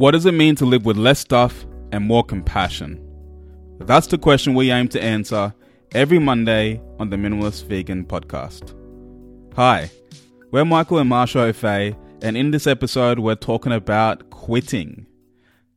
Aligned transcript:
What 0.00 0.12
does 0.12 0.24
it 0.24 0.32
mean 0.32 0.54
to 0.54 0.64
live 0.64 0.86
with 0.86 0.96
less 0.96 1.18
stuff 1.18 1.66
and 1.92 2.06
more 2.06 2.24
compassion? 2.24 3.06
That's 3.80 4.06
the 4.06 4.16
question 4.16 4.54
we 4.54 4.70
aim 4.70 4.88
to 4.88 5.02
answer 5.02 5.52
every 5.92 6.18
Monday 6.18 6.80
on 6.98 7.10
the 7.10 7.16
Minimalist 7.16 7.66
Vegan 7.66 8.06
podcast. 8.06 8.74
Hi, 9.56 9.90
we're 10.52 10.64
Michael 10.64 11.00
and 11.00 11.10
Marsha 11.10 11.52
Ofei, 11.52 11.94
and 12.22 12.34
in 12.34 12.50
this 12.50 12.66
episode, 12.66 13.18
we're 13.18 13.34
talking 13.34 13.72
about 13.72 14.30
quitting. 14.30 15.04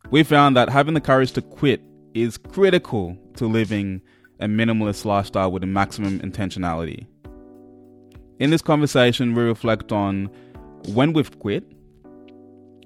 We 0.09 0.23
found 0.23 0.55
that 0.55 0.69
having 0.69 0.93
the 0.93 1.01
courage 1.01 1.33
to 1.33 1.41
quit 1.41 1.81
is 2.13 2.37
critical 2.37 3.17
to 3.35 3.45
living 3.45 4.01
a 4.39 4.45
minimalist 4.45 5.03
lifestyle 5.03 5.51
with 5.51 5.65
maximum 5.65 6.21
intentionality. 6.21 7.07
In 8.39 8.51
this 8.51 8.61
conversation, 8.61 9.35
we 9.35 9.43
reflect 9.43 9.91
on 9.91 10.29
when 10.93 11.11
we've 11.11 11.39
quit, 11.39 11.72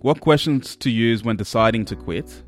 what 0.02 0.20
questions 0.20 0.76
to 0.78 0.90
use 0.90 1.24
when 1.24 1.36
deciding 1.36 1.86
to 1.86 1.96
quit, 1.96 2.44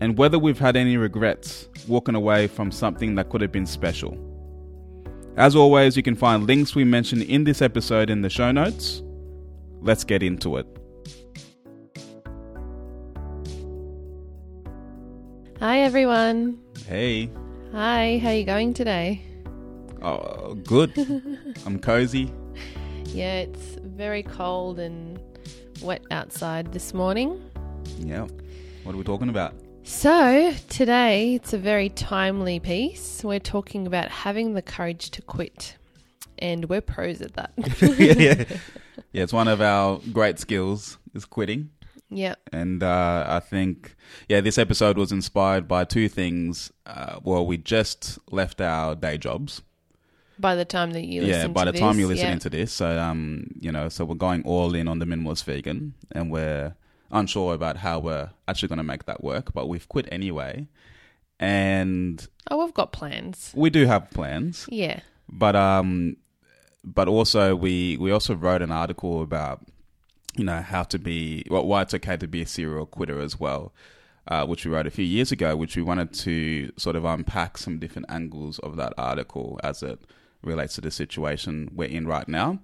and 0.00 0.16
whether 0.16 0.38
we've 0.38 0.58
had 0.58 0.76
any 0.76 0.96
regrets 0.96 1.68
walking 1.86 2.14
away 2.14 2.46
from 2.46 2.70
something 2.70 3.14
that 3.14 3.28
could 3.28 3.40
have 3.40 3.52
been 3.52 3.66
special. 3.66 4.18
As 5.36 5.56
always, 5.56 5.96
you 5.96 6.02
can 6.02 6.14
find 6.14 6.46
links 6.46 6.74
we 6.74 6.84
mentioned 6.84 7.22
in 7.22 7.44
this 7.44 7.60
episode 7.60 8.08
in 8.08 8.22
the 8.22 8.30
show 8.30 8.52
notes. 8.52 9.02
Let's 9.80 10.04
get 10.04 10.22
into 10.22 10.56
it. 10.56 10.66
Hi 15.60 15.80
everyone. 15.80 16.58
Hey. 16.86 17.30
Hi, 17.72 18.18
how 18.22 18.28
are 18.28 18.34
you 18.34 18.44
going 18.44 18.74
today? 18.74 19.22
Oh, 20.02 20.54
good. 20.54 20.92
I'm 21.66 21.78
cozy. 21.78 22.30
Yeah, 23.06 23.40
it's 23.40 23.78
very 23.82 24.22
cold 24.22 24.78
and 24.78 25.18
wet 25.82 26.02
outside 26.10 26.72
this 26.72 26.94
morning. 26.94 27.42
Yeah. 27.98 28.26
What 28.82 28.94
are 28.94 28.98
we 28.98 29.04
talking 29.04 29.28
about? 29.28 29.54
So, 29.82 30.54
today 30.70 31.34
it's 31.34 31.52
a 31.52 31.58
very 31.58 31.90
timely 31.90 32.58
piece. 32.58 33.22
We're 33.22 33.38
talking 33.38 33.86
about 33.86 34.08
having 34.08 34.54
the 34.54 34.62
courage 34.62 35.10
to 35.10 35.22
quit. 35.22 35.76
And 36.38 36.68
we're 36.68 36.80
pros 36.80 37.20
at 37.20 37.34
that. 37.34 37.52
yeah, 37.98 38.14
yeah. 38.18 38.44
yeah, 39.12 39.22
it's 39.22 39.32
one 39.32 39.48
of 39.48 39.60
our 39.60 40.00
great 40.12 40.38
skills 40.38 40.98
is 41.14 41.24
quitting. 41.24 41.70
Yep. 42.10 42.38
And 42.52 42.82
uh, 42.82 43.24
I 43.28 43.40
think, 43.40 43.96
yeah, 44.28 44.40
this 44.40 44.58
episode 44.58 44.96
was 44.96 45.12
inspired 45.12 45.66
by 45.66 45.84
two 45.84 46.08
things. 46.08 46.72
Uh, 46.86 47.18
well, 47.22 47.46
we 47.46 47.56
just 47.56 48.18
left 48.30 48.60
our 48.60 48.94
day 48.94 49.18
jobs. 49.18 49.62
By 50.38 50.54
the 50.56 50.64
time 50.64 50.92
that 50.92 51.04
you 51.04 51.22
yeah, 51.22 51.46
by 51.46 51.64
the 51.64 51.72
time 51.72 51.90
this, 51.92 51.98
you're 52.00 52.08
listening 52.08 52.32
yeah. 52.34 52.38
to 52.40 52.50
this, 52.50 52.72
so 52.72 52.98
um, 52.98 53.48
you 53.60 53.70
know, 53.70 53.88
so 53.88 54.04
we're 54.04 54.14
going 54.16 54.42
all 54.44 54.74
in 54.74 54.88
on 54.88 54.98
the 54.98 55.04
minimalist 55.04 55.44
vegan, 55.44 55.94
and 56.12 56.30
we're 56.30 56.74
unsure 57.12 57.54
about 57.54 57.76
how 57.78 58.00
we're 58.00 58.30
actually 58.48 58.68
going 58.68 58.78
to 58.78 58.82
make 58.84 59.04
that 59.06 59.22
work, 59.22 59.52
but 59.52 59.68
we've 59.68 59.88
quit 59.88 60.08
anyway, 60.10 60.66
and 61.38 62.26
Oh, 62.50 62.64
we've 62.64 62.74
got 62.74 62.92
plans. 62.92 63.52
we 63.54 63.70
do 63.70 63.86
have 63.86 64.10
plans, 64.10 64.66
Yeah. 64.70 65.00
but 65.28 65.56
um, 65.56 66.16
but 66.82 67.08
also 67.08 67.54
we 67.56 67.96
we 67.98 68.10
also 68.10 68.34
wrote 68.34 68.62
an 68.62 68.70
article 68.72 69.22
about 69.22 69.64
you 70.36 70.44
know 70.44 70.60
how 70.60 70.82
to 70.82 70.98
be 70.98 71.44
well, 71.50 71.64
why 71.66 71.82
it's 71.82 71.94
okay 71.94 72.16
to 72.16 72.26
be 72.26 72.42
a 72.42 72.46
serial 72.46 72.86
quitter 72.86 73.20
as 73.20 73.38
well. 73.38 73.72
Uh, 74.26 74.46
which 74.46 74.64
we 74.64 74.72
wrote 74.72 74.86
a 74.86 74.90
few 74.90 75.04
years 75.04 75.30
ago, 75.30 75.54
which 75.54 75.76
we 75.76 75.82
wanted 75.82 76.10
to 76.14 76.72
sort 76.78 76.96
of 76.96 77.04
unpack 77.04 77.58
some 77.58 77.78
different 77.78 78.06
angles 78.08 78.58
of 78.60 78.74
that 78.76 78.90
article 78.96 79.60
as 79.62 79.82
it 79.82 80.00
relates 80.44 80.74
to 80.74 80.80
the 80.80 80.90
situation 80.90 81.70
we're 81.74 81.88
in 81.88 82.06
right 82.06 82.28
now. 82.28 82.58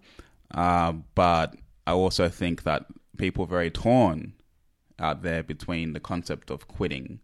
Uh, 0.52 0.92
but 1.14 1.54
I 1.86 1.92
also 1.92 2.28
think 2.28 2.62
that 2.64 2.86
people 3.16 3.44
are 3.44 3.48
very 3.48 3.70
torn 3.70 4.34
out 4.98 5.22
there 5.22 5.42
between 5.42 5.92
the 5.92 6.00
concept 6.00 6.50
of 6.50 6.68
quitting 6.68 7.20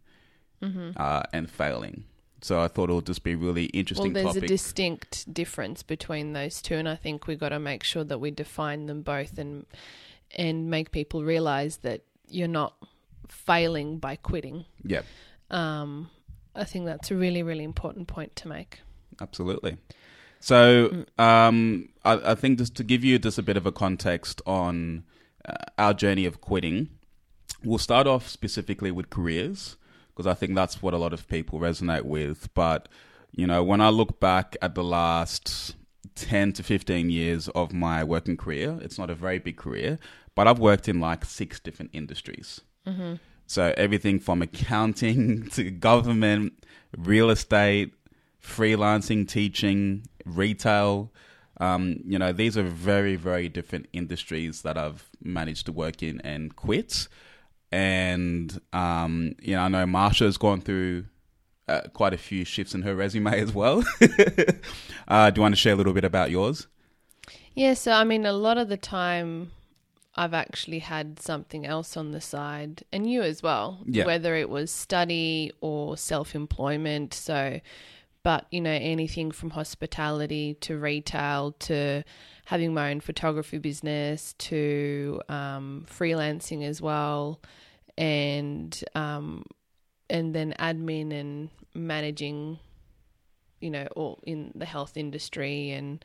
uh, 0.97 1.23
and 1.31 1.49
failing. 1.49 2.05
So 2.41 2.59
I 2.61 2.67
thought 2.67 2.89
it 2.89 2.93
would 2.93 3.05
just 3.05 3.23
be 3.23 3.33
a 3.33 3.37
really 3.37 3.63
Well, 3.73 3.79
interesting 3.79 4.13
there's 4.13 4.27
topic. 4.27 4.43
a 4.43 4.47
distinct 4.47 5.33
difference 5.33 5.83
between 5.83 6.33
those 6.33 6.61
two, 6.61 6.75
and 6.75 6.87
I 6.87 6.95
think 6.95 7.27
we've 7.27 7.39
got 7.39 7.49
to 7.49 7.59
make 7.59 7.83
sure 7.83 8.03
that 8.03 8.19
we 8.19 8.31
define 8.31 8.85
them 8.87 9.01
both 9.01 9.37
and 9.37 9.65
and 10.37 10.69
make 10.69 10.91
people 10.91 11.23
realize 11.23 11.77
that 11.77 12.01
you're 12.29 12.47
not 12.49 12.75
failing 13.29 13.97
by 13.97 14.17
quitting. 14.17 14.65
yeah, 14.83 15.01
Um, 15.49 16.09
I 16.53 16.63
think 16.65 16.85
that's 16.85 17.11
a 17.11 17.15
really, 17.15 17.43
really 17.43 17.63
important 17.63 18.07
point 18.07 18.35
to 18.37 18.47
make. 18.47 18.79
absolutely. 19.21 19.77
So 20.39 21.05
um, 21.17 21.89
I, 22.05 22.31
I 22.31 22.35
think 22.35 22.59
just 22.59 22.75
to 22.75 22.83
give 22.83 23.03
you 23.03 23.19
just 23.19 23.37
a 23.37 23.43
bit 23.43 23.57
of 23.57 23.65
a 23.65 23.71
context 23.71 24.41
on 24.45 25.03
uh, 25.47 25.55
our 25.77 25.93
journey 25.93 26.25
of 26.25 26.41
quitting, 26.41 26.89
we'll 27.63 27.77
start 27.77 28.07
off 28.07 28.27
specifically 28.27 28.91
with 28.91 29.09
careers 29.09 29.77
because 30.09 30.27
I 30.27 30.33
think 30.33 30.55
that's 30.55 30.81
what 30.81 30.93
a 30.93 30.97
lot 30.97 31.13
of 31.13 31.27
people 31.27 31.59
resonate 31.59 32.03
with. 32.03 32.53
But 32.53 32.89
you 33.31 33.45
know, 33.45 33.63
when 33.63 33.81
I 33.81 33.89
look 33.89 34.19
back 34.19 34.55
at 34.61 34.75
the 34.75 34.83
last 34.83 35.75
10 36.15 36.53
to 36.53 36.63
15 36.63 37.09
years 37.09 37.47
of 37.49 37.73
my 37.73 38.03
working 38.03 38.37
career, 38.37 38.79
it's 38.81 38.97
not 38.97 39.09
a 39.09 39.15
very 39.15 39.37
big 39.39 39.57
career, 39.57 39.99
but 40.33 40.47
I've 40.47 40.59
worked 40.59 40.87
in 40.87 40.99
like 40.99 41.25
six 41.25 41.59
different 41.59 41.91
industries. 41.93 42.61
So 43.45 43.73
everything 43.77 44.19
from 44.19 44.41
accounting 44.41 45.47
to 45.51 45.69
government, 45.69 46.63
real 46.97 47.29
estate, 47.29 47.93
freelancing, 48.43 49.27
teaching, 49.27 50.07
retail. 50.35 51.11
Um, 51.59 52.01
you 52.05 52.19
know, 52.19 52.31
these 52.31 52.57
are 52.57 52.63
very, 52.63 53.15
very 53.15 53.49
different 53.49 53.87
industries 53.93 54.61
that 54.61 54.77
I've 54.77 55.09
managed 55.21 55.65
to 55.65 55.71
work 55.71 56.03
in 56.03 56.21
and 56.21 56.55
quit. 56.55 57.07
And, 57.71 58.61
um, 58.73 59.35
you 59.41 59.55
know, 59.55 59.61
I 59.61 59.67
know 59.67 59.85
Marsha's 59.85 60.37
gone 60.37 60.61
through 60.61 61.05
uh, 61.67 61.81
quite 61.93 62.13
a 62.13 62.17
few 62.17 62.45
shifts 62.45 62.73
in 62.73 62.83
her 62.83 62.95
resume 62.95 63.39
as 63.39 63.53
well. 63.53 63.83
uh, 65.07 65.29
do 65.31 65.39
you 65.39 65.41
want 65.41 65.53
to 65.53 65.59
share 65.59 65.73
a 65.73 65.75
little 65.75 65.93
bit 65.93 66.05
about 66.05 66.31
yours? 66.31 66.67
Yeah, 67.53 67.73
so 67.73 67.91
I 67.91 68.03
mean, 68.03 68.25
a 68.25 68.33
lot 68.33 68.57
of 68.57 68.69
the 68.69 68.77
time, 68.77 69.51
I've 70.15 70.33
actually 70.33 70.79
had 70.79 71.19
something 71.19 71.65
else 71.65 71.97
on 71.97 72.11
the 72.11 72.21
side, 72.21 72.83
and 72.93 73.09
you 73.09 73.21
as 73.23 73.43
well, 73.43 73.79
Yeah. 73.85 74.05
whether 74.05 74.35
it 74.35 74.49
was 74.49 74.71
study 74.71 75.51
or 75.59 75.97
self 75.97 76.35
employment. 76.35 77.13
So, 77.13 77.59
but 78.27 78.45
you 78.51 78.59
know, 78.59 78.77
anything 78.81 79.31
from 79.31 79.51
hospitality 79.51 80.53
to 80.55 80.77
retail 80.77 81.53
to 81.59 82.03
having 82.43 82.73
my 82.73 82.91
own 82.91 82.99
photography 82.99 83.57
business 83.57 84.33
to 84.37 85.21
um, 85.29 85.85
freelancing 85.89 86.61
as 86.65 86.81
well, 86.81 87.39
and 87.97 88.83
um, 88.95 89.45
and 90.09 90.35
then 90.35 90.53
admin 90.59 91.13
and 91.17 91.49
managing, 91.73 92.59
you 93.61 93.69
know, 93.69 93.87
all 93.95 94.19
in 94.23 94.51
the 94.55 94.65
health 94.65 94.97
industry 94.97 95.71
and. 95.71 96.03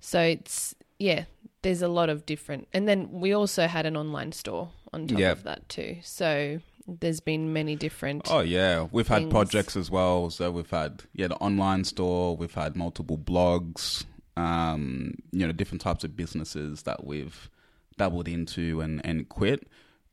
So 0.00 0.20
it's 0.20 0.74
yeah, 0.98 1.24
there's 1.60 1.82
a 1.82 1.88
lot 1.88 2.08
of 2.08 2.24
different, 2.24 2.66
and 2.72 2.88
then 2.88 3.10
we 3.12 3.34
also 3.34 3.66
had 3.66 3.84
an 3.84 3.94
online 3.94 4.32
store 4.32 4.70
on 4.90 5.06
top 5.06 5.18
Yeah. 5.18 5.32
of 5.32 5.42
that 5.42 5.68
too. 5.68 5.98
So 6.02 6.60
there's 7.00 7.20
been 7.20 7.52
many 7.52 7.76
different. 7.76 8.28
Oh 8.30 8.40
yeah, 8.40 8.86
we've 8.90 9.08
had 9.08 9.22
things. 9.22 9.30
projects 9.30 9.76
as 9.76 9.90
well. 9.90 10.30
So 10.30 10.50
we've 10.50 10.70
had 10.70 11.04
yeah 11.12 11.28
the 11.28 11.36
online 11.36 11.84
store. 11.84 12.36
We've 12.36 12.54
had 12.54 12.76
multiple 12.76 13.18
blogs. 13.18 14.04
Um, 14.36 15.14
you 15.30 15.46
know, 15.46 15.52
different 15.52 15.82
types 15.82 16.04
of 16.04 16.16
businesses 16.16 16.82
that 16.82 17.04
we've 17.04 17.50
dabbled 17.98 18.28
into 18.28 18.80
and 18.80 19.04
and 19.04 19.28
quit. 19.28 19.68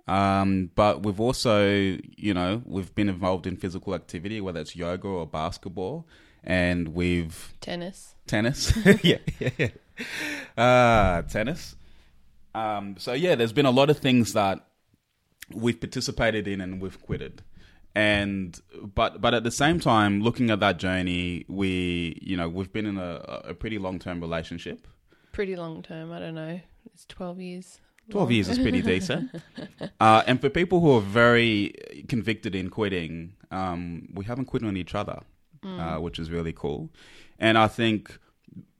Um, 0.07 0.71
but 0.73 1.03
we've 1.03 1.19
also 1.19 1.67
you 1.69 2.33
know 2.33 2.61
we've 2.65 2.93
been 2.95 3.09
involved 3.09 3.45
in 3.45 3.57
physical 3.57 3.93
activity, 3.93 4.41
whether 4.41 4.59
it's 4.59 4.75
yoga 4.75 5.07
or 5.07 5.27
basketball, 5.27 6.07
and 6.43 6.89
we've 6.89 7.53
tennis. 7.61 8.15
tennis. 8.27 8.75
yeah, 9.03 9.17
yeah, 9.39 9.49
yeah. 9.57 9.69
Uh, 10.57 11.21
tennis. 11.23 11.75
Um, 12.55 12.95
so 12.97 13.13
yeah, 13.13 13.35
there's 13.35 13.53
been 13.53 13.67
a 13.67 13.71
lot 13.71 13.89
of 13.89 13.99
things 13.99 14.33
that 14.33 14.65
we've 15.53 15.79
participated 15.79 16.47
in 16.47 16.61
and 16.61 16.81
we've 16.81 17.01
quitted. 17.01 17.41
And 17.95 18.59
but 18.95 19.19
but 19.19 19.33
at 19.33 19.43
the 19.43 19.51
same 19.51 19.79
time, 19.79 20.21
looking 20.21 20.49
at 20.51 20.59
that 20.59 20.77
journey, 20.77 21.45
we 21.47 22.19
you 22.21 22.37
know 22.37 22.47
we've 22.47 22.71
been 22.71 22.85
in 22.85 22.97
a, 22.97 23.41
a 23.45 23.53
pretty 23.53 23.77
long 23.77 23.99
term 23.99 24.21
relationship. 24.21 24.87
Pretty 25.31 25.55
long 25.55 25.81
term. 25.81 26.11
I 26.11 26.19
don't 26.19 26.35
know. 26.35 26.59
It's 26.93 27.05
twelve 27.05 27.39
years. 27.39 27.79
12 28.09 28.27
long. 28.27 28.33
years 28.33 28.49
is 28.49 28.59
pretty 28.59 28.81
decent. 28.81 29.29
Uh, 30.01 30.23
and 30.27 30.39
for 30.39 30.49
people 30.49 30.79
who 30.79 30.91
are 30.95 31.01
very 31.01 31.73
convicted 32.07 32.55
in 32.55 32.69
quitting, 32.69 33.33
um, 33.51 34.07
we 34.13 34.23
haven't 34.23 34.45
quit 34.45 34.63
on 34.63 34.77
each 34.77 34.95
other, 34.95 35.19
uh, 35.61 35.97
which 35.97 36.17
is 36.19 36.31
really 36.31 36.53
cool. 36.53 36.89
And 37.37 37.57
I 37.57 37.67
think, 37.67 38.17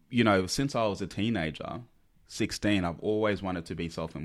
you 0.10 0.24
know, 0.24 0.48
since 0.48 0.76
I 0.76 0.86
was 0.86 1.02
a 1.02 1.08
teenager, 1.08 1.82
16, 2.28 2.86
I've 2.86 3.00
always 3.00 3.42
wanted 3.42 3.66
to 3.66 3.76
be 3.76 3.90
self 3.90 4.16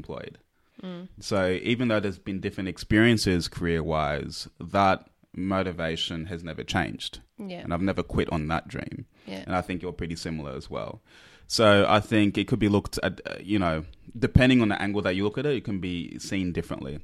employed. 0.84 1.08
So 1.20 1.58
even 1.62 1.88
though 1.88 2.00
there's 2.00 2.18
been 2.18 2.40
different 2.40 2.68
experiences 2.68 3.48
career 3.48 3.82
wise, 3.82 4.48
that 4.60 5.08
motivation 5.34 6.26
has 6.26 6.44
never 6.44 6.62
changed. 6.62 7.20
Yeah. 7.38 7.60
And 7.60 7.74
I've 7.74 7.82
never 7.82 8.02
quit 8.02 8.30
on 8.30 8.48
that 8.48 8.68
dream. 8.68 9.06
Yeah. 9.26 9.42
And 9.46 9.56
I 9.56 9.60
think 9.60 9.82
you're 9.82 9.92
pretty 9.92 10.16
similar 10.16 10.52
as 10.52 10.70
well. 10.70 11.02
So 11.46 11.86
I 11.88 12.00
think 12.00 12.38
it 12.38 12.48
could 12.48 12.58
be 12.58 12.68
looked 12.68 12.98
at, 13.02 13.20
uh, 13.26 13.36
you 13.42 13.58
know, 13.58 13.84
depending 14.18 14.62
on 14.62 14.68
the 14.68 14.80
angle 14.80 15.02
that 15.02 15.14
you 15.14 15.24
look 15.24 15.38
at 15.38 15.46
it, 15.46 15.56
it 15.56 15.64
can 15.64 15.78
be 15.78 16.18
seen 16.18 16.52
differently. 16.52 17.00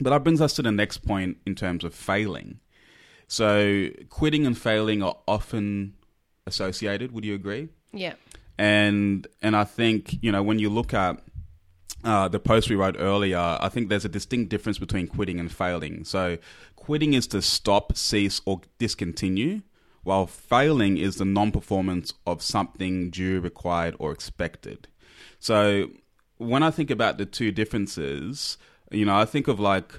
But 0.00 0.10
that 0.10 0.24
brings 0.24 0.40
us 0.40 0.54
to 0.54 0.62
the 0.62 0.72
next 0.72 0.98
point 0.98 1.38
in 1.46 1.54
terms 1.54 1.84
of 1.84 1.94
failing. 1.94 2.60
So, 3.26 3.88
quitting 4.08 4.46
and 4.46 4.56
failing 4.56 5.02
are 5.02 5.16
often 5.26 5.94
associated. 6.46 7.12
Would 7.12 7.24
you 7.24 7.34
agree? 7.34 7.68
Yeah. 7.92 8.14
And 8.56 9.26
and 9.42 9.54
I 9.54 9.64
think 9.64 10.22
you 10.22 10.32
know 10.32 10.42
when 10.42 10.58
you 10.58 10.70
look 10.70 10.94
at 10.94 11.20
uh, 12.04 12.28
the 12.28 12.38
post 12.38 12.70
we 12.70 12.76
wrote 12.76 12.96
earlier, 12.98 13.58
I 13.60 13.68
think 13.68 13.88
there's 13.88 14.04
a 14.04 14.08
distinct 14.08 14.50
difference 14.50 14.78
between 14.78 15.08
quitting 15.08 15.40
and 15.40 15.50
failing. 15.50 16.04
So, 16.04 16.38
quitting 16.76 17.14
is 17.14 17.26
to 17.28 17.42
stop, 17.42 17.96
cease, 17.96 18.40
or 18.44 18.60
discontinue, 18.78 19.62
while 20.04 20.26
failing 20.26 20.96
is 20.96 21.16
the 21.16 21.24
non 21.24 21.50
performance 21.50 22.14
of 22.26 22.42
something 22.42 23.10
due, 23.10 23.40
required, 23.40 23.96
or 23.98 24.12
expected. 24.12 24.88
So, 25.40 25.90
when 26.36 26.62
I 26.62 26.70
think 26.70 26.90
about 26.90 27.18
the 27.18 27.26
two 27.26 27.50
differences, 27.50 28.58
you 28.92 29.04
know, 29.04 29.16
I 29.16 29.24
think 29.24 29.48
of 29.48 29.58
like 29.58 29.98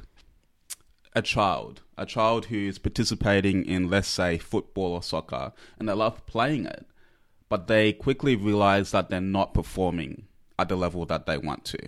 a 1.14 1.22
child, 1.22 1.82
a 1.98 2.06
child 2.06 2.46
who 2.46 2.68
is 2.68 2.80
participating 2.80 3.66
in, 3.66 3.90
let's 3.90 4.08
say, 4.08 4.38
football 4.38 4.94
or 4.94 5.04
soccer, 5.04 5.52
and 5.78 5.90
they 5.90 5.94
love 5.94 6.26
playing 6.26 6.66
it, 6.66 6.86
but 7.50 7.68
they 7.68 7.92
quickly 7.92 8.38
realize 8.38 8.92
that 8.92 9.10
they're 9.10 9.20
not 9.20 9.54
performing 9.54 10.28
at 10.60 10.70
the 10.70 10.76
level 10.76 11.06
that 11.06 11.26
they 11.26 11.38
want 11.38 11.66
to. 11.66 11.80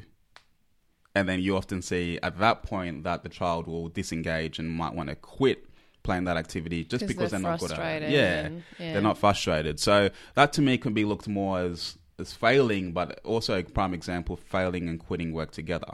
And 1.14 1.28
then 1.28 1.42
you 1.42 1.58
often 1.58 1.82
see 1.82 2.18
at 2.24 2.40
that 2.40 2.64
point 2.64 3.04
that 3.04 3.24
the 3.24 3.30
child 3.30 3.68
will 3.68 3.90
disengage 3.90 4.60
and 4.60 4.70
might 4.72 4.94
want 4.94 5.10
to 5.10 5.16
quit 5.16 5.68
playing 6.04 6.24
that 6.24 6.38
activity 6.38 6.84
just 6.86 7.06
because 7.06 7.32
they're, 7.32 7.40
they're 7.40 7.52
not 7.52 7.60
good 7.60 7.74
at 7.74 8.04
it. 8.04 8.12
Yeah, 8.12 8.46
and, 8.46 8.64
yeah, 8.80 8.94
they're 8.94 9.02
not 9.02 9.18
frustrated. 9.18 9.80
So 9.80 10.10
that 10.36 10.54
to 10.54 10.62
me 10.62 10.78
can 10.78 10.94
be 10.94 11.06
looked 11.06 11.28
more 11.28 11.60
as 11.60 11.98
as 12.18 12.34
failing, 12.34 12.94
but 12.94 13.20
also 13.26 13.58
a 13.60 13.64
prime 13.64 13.94
example 13.94 14.38
failing 14.38 14.88
and 14.88 15.00
quitting 15.00 15.34
work 15.34 15.52
together. 15.52 15.94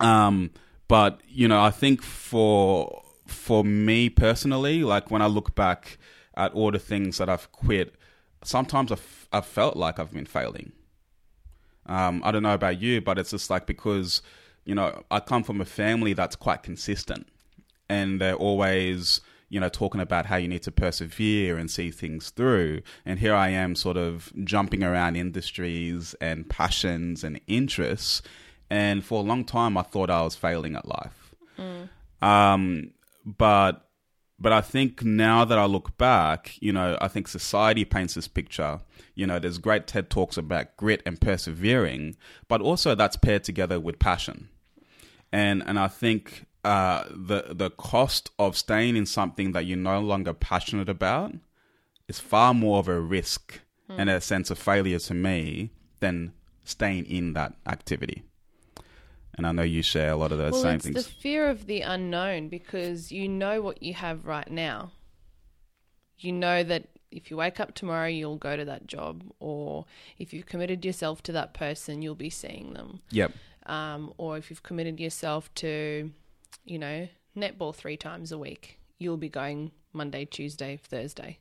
Um, 0.00 0.50
but 0.86 1.20
you 1.28 1.48
know, 1.48 1.60
I 1.60 1.70
think 1.70 2.02
for 2.02 3.02
for 3.26 3.64
me 3.64 4.08
personally, 4.10 4.84
like 4.84 5.10
when 5.10 5.22
I 5.22 5.26
look 5.26 5.54
back 5.54 5.98
at 6.36 6.52
all 6.52 6.70
the 6.70 6.78
things 6.78 7.18
that 7.18 7.28
I've 7.28 7.50
quit, 7.52 7.94
sometimes 8.42 8.92
I've, 8.92 9.28
I've 9.32 9.46
felt 9.46 9.76
like 9.76 9.98
I've 9.98 10.12
been 10.12 10.26
failing. 10.26 10.72
Um, 11.86 12.22
I 12.24 12.30
don't 12.30 12.42
know 12.42 12.54
about 12.54 12.80
you, 12.80 13.00
but 13.00 13.18
it's 13.18 13.30
just 13.30 13.50
like 13.50 13.66
because 13.66 14.22
you 14.64 14.74
know 14.74 15.02
I 15.10 15.20
come 15.20 15.42
from 15.42 15.60
a 15.60 15.64
family 15.64 16.12
that's 16.12 16.36
quite 16.36 16.62
consistent, 16.62 17.28
and 17.88 18.20
they're 18.20 18.34
always 18.34 19.20
you 19.48 19.60
know 19.60 19.68
talking 19.68 20.00
about 20.00 20.26
how 20.26 20.36
you 20.36 20.48
need 20.48 20.62
to 20.62 20.72
persevere 20.72 21.56
and 21.56 21.70
see 21.70 21.90
things 21.90 22.30
through. 22.30 22.82
And 23.04 23.18
here 23.18 23.34
I 23.34 23.48
am, 23.50 23.74
sort 23.74 23.96
of 23.96 24.32
jumping 24.44 24.82
around 24.82 25.16
industries 25.16 26.14
and 26.20 26.48
passions 26.48 27.22
and 27.24 27.40
interests. 27.46 28.22
And 28.70 29.04
for 29.04 29.20
a 29.20 29.22
long 29.22 29.44
time, 29.44 29.76
I 29.76 29.82
thought 29.82 30.10
I 30.10 30.22
was 30.22 30.34
failing 30.34 30.74
at 30.74 30.88
life. 30.88 31.34
Mm. 31.58 31.88
Um, 32.26 32.90
but 33.24 33.86
but 34.38 34.52
I 34.52 34.60
think 34.60 35.04
now 35.04 35.44
that 35.44 35.58
I 35.58 35.64
look 35.64 35.96
back, 35.96 36.60
you 36.60 36.72
know, 36.72 36.98
I 37.00 37.08
think 37.08 37.28
society 37.28 37.84
paints 37.84 38.14
this 38.14 38.28
picture. 38.28 38.80
You 39.14 39.26
know, 39.26 39.38
there's 39.38 39.58
great 39.58 39.86
TED 39.86 40.10
talks 40.10 40.36
about 40.36 40.76
grit 40.76 41.02
and 41.06 41.20
persevering, 41.20 42.16
but 42.48 42.60
also 42.60 42.94
that's 42.94 43.16
paired 43.16 43.44
together 43.44 43.78
with 43.78 43.98
passion. 43.98 44.48
And 45.32 45.62
and 45.66 45.78
I 45.78 45.88
think 45.88 46.46
uh, 46.64 47.04
the 47.10 47.46
the 47.50 47.70
cost 47.70 48.30
of 48.38 48.56
staying 48.56 48.96
in 48.96 49.06
something 49.06 49.52
that 49.52 49.66
you're 49.66 49.78
no 49.78 50.00
longer 50.00 50.32
passionate 50.32 50.88
about 50.88 51.32
is 52.08 52.18
far 52.18 52.54
more 52.54 52.78
of 52.78 52.88
a 52.88 53.00
risk 53.00 53.60
mm. 53.88 53.96
and 53.98 54.10
a 54.10 54.20
sense 54.20 54.50
of 54.50 54.58
failure 54.58 54.98
to 54.98 55.14
me 55.14 55.70
than 56.00 56.32
staying 56.64 57.06
in 57.06 57.34
that 57.34 57.54
activity 57.66 58.24
and 59.36 59.46
I 59.46 59.52
know 59.52 59.62
you 59.62 59.82
share 59.82 60.10
a 60.10 60.16
lot 60.16 60.32
of 60.32 60.38
those 60.38 60.52
well, 60.52 60.62
same 60.62 60.76
it's 60.76 60.84
things. 60.84 61.04
the 61.04 61.10
fear 61.10 61.48
of 61.48 61.66
the 61.66 61.80
unknown 61.80 62.48
because 62.48 63.10
you 63.10 63.28
know 63.28 63.60
what 63.60 63.82
you 63.82 63.94
have 63.94 64.26
right 64.26 64.50
now. 64.50 64.92
You 66.18 66.32
know 66.32 66.62
that 66.62 66.88
if 67.10 67.30
you 67.30 67.36
wake 67.36 67.60
up 67.60 67.74
tomorrow, 67.74 68.08
you'll 68.08 68.36
go 68.36 68.56
to 68.56 68.64
that 68.64 68.86
job, 68.86 69.22
or 69.38 69.86
if 70.18 70.32
you've 70.32 70.46
committed 70.46 70.84
yourself 70.84 71.22
to 71.24 71.32
that 71.32 71.54
person, 71.54 72.02
you'll 72.02 72.14
be 72.14 72.30
seeing 72.30 72.72
them. 72.74 73.00
Yep. 73.10 73.32
Um, 73.66 74.12
or 74.18 74.36
if 74.36 74.50
you've 74.50 74.62
committed 74.62 75.00
yourself 75.00 75.52
to, 75.56 76.10
you 76.64 76.78
know, 76.78 77.08
netball 77.36 77.74
three 77.74 77.96
times 77.96 78.32
a 78.32 78.38
week, 78.38 78.78
you'll 78.98 79.16
be 79.16 79.28
going 79.28 79.70
Monday, 79.92 80.24
Tuesday, 80.24 80.78
Thursday, 80.82 81.38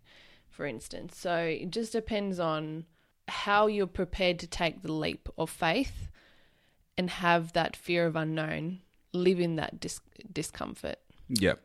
for 0.49 0.65
instance. 0.65 1.17
So 1.17 1.35
it 1.37 1.71
just 1.71 1.91
depends 1.91 2.39
on 2.39 2.85
how 3.27 3.67
you're 3.67 3.87
prepared 3.87 4.39
to 4.39 4.47
take 4.47 4.81
the 4.81 4.91
leap 4.91 5.29
of 5.37 5.49
faith 5.49 6.09
and 6.97 7.09
have 7.09 7.53
that 7.53 7.75
fear 7.75 8.05
of 8.05 8.15
unknown, 8.15 8.79
live 9.13 9.39
in 9.39 9.55
that 9.55 9.79
dis- 9.79 10.01
discomfort. 10.31 10.99
Yep. 11.29 11.59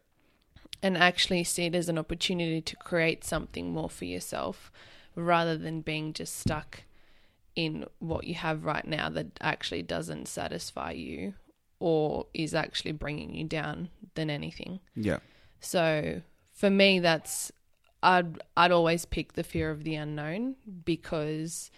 And 0.83 0.97
actually 0.97 1.45
see 1.45 1.67
it 1.67 1.75
as 1.75 1.89
an 1.89 1.99
opportunity 1.99 2.61
to 2.61 2.77
create 2.77 3.25
something 3.25 3.73
more 3.73 3.91
for 3.91 4.05
yourself 4.05 4.71
rather 5.15 5.57
than 5.57 5.81
being 5.81 6.13
just 6.13 6.39
stuck 6.39 6.83
in 7.57 7.85
what 7.99 8.25
you 8.25 8.35
have 8.35 8.65
right 8.65 8.87
now 8.87 9.09
that 9.09 9.27
actually 9.41 9.83
doesn't 9.83 10.29
satisfy 10.29 10.93
you 10.93 11.35
or 11.81 12.27
is 12.33 12.55
actually 12.55 12.93
bringing 12.93 13.35
you 13.35 13.45
down 13.45 13.89
than 14.15 14.31
anything. 14.31 14.79
Yeah. 14.95 15.19
So 15.59 16.23
for 16.53 16.71
me 16.71 17.01
that's 17.01 17.51
I'd 18.03 18.41
I'd 18.57 18.71
always 18.71 19.05
pick 19.05 19.33
the 19.33 19.43
fear 19.43 19.71
of 19.71 19.83
the 19.83 19.97
unknown 19.97 20.55
because 20.85 21.73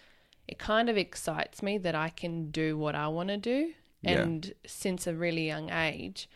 it 0.47 0.59
kind 0.59 0.89
of 0.89 0.97
excites 0.97 1.61
me 1.63 1.77
that 1.79 1.95
I 1.95 2.09
can 2.09 2.51
do 2.51 2.77
what 2.77 2.95
I 2.95 3.07
want 3.07 3.29
to 3.29 3.37
do. 3.37 3.73
Yeah. 4.01 4.21
And 4.21 4.53
since 4.65 5.07
a 5.07 5.13
really 5.13 5.47
young 5.47 5.69
age, 5.69 6.27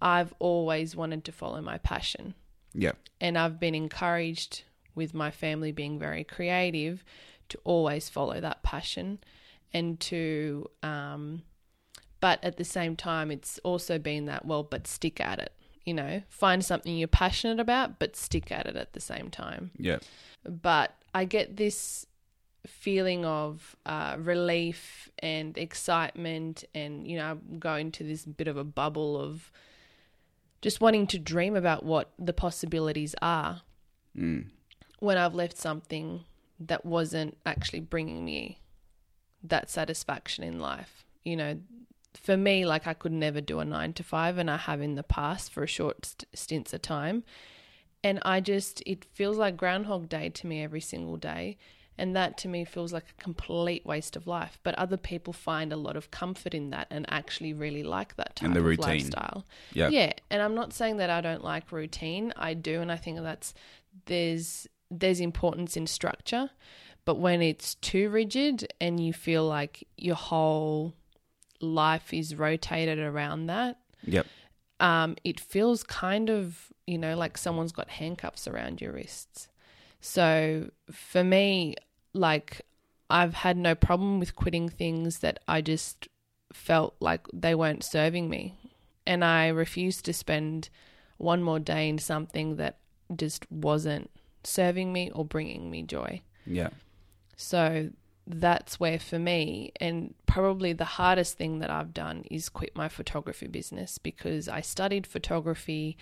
I've 0.00 0.32
always 0.38 0.96
wanted 0.96 1.24
to 1.24 1.32
follow 1.32 1.60
my 1.60 1.78
passion. 1.78 2.34
Yeah. 2.72 2.92
And 3.20 3.36
I've 3.36 3.58
been 3.58 3.74
encouraged 3.74 4.62
with 4.94 5.14
my 5.14 5.30
family 5.30 5.72
being 5.72 5.98
very 5.98 6.24
creative 6.24 7.04
to 7.48 7.58
always 7.64 8.08
follow 8.08 8.40
that 8.40 8.62
passion 8.62 9.18
and 9.72 10.00
to 10.00 10.68
um 10.82 11.42
but 12.20 12.42
at 12.42 12.56
the 12.56 12.64
same 12.64 12.96
time 12.96 13.30
it's 13.30 13.58
also 13.64 13.98
been 13.98 14.26
that 14.26 14.44
well 14.44 14.62
but 14.62 14.86
stick 14.86 15.20
at 15.20 15.38
it 15.38 15.52
you 15.84 15.94
know 15.94 16.22
find 16.28 16.64
something 16.64 16.96
you're 16.96 17.08
passionate 17.08 17.60
about 17.60 17.98
but 17.98 18.16
stick 18.16 18.50
at 18.50 18.66
it 18.66 18.76
at 18.76 18.92
the 18.92 19.00
same 19.00 19.30
time 19.30 19.70
yeah 19.78 19.98
but 20.44 20.96
i 21.14 21.24
get 21.24 21.56
this 21.56 22.06
feeling 22.66 23.24
of 23.24 23.76
uh, 23.86 24.16
relief 24.18 25.10
and 25.18 25.56
excitement, 25.56 26.64
and 26.74 27.06
you 27.06 27.16
know, 27.16 27.26
I'm 27.30 27.58
going 27.58 27.92
to 27.92 28.04
this 28.04 28.24
bit 28.24 28.48
of 28.48 28.56
a 28.56 28.64
bubble 28.64 29.20
of 29.20 29.50
just 30.60 30.80
wanting 30.80 31.06
to 31.08 31.18
dream 31.18 31.56
about 31.56 31.84
what 31.84 32.10
the 32.18 32.32
possibilities 32.32 33.14
are. 33.22 33.62
Mm. 34.16 34.46
When 34.98 35.16
I've 35.16 35.34
left 35.34 35.56
something 35.56 36.24
that 36.58 36.84
wasn't 36.84 37.38
actually 37.46 37.80
bringing 37.80 38.24
me 38.24 38.58
that 39.42 39.70
satisfaction 39.70 40.44
in 40.44 40.60
life, 40.60 41.04
you 41.24 41.36
know, 41.36 41.58
for 42.14 42.36
me, 42.36 42.66
like 42.66 42.86
I 42.86 42.94
could 42.94 43.12
never 43.12 43.40
do 43.40 43.60
a 43.60 43.64
nine 43.64 43.92
to 43.94 44.02
five, 44.02 44.36
and 44.36 44.50
I 44.50 44.56
have 44.58 44.82
in 44.82 44.96
the 44.96 45.02
past 45.02 45.52
for 45.52 45.62
a 45.62 45.68
short 45.68 46.04
st- 46.04 46.26
stints 46.34 46.74
of 46.74 46.82
time. 46.82 47.24
And 48.02 48.18
I 48.22 48.40
just, 48.40 48.82
it 48.86 49.04
feels 49.04 49.36
like 49.36 49.56
Groundhog 49.56 50.08
Day 50.08 50.30
to 50.30 50.46
me 50.46 50.62
every 50.62 50.80
single 50.80 51.16
day. 51.16 51.58
And 52.00 52.16
that 52.16 52.38
to 52.38 52.48
me 52.48 52.64
feels 52.64 52.94
like 52.94 53.04
a 53.10 53.22
complete 53.22 53.84
waste 53.84 54.16
of 54.16 54.26
life. 54.26 54.58
But 54.62 54.74
other 54.76 54.96
people 54.96 55.34
find 55.34 55.70
a 55.70 55.76
lot 55.76 55.96
of 55.96 56.10
comfort 56.10 56.54
in 56.54 56.70
that 56.70 56.86
and 56.90 57.04
actually 57.10 57.52
really 57.52 57.82
like 57.82 58.16
that 58.16 58.36
type 58.36 58.54
the 58.54 58.58
of 58.58 58.64
routine. 58.64 58.86
lifestyle. 58.86 59.44
Yeah. 59.74 59.90
Yeah. 59.90 60.14
And 60.30 60.40
I'm 60.40 60.54
not 60.54 60.72
saying 60.72 60.96
that 60.96 61.10
I 61.10 61.20
don't 61.20 61.44
like 61.44 61.70
routine. 61.70 62.32
I 62.36 62.54
do 62.54 62.80
and 62.80 62.90
I 62.90 62.96
think 62.96 63.20
that's 63.20 63.52
there's 64.06 64.66
there's 64.90 65.20
importance 65.20 65.76
in 65.76 65.86
structure. 65.86 66.50
But 67.04 67.16
when 67.18 67.42
it's 67.42 67.74
too 67.76 68.08
rigid 68.08 68.72
and 68.80 68.98
you 68.98 69.12
feel 69.12 69.46
like 69.46 69.86
your 69.98 70.16
whole 70.16 70.94
life 71.60 72.14
is 72.14 72.34
rotated 72.34 72.98
around 72.98 73.46
that. 73.46 73.78
Yep. 74.04 74.26
Um, 74.80 75.16
it 75.24 75.38
feels 75.38 75.82
kind 75.82 76.30
of, 76.30 76.72
you 76.86 76.96
know, 76.96 77.14
like 77.14 77.36
someone's 77.36 77.72
got 77.72 77.90
handcuffs 77.90 78.48
around 78.48 78.80
your 78.80 78.92
wrists. 78.92 79.48
So 80.00 80.70
for 80.90 81.22
me, 81.22 81.76
like 82.12 82.62
I've 83.08 83.34
had 83.34 83.56
no 83.56 83.74
problem 83.74 84.20
with 84.20 84.36
quitting 84.36 84.68
things 84.68 85.18
that 85.18 85.40
I 85.48 85.60
just 85.60 86.08
felt 86.52 86.94
like 87.00 87.26
they 87.32 87.54
weren't 87.54 87.84
serving 87.84 88.28
me. 88.28 88.56
And 89.06 89.24
I 89.24 89.48
refused 89.48 90.04
to 90.04 90.12
spend 90.12 90.68
one 91.18 91.42
more 91.42 91.58
day 91.58 91.88
in 91.88 91.98
something 91.98 92.56
that 92.56 92.78
just 93.14 93.50
wasn't 93.50 94.10
serving 94.44 94.92
me 94.92 95.10
or 95.10 95.24
bringing 95.24 95.70
me 95.70 95.82
joy. 95.82 96.22
Yeah. 96.46 96.70
So 97.36 97.90
that's 98.26 98.78
where 98.78 98.98
for 98.98 99.18
me, 99.18 99.72
and 99.80 100.14
probably 100.26 100.72
the 100.72 100.84
hardest 100.84 101.36
thing 101.36 101.58
that 101.58 101.70
I've 101.70 101.92
done 101.92 102.24
is 102.30 102.48
quit 102.48 102.76
my 102.76 102.88
photography 102.88 103.48
business 103.48 103.98
because 103.98 104.48
I 104.48 104.60
studied 104.60 105.06
photography. 105.06 105.96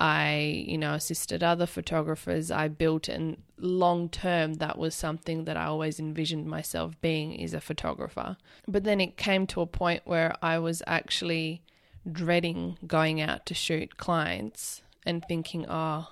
I, 0.00 0.64
you 0.66 0.78
know, 0.78 0.94
assisted 0.94 1.42
other 1.42 1.66
photographers. 1.66 2.50
I 2.50 2.68
built 2.68 3.06
and 3.08 3.42
long 3.58 4.08
term 4.08 4.54
that 4.54 4.78
was 4.78 4.94
something 4.94 5.44
that 5.44 5.58
I 5.58 5.66
always 5.66 6.00
envisioned 6.00 6.46
myself 6.46 6.98
being 7.02 7.34
is 7.34 7.52
a 7.52 7.60
photographer. 7.60 8.38
But 8.66 8.84
then 8.84 9.00
it 9.00 9.18
came 9.18 9.46
to 9.48 9.60
a 9.60 9.66
point 9.66 10.02
where 10.06 10.34
I 10.40 10.58
was 10.58 10.82
actually 10.86 11.62
dreading 12.10 12.78
going 12.86 13.20
out 13.20 13.44
to 13.46 13.54
shoot 13.54 13.98
clients 13.98 14.80
and 15.04 15.22
thinking, 15.28 15.66
oh, 15.68 16.08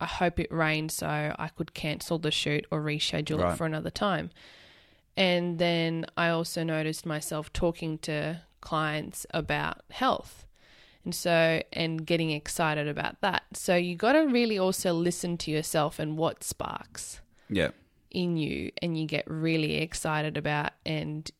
I 0.00 0.06
hope 0.06 0.38
it 0.38 0.52
rained 0.52 0.92
so 0.92 1.06
I 1.08 1.48
could 1.56 1.74
cancel 1.74 2.18
the 2.18 2.30
shoot 2.30 2.66
or 2.70 2.80
reschedule 2.80 3.40
Right. 3.42 3.52
it 3.54 3.56
for 3.56 3.66
another 3.66 3.90
time. 3.90 4.30
And 5.16 5.58
then 5.58 6.06
I 6.16 6.28
also 6.28 6.62
noticed 6.62 7.04
myself 7.04 7.52
talking 7.52 7.98
to 7.98 8.42
clients 8.60 9.26
about 9.30 9.82
health. 9.90 10.46
And 11.04 11.14
so, 11.14 11.60
and 11.72 12.06
getting 12.06 12.30
excited 12.30 12.88
about 12.88 13.20
that. 13.20 13.42
So, 13.52 13.76
you 13.76 13.94
got 13.94 14.12
to 14.12 14.20
really 14.20 14.58
also 14.58 14.92
listen 14.94 15.36
to 15.38 15.50
yourself 15.50 15.98
and 15.98 16.16
what 16.16 16.42
sparks 16.42 17.20
Yeah. 17.50 17.70
in 18.10 18.36
you 18.36 18.72
and 18.80 18.98
you 18.98 19.06
get 19.06 19.24
really 19.28 19.74
excited 19.76 20.36
about 20.36 20.72
and 20.86 21.30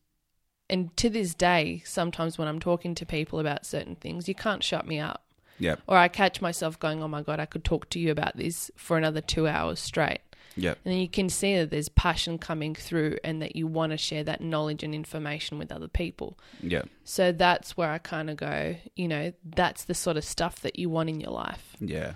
and 0.69 0.97
to 0.97 1.09
this 1.11 1.35
day 1.35 1.83
sometimes 1.85 2.37
when 2.39 2.49
i'm 2.49 2.59
talking 2.59 2.95
to 2.95 3.05
people 3.07 3.39
about 3.39 3.67
certain 3.67 3.95
things 3.95 4.29
you 4.29 4.35
can't 4.35 4.65
shut 4.65 4.87
me 4.87 4.99
up 4.99 5.23
Yeah. 5.59 5.77
or 5.87 5.97
i 5.99 6.09
catch 6.09 6.41
myself 6.41 6.79
going 6.81 7.03
oh 7.03 7.07
my 7.09 7.23
god 7.23 7.39
i 7.39 7.45
could 7.47 7.65
talk 7.65 7.89
to 7.91 7.99
you 8.01 8.11
about 8.11 8.37
this 8.37 8.71
for 8.77 8.97
another 8.97 9.21
2 9.21 9.47
hours 9.47 9.79
straight 9.79 10.21
Yeah. 10.57 10.75
and 10.85 10.93
then 10.93 11.01
you 11.01 11.09
can 11.09 11.29
see 11.29 11.57
that 11.57 11.71
there's 11.71 11.89
passion 11.89 12.39
coming 12.39 12.75
through 12.75 13.19
and 13.25 13.43
that 13.43 13.57
you 13.57 13.67
want 13.67 13.93
to 13.93 13.97
share 13.99 14.23
that 14.25 14.41
knowledge 14.41 14.83
and 14.83 14.95
information 14.95 15.59
with 15.59 15.73
other 15.73 15.89
people 15.89 16.39
Yeah. 16.63 16.83
so 17.05 17.33
that's 17.33 17.77
where 17.77 17.91
i 17.91 17.99
kind 17.99 18.31
of 18.31 18.37
go 18.37 18.77
you 18.97 19.09
know 19.09 19.33
that's 19.45 19.85
the 19.85 19.95
sort 19.95 20.17
of 20.17 20.25
stuff 20.25 20.61
that 20.61 20.79
you 20.79 20.89
want 20.91 21.09
in 21.11 21.21
your 21.21 21.33
life 21.33 21.77
Yeah. 21.81 22.15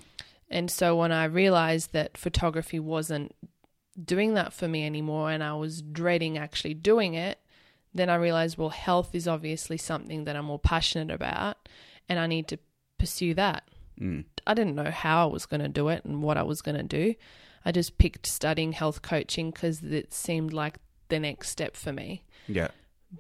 and 0.50 0.70
so 0.70 0.96
when 0.96 1.12
I 1.12 1.24
realized 1.24 1.92
that 1.92 2.16
photography 2.16 2.78
wasn't 2.78 3.34
doing 4.02 4.34
that 4.34 4.52
for 4.52 4.68
me 4.68 4.86
anymore 4.86 5.30
and 5.30 5.42
I 5.42 5.54
was 5.54 5.82
dreading 5.82 6.38
actually 6.38 6.74
doing 6.74 7.14
it, 7.14 7.38
then 7.92 8.08
I 8.08 8.14
realized, 8.14 8.56
well, 8.56 8.68
health 8.68 9.12
is 9.14 9.26
obviously 9.26 9.76
something 9.76 10.24
that 10.24 10.36
I'm 10.36 10.44
more 10.44 10.58
passionate 10.60 11.12
about 11.12 11.68
and 12.08 12.18
I 12.20 12.26
need 12.28 12.46
to 12.48 12.58
pursue 12.98 13.34
that. 13.34 13.64
Mm. 14.00 14.24
I 14.46 14.54
didn't 14.54 14.76
know 14.76 14.90
how 14.90 15.28
I 15.28 15.32
was 15.32 15.46
going 15.46 15.62
to 15.62 15.68
do 15.68 15.88
it 15.88 16.04
and 16.04 16.22
what 16.22 16.36
I 16.36 16.44
was 16.44 16.62
going 16.62 16.76
to 16.76 16.82
do. 16.84 17.14
I 17.64 17.72
just 17.72 17.98
picked 17.98 18.26
studying 18.26 18.72
health 18.72 19.02
coaching 19.02 19.50
because 19.50 19.82
it 19.82 20.12
seemed 20.14 20.52
like 20.52 20.78
the 21.08 21.18
next 21.18 21.48
step 21.50 21.76
for 21.76 21.92
me 21.92 22.22
Yeah. 22.46 22.68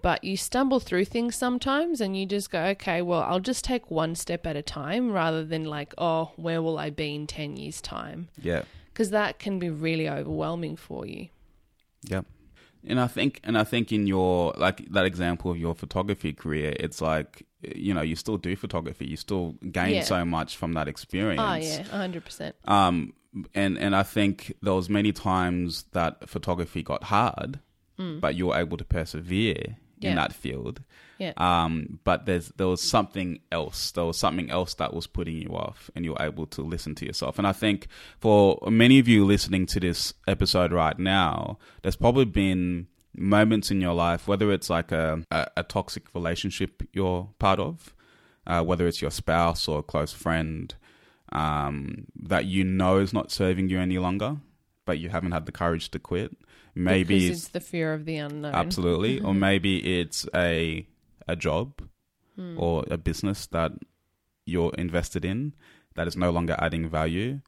but 0.02 0.22
you 0.24 0.36
stumble 0.36 0.78
through 0.80 1.06
things 1.06 1.36
sometimes 1.36 2.00
and 2.02 2.16
you 2.16 2.26
just 2.26 2.50
go, 2.50 2.62
okay, 2.66 3.00
well, 3.02 3.22
I'll 3.22 3.40
just 3.40 3.64
take 3.64 3.90
one 3.90 4.14
step 4.14 4.46
at 4.46 4.56
a 4.56 4.62
time 4.62 5.10
rather 5.12 5.44
than 5.44 5.64
like, 5.64 5.94
oh, 5.98 6.32
where 6.36 6.60
will 6.60 6.78
I 6.78 6.90
be 6.90 7.14
in 7.14 7.26
10 7.26 7.56
years' 7.56 7.80
time? 7.80 8.28
Yeah. 8.42 8.62
Because 8.92 9.10
that 9.10 9.38
can 9.38 9.58
be 9.58 9.70
really 9.70 10.08
overwhelming 10.08 10.76
for 10.76 11.06
you. 11.06 11.28
Yeah. 12.02 12.22
And 12.86 13.00
I 13.00 13.06
think, 13.06 13.40
and 13.44 13.56
I 13.58 13.64
think 13.64 13.90
in 13.92 14.06
your 14.06 14.54
like 14.56 14.88
that 14.92 15.04
example 15.04 15.50
of 15.50 15.58
your 15.58 15.74
photography 15.74 16.32
career, 16.32 16.74
it's 16.78 17.00
like 17.00 17.44
you 17.74 17.92
know 17.92 18.02
you 18.02 18.14
still 18.14 18.36
do 18.38 18.54
photography, 18.54 19.04
you 19.06 19.16
still 19.16 19.56
gain 19.72 19.96
Yeah. 19.96 20.02
so 20.02 20.24
much 20.24 20.56
from 20.56 20.74
that 20.74 20.86
experience. 20.86 21.40
Oh, 21.42 21.54
yeah, 21.54 21.82
100%. 21.84 22.52
Um, 22.70 23.14
and 23.54 23.78
and 23.78 23.94
I 23.94 24.02
think 24.02 24.54
there 24.62 24.74
was 24.74 24.88
many 24.88 25.12
times 25.12 25.84
that 25.92 26.28
photography 26.28 26.82
got 26.82 27.04
hard, 27.04 27.60
but 28.20 28.34
you 28.36 28.46
were 28.48 28.56
able 28.56 28.76
to 28.76 28.84
persevere 28.84 29.76
Mm. 29.98 30.04
Yeah. 30.04 30.10
in 30.10 30.16
that 30.16 30.32
field. 30.32 30.80
Yeah. 31.18 31.32
Um, 31.36 31.98
but 32.04 32.24
there's 32.24 32.52
there 32.56 32.68
was 32.68 32.80
something 32.80 33.40
else. 33.50 33.90
There 33.90 34.04
was 34.04 34.16
something 34.16 34.48
else 34.48 34.74
that 34.74 34.94
was 34.94 35.08
putting 35.08 35.42
you 35.42 35.48
off, 35.56 35.90
and 35.96 36.04
you 36.04 36.12
were 36.12 36.22
able 36.24 36.46
to 36.46 36.62
listen 36.62 36.94
to 36.94 37.04
yourself. 37.04 37.36
And 37.36 37.48
I 37.48 37.52
think 37.52 37.88
for 38.20 38.60
many 38.70 39.00
of 39.00 39.08
you 39.08 39.24
listening 39.24 39.66
to 39.66 39.80
this 39.80 40.14
episode 40.28 40.72
right 40.72 40.96
now, 41.00 41.58
there's 41.82 41.96
probably 41.96 42.26
been 42.26 42.86
moments 43.16 43.72
in 43.72 43.80
your 43.80 43.94
life, 43.94 44.28
whether 44.28 44.52
it's 44.52 44.70
like 44.70 44.92
a 44.92 45.24
a, 45.32 45.48
a 45.56 45.62
toxic 45.64 46.04
relationship 46.14 46.84
you're 46.92 47.28
part 47.40 47.58
of, 47.58 47.92
uh, 48.46 48.62
whether 48.62 48.86
it's 48.86 49.02
your 49.02 49.10
spouse 49.10 49.66
or 49.66 49.80
a 49.80 49.82
close 49.82 50.12
friend, 50.12 50.76
um, 51.32 52.06
that 52.22 52.44
you 52.46 52.64
know 52.64 52.98
is 52.98 53.12
not 53.12 53.30
serving 53.30 53.68
you 53.68 53.78
any 53.80 53.98
longer, 53.98 54.36
but 54.84 54.98
you 54.98 55.08
haven't 55.10 55.32
had 55.32 55.46
the 55.46 55.52
courage 55.52 55.90
to 55.90 55.98
quit. 55.98 56.36
Maybe 56.74 57.14
because 57.20 57.30
it's 57.30 57.38
it's 57.44 57.48
the 57.52 57.60
fear 57.60 57.92
of 57.92 58.04
the 58.04 58.16
unknown. 58.16 58.54
Absolutely. 58.54 59.20
or 59.20 59.34
maybe 59.48 60.00
it's 60.00 60.26
a 60.34 60.86
a 61.26 61.36
job 61.36 61.82
Hmm. 62.36 62.54
or 62.56 62.84
a 62.88 62.96
business 62.96 63.46
that 63.48 63.72
you're 64.46 64.72
invested 64.78 65.24
in 65.24 65.54
that 65.96 66.06
is 66.06 66.16
no 66.16 66.30
longer 66.30 66.54
adding 66.60 66.88
value. 66.88 67.40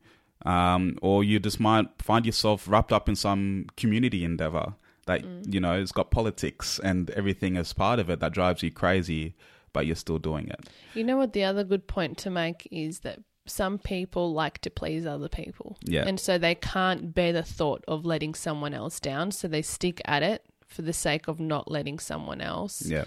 Um, 0.44 0.98
or 1.00 1.22
you 1.22 1.38
just 1.38 1.60
might 1.60 1.86
find 2.02 2.26
yourself 2.26 2.66
wrapped 2.66 2.92
up 2.92 3.08
in 3.08 3.14
some 3.14 3.66
community 3.76 4.24
endeavor 4.24 4.74
that, 5.06 5.20
Hmm. 5.22 5.42
you 5.46 5.60
know, 5.60 5.74
it's 5.80 5.92
got 5.92 6.10
politics 6.10 6.80
and 6.82 7.08
everything 7.10 7.56
as 7.56 7.72
part 7.72 8.00
of 8.00 8.10
it 8.10 8.18
that 8.18 8.32
drives 8.32 8.62
you 8.64 8.72
crazy, 8.72 9.34
but 9.72 9.86
you're 9.86 9.94
still 9.94 10.18
doing 10.18 10.48
it. 10.48 10.68
You 10.94 11.04
know 11.04 11.16
what? 11.18 11.34
The 11.34 11.44
other 11.44 11.62
good 11.62 11.86
point 11.86 12.18
to 12.18 12.30
make 12.30 12.66
is 12.72 13.00
that 13.00 13.20
some 13.46 13.78
people 13.78 14.32
like 14.32 14.58
to 14.60 14.70
please 14.70 15.06
other 15.06 15.28
people. 15.28 15.76
Yeah. 15.82 16.04
And 16.06 16.20
so 16.20 16.38
they 16.38 16.54
can't 16.54 17.14
bear 17.14 17.32
the 17.32 17.42
thought 17.42 17.84
of 17.88 18.04
letting 18.04 18.34
someone 18.34 18.74
else 18.74 19.00
down. 19.00 19.32
So 19.32 19.48
they 19.48 19.62
stick 19.62 20.00
at 20.04 20.22
it 20.22 20.44
for 20.66 20.82
the 20.82 20.92
sake 20.92 21.26
of 21.26 21.40
not 21.40 21.70
letting 21.70 21.98
someone 21.98 22.40
else 22.40 22.82
Yeah. 22.86 23.04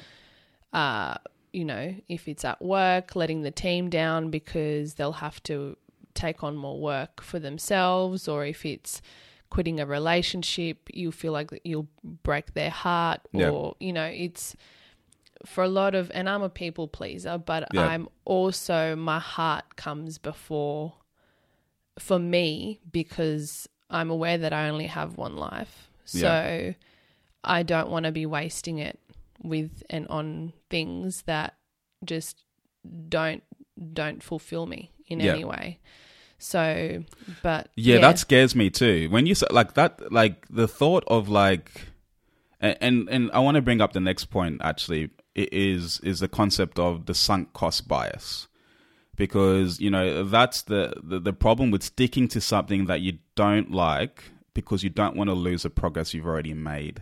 uh, 0.73 1.15
you 1.53 1.63
know, 1.63 1.95
if 2.09 2.27
it's 2.27 2.43
at 2.43 2.61
work, 2.61 3.15
letting 3.15 3.43
the 3.43 3.51
team 3.51 3.89
down 3.89 4.31
because 4.31 4.95
they'll 4.95 5.11
have 5.13 5.41
to 5.43 5.77
take 6.15 6.43
on 6.43 6.55
more 6.57 6.79
work 6.79 7.21
for 7.21 7.37
themselves, 7.39 8.27
or 8.27 8.43
if 8.45 8.65
it's 8.65 9.01
quitting 9.51 9.79
a 9.79 9.85
relationship, 9.85 10.89
you 10.93 11.11
feel 11.11 11.31
like 11.31 11.61
you'll 11.63 11.87
break 12.23 12.53
their 12.55 12.71
heart, 12.71 13.21
Yeah. 13.31 13.49
or 13.49 13.75
you 13.79 13.93
know, 13.93 14.05
it's 14.05 14.55
for 15.45 15.63
a 15.63 15.67
lot 15.69 15.95
of, 15.95 16.11
and 16.13 16.29
I'm 16.29 16.41
a 16.41 16.49
people 16.49 16.87
pleaser, 16.87 17.37
but 17.37 17.67
Yeah. 17.73 17.87
I'm 17.87 18.07
also 18.25 18.95
my 18.95 19.19
heart 19.19 19.75
comes 19.75 20.17
before 20.17 20.93
for 21.99 22.17
me 22.19 22.79
because 22.91 23.67
I'm 23.89 24.09
aware 24.09 24.37
that 24.37 24.53
I 24.53 24.69
only 24.69 24.87
have 24.87 25.17
one 25.17 25.35
life, 25.35 25.89
so 26.05 26.73
I 27.43 27.63
don't 27.63 27.89
want 27.89 28.05
to 28.05 28.11
be 28.11 28.25
wasting 28.25 28.79
it 28.79 28.99
with 29.43 29.83
and 29.89 30.07
on 30.07 30.53
things 30.69 31.23
that 31.23 31.55
just 32.05 32.43
don't 33.09 33.43
don't 33.93 34.23
fulfill 34.23 34.65
me 34.65 34.91
in 35.07 35.19
Yeah. 35.19 35.33
any 35.33 35.43
way. 35.45 35.79
So, 36.37 37.03
but 37.41 37.69
Yeah, 37.75 37.99
that 37.99 38.19
scares 38.19 38.55
me 38.55 38.69
too. 38.69 39.07
When 39.09 39.25
you 39.25 39.35
say 39.35 39.47
like 39.51 39.73
that, 39.75 40.11
like 40.11 40.47
the 40.49 40.67
thought 40.67 41.03
of 41.07 41.29
like, 41.29 41.87
and 42.59 42.77
and, 42.81 43.09
and 43.09 43.31
I 43.31 43.39
want 43.39 43.55
to 43.55 43.61
bring 43.61 43.81
up 43.81 43.93
the 43.93 43.99
next 43.99 44.25
point. 44.25 44.61
Actually, 44.63 45.09
is 45.35 45.99
is 46.01 46.19
the 46.19 46.27
concept 46.27 46.77
of 46.79 47.05
the 47.05 47.13
sunk 47.13 47.53
cost 47.53 47.87
bias, 47.87 48.47
because 49.15 49.79
you 49.79 49.89
know 49.89 50.23
that's 50.23 50.63
the 50.63 50.93
the, 51.03 51.19
the 51.19 51.33
problem 51.33 51.71
with 51.71 51.83
sticking 51.83 52.27
to 52.29 52.39
something 52.41 52.85
that 52.85 53.01
you 53.01 53.19
don't 53.35 53.71
like 53.71 54.25
because 54.53 54.83
you 54.83 54.89
don't 54.89 55.15
want 55.15 55.29
to 55.29 55.33
lose 55.33 55.63
the 55.63 55.69
progress 55.69 56.13
you've 56.13 56.27
already 56.27 56.53
made, 56.53 57.01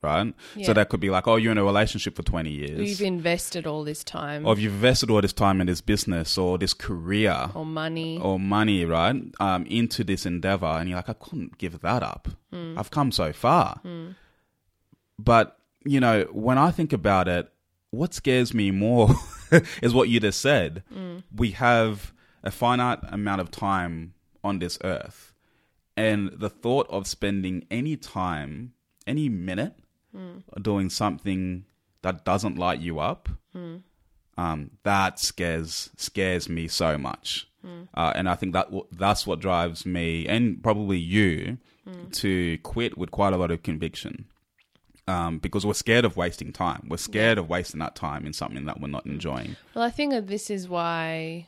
right? 0.00 0.32
Yeah. 0.54 0.66
So 0.66 0.72
that 0.74 0.88
could 0.90 1.00
be 1.00 1.10
like, 1.10 1.26
oh, 1.26 1.34
you're 1.34 1.50
in 1.50 1.58
a 1.58 1.64
relationship 1.64 2.14
for 2.14 2.22
twenty 2.22 2.50
years. 2.52 2.88
you've 2.88 3.02
invested 3.02 3.66
all 3.66 3.82
this 3.82 4.04
time 4.04 4.46
or 4.46 4.56
you've 4.56 4.74
invested 4.74 5.10
all 5.10 5.20
this 5.20 5.32
time 5.32 5.60
in 5.60 5.66
this 5.66 5.80
business 5.80 6.38
or 6.38 6.56
this 6.58 6.72
career 6.74 7.50
or 7.54 7.66
money. 7.66 8.20
or 8.22 8.38
money, 8.38 8.84
right, 8.84 9.16
um, 9.40 9.66
into 9.66 10.04
this 10.04 10.24
endeavor, 10.24 10.66
and 10.66 10.88
you're 10.88 10.98
like, 10.98 11.08
I 11.08 11.14
couldn't 11.14 11.58
give 11.58 11.80
that 11.80 12.04
up. 12.04 12.28
I've 12.52 12.92
come 12.92 13.10
so 13.10 13.32
far. 13.32 13.80
But 15.18 15.58
you 15.84 16.00
know, 16.00 16.24
when 16.32 16.58
I 16.58 16.70
think 16.70 16.92
about 16.92 17.28
it, 17.28 17.50
what 17.90 18.14
scares 18.14 18.52
me 18.52 18.70
more 18.70 19.14
is 19.82 19.94
what 19.94 20.08
you 20.08 20.20
just 20.20 20.40
said. 20.40 20.82
Mm. 20.94 21.22
We 21.34 21.52
have 21.52 22.12
a 22.42 22.50
finite 22.50 23.00
amount 23.10 23.40
of 23.40 23.50
time 23.50 24.14
on 24.44 24.58
this 24.58 24.78
earth, 24.84 25.34
and 25.96 26.30
the 26.32 26.50
thought 26.50 26.86
of 26.90 27.06
spending 27.06 27.66
any 27.70 27.96
time, 27.96 28.72
any 29.06 29.28
minute, 29.28 29.74
mm. 30.14 30.42
doing 30.62 30.90
something 30.90 31.64
that 32.02 32.24
doesn't 32.24 32.56
light 32.56 32.80
you 32.80 33.00
up 33.00 33.28
mm. 33.54 33.82
um, 34.36 34.70
that 34.84 35.18
scares 35.18 35.90
scares 35.96 36.48
me 36.48 36.68
so 36.68 36.96
much, 36.96 37.48
uh, 37.94 38.12
and 38.14 38.28
I 38.28 38.34
think 38.34 38.52
that 38.52 38.66
w- 38.66 38.86
that's 38.92 39.26
what 39.26 39.40
drives 39.40 39.84
me 39.84 40.26
and 40.26 40.62
probably 40.62 40.98
you 40.98 41.58
to 42.12 42.58
quit 42.58 42.98
with 42.98 43.10
quite 43.10 43.32
a 43.32 43.36
lot 43.36 43.50
of 43.50 43.62
conviction, 43.62 44.26
um, 45.08 45.38
because 45.38 45.64
we're 45.64 45.74
scared 45.74 46.04
of 46.04 46.16
wasting 46.16 46.52
time. 46.52 46.86
We're 46.88 46.98
scared 46.98 47.38
of 47.38 47.48
wasting 47.48 47.80
that 47.80 47.94
time 47.94 48.26
in 48.26 48.32
something 48.32 48.66
that 48.66 48.80
we're 48.80 48.88
not 48.88 49.06
enjoying. 49.06 49.56
Well, 49.74 49.84
I 49.84 49.90
think 49.90 50.12
that 50.12 50.26
this 50.26 50.50
is 50.50 50.68
why, 50.68 51.46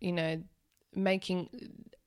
you 0.00 0.12
know, 0.12 0.42
making 0.94 1.48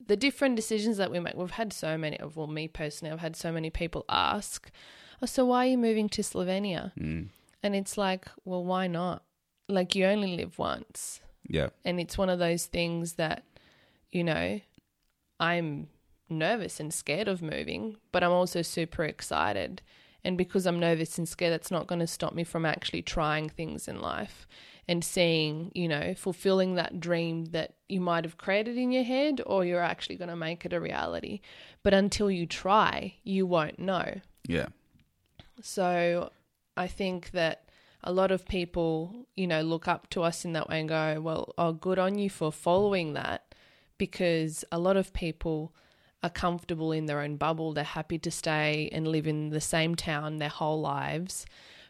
the 0.05 0.17
different 0.17 0.55
decisions 0.55 0.97
that 0.97 1.09
we 1.11 1.19
make. 1.19 1.35
We've 1.35 1.51
had 1.51 1.71
so 1.71 1.97
many 1.97 2.19
of, 2.19 2.35
well, 2.35 2.47
me 2.47 2.67
personally, 2.67 3.13
I've 3.13 3.19
had 3.21 3.35
so 3.35 3.51
many 3.51 3.69
people 3.69 4.03
ask, 4.09 4.69
"Oh, 5.21 5.25
so 5.25 5.45
why 5.45 5.65
are 5.65 5.69
you 5.69 5.77
moving 5.77 6.09
to 6.09 6.21
Slovenia?" 6.21 6.91
Mm. 6.99 7.29
And 7.63 7.75
it's 7.75 7.97
like, 7.97 8.27
well, 8.43 8.63
why 8.63 8.87
not? 8.87 9.23
Like 9.69 9.95
you 9.95 10.05
only 10.05 10.35
live 10.35 10.59
once, 10.59 11.21
Yeah, 11.47 11.69
and 11.85 11.99
it's 12.01 12.17
one 12.17 12.29
of 12.29 12.37
those 12.39 12.65
things 12.65 13.13
that, 13.13 13.45
you 14.11 14.25
know, 14.25 14.59
I'm 15.39 15.87
nervous 16.29 16.81
and 16.81 16.93
scared 16.93 17.29
of 17.29 17.41
moving, 17.41 17.95
but 18.11 18.23
I'm 18.23 18.31
also 18.31 18.61
super 18.61 19.05
excited. 19.05 19.81
And 20.25 20.37
because 20.37 20.65
I'm 20.65 20.79
nervous 20.79 21.17
and 21.17 21.27
scared, 21.27 21.53
that's 21.53 21.71
not 21.71 21.87
going 21.87 21.99
to 21.99 22.07
stop 22.07 22.33
me 22.33 22.43
from 22.43 22.65
actually 22.65 23.01
trying 23.01 23.49
things 23.49 23.87
in 23.87 23.99
life 23.99 24.47
and 24.87 25.03
seeing, 25.03 25.71
you 25.73 25.87
know, 25.87 26.13
fulfilling 26.15 26.75
that 26.75 26.99
dream 26.99 27.45
that 27.45 27.73
you 27.87 28.01
might 28.01 28.23
have 28.23 28.37
created 28.37 28.77
in 28.77 28.91
your 28.91 29.03
head 29.03 29.41
or 29.45 29.65
you're 29.65 29.81
actually 29.81 30.15
going 30.15 30.29
to 30.29 30.35
make 30.35 30.65
it 30.65 30.73
a 30.73 30.79
reality. 30.79 31.41
But 31.83 31.93
until 31.93 32.31
you 32.31 32.45
try, 32.45 33.15
you 33.23 33.45
won't 33.45 33.79
know. 33.79 34.19
Yeah. 34.47 34.67
So 35.61 36.31
I 36.75 36.87
think 36.87 37.31
that 37.31 37.69
a 38.03 38.11
lot 38.11 38.31
of 38.31 38.45
people, 38.45 39.27
you 39.35 39.47
know, 39.47 39.61
look 39.61 39.87
up 39.87 40.09
to 40.11 40.23
us 40.23 40.43
in 40.43 40.53
that 40.53 40.69
way 40.69 40.79
and 40.79 40.89
go, 40.89 41.21
well, 41.21 41.53
oh, 41.57 41.73
good 41.73 41.99
on 41.99 42.17
you 42.17 42.29
for 42.29 42.51
following 42.51 43.13
that 43.13 43.55
because 43.97 44.65
a 44.71 44.79
lot 44.79 44.97
of 44.97 45.13
people 45.13 45.73
are 46.23 46.29
comfortable 46.29 46.91
in 46.91 47.05
their 47.05 47.19
own 47.19 47.35
bubble. 47.35 47.73
They're 47.73 47.83
happy 47.83 48.17
to 48.19 48.31
stay 48.31 48.89
and 48.91 49.07
live 49.07 49.27
in 49.27 49.49
the 49.49 49.61
same 49.61 49.93
town 49.95 50.37
their 50.37 50.49
whole 50.49 50.79
lives. 50.79 51.45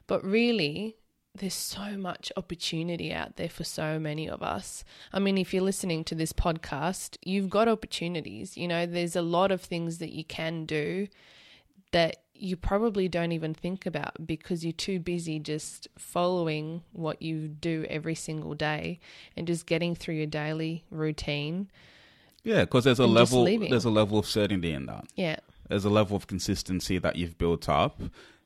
But 0.08 0.24
really, 0.26 0.98
there's 1.36 1.54
so 1.54 1.98
much 1.98 2.32
opportunity 2.36 3.14
out 3.14 3.38
there 3.38 3.50
for 3.50 3.64
so 3.64 4.00
many 4.00 4.28
of 4.30 4.44
us. 4.44 4.84
I 5.12 5.20
mean, 5.20 5.38
if 5.38 5.54
you're 5.54 5.64
listening 5.64 6.04
to 6.06 6.16
this 6.16 6.34
podcast, 6.34 7.18
you've 7.24 7.50
got 7.50 7.68
opportunities. 7.68 8.58
You 8.58 8.68
know, 8.68 8.86
there's 8.86 9.16
a 9.16 9.22
lot 9.22 9.52
of 9.52 9.62
things 9.62 10.00
that 10.00 10.12
you 10.12 10.24
can 10.24 10.66
do 10.66 11.08
that 11.92 12.18
you 12.36 12.58
probably 12.58 13.08
don't 13.08 13.32
even 13.32 13.54
think 13.54 13.86
about 13.86 14.26
because 14.26 14.66
you're 14.66 14.74
too 14.74 15.00
busy 15.00 15.40
just 15.40 15.88
following 15.98 16.84
what 16.92 17.22
you 17.22 17.48
do 17.48 17.86
every 17.90 18.16
single 18.16 18.56
day 18.56 19.00
and 19.38 19.48
just 19.48 19.66
getting 19.66 19.96
through 19.96 20.16
your 20.16 20.26
daily 20.26 20.84
routine. 20.90 21.70
Yeah, 22.44 22.62
because 22.62 22.84
there's 22.84 23.00
a 23.00 23.08
level 23.08 23.46
there's 23.46 23.86
a 23.86 23.90
level 23.90 24.20
of 24.20 24.26
certainty 24.26 24.74
in 24.74 24.86
that. 24.88 25.06
Yeah. 25.16 25.38
There's 25.70 25.86
a 25.86 25.90
level 25.90 26.18
of 26.18 26.28
consistency 26.28 26.98
that 26.98 27.16
you've 27.16 27.38
built 27.38 27.70
up 27.70 28.02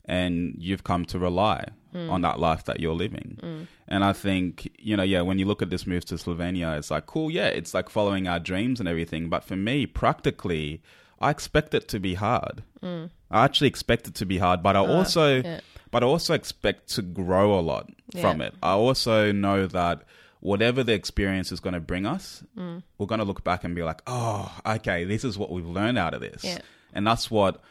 and 0.06 0.56
you've 0.58 0.84
come 0.84 1.06
to 1.06 1.20
rely 1.20 1.66
on 1.94 2.22
that 2.22 2.40
life 2.40 2.64
that 2.66 2.80
you're 2.80 2.94
living. 2.94 3.68
And 3.88 4.04
I 4.04 4.14
think, 4.14 4.70
you 4.78 4.96
know, 4.96 5.04
yeah, 5.04 5.22
when 5.22 5.40
you 5.40 5.46
look 5.46 5.64
at 5.64 5.72
this 5.72 5.88
move 5.88 6.06
to 6.06 6.16
Slovenia, 6.16 6.78
it's 6.78 6.92
like, 6.92 7.08
cool, 7.08 7.32
yeah, 7.32 7.48
it's 7.48 7.74
like 7.74 7.90
following 7.90 8.28
our 8.28 8.40
dreams 8.40 8.80
and 8.80 8.88
everything. 8.88 9.30
But 9.30 9.44
for 9.44 9.56
me, 9.56 9.88
practically, 9.88 10.84
I 11.20 11.32
expect 11.32 11.74
it 11.74 11.88
to 11.90 12.00
be 12.00 12.14
hard. 12.14 12.64
I 12.84 13.44
actually 13.44 13.68
expect 13.68 14.08
it 14.08 14.16
to 14.16 14.26
be 14.26 14.38
hard, 14.38 14.62
but 14.62 14.76
I 14.76 14.80
also 14.80 15.42
yeah. 15.42 15.60
but 15.92 16.04
I 16.04 16.06
also 16.06 16.34
expect 16.34 16.94
to 16.96 17.02
grow 17.02 17.60
a 17.60 17.62
lot 17.62 17.90
from 18.22 18.42
it. 18.42 18.54
I 18.62 18.74
also 18.74 19.32
know 19.32 19.68
that 19.68 20.04
whatever 20.40 20.84
the 20.84 20.94
experience 20.94 21.52
is 21.52 21.60
going 21.60 21.74
to 21.74 21.80
bring 21.80 22.06
us, 22.06 22.44
Mm. 22.58 22.84
we're 22.98 23.08
going 23.08 23.20
to 23.20 23.26
look 23.26 23.44
back 23.44 23.64
and 23.64 23.76
be 23.76 23.84
like, 23.84 24.02
oh, 24.08 24.56
okay, 24.66 25.04
this 25.04 25.24
is 25.24 25.38
what 25.38 25.52
we've 25.52 25.66
learned 25.66 25.98
out 25.98 26.14
of 26.14 26.22
this. 26.22 26.44
Yeah. 26.44 26.60
And 26.94 27.06
that's 27.06 27.30
what 27.32 27.62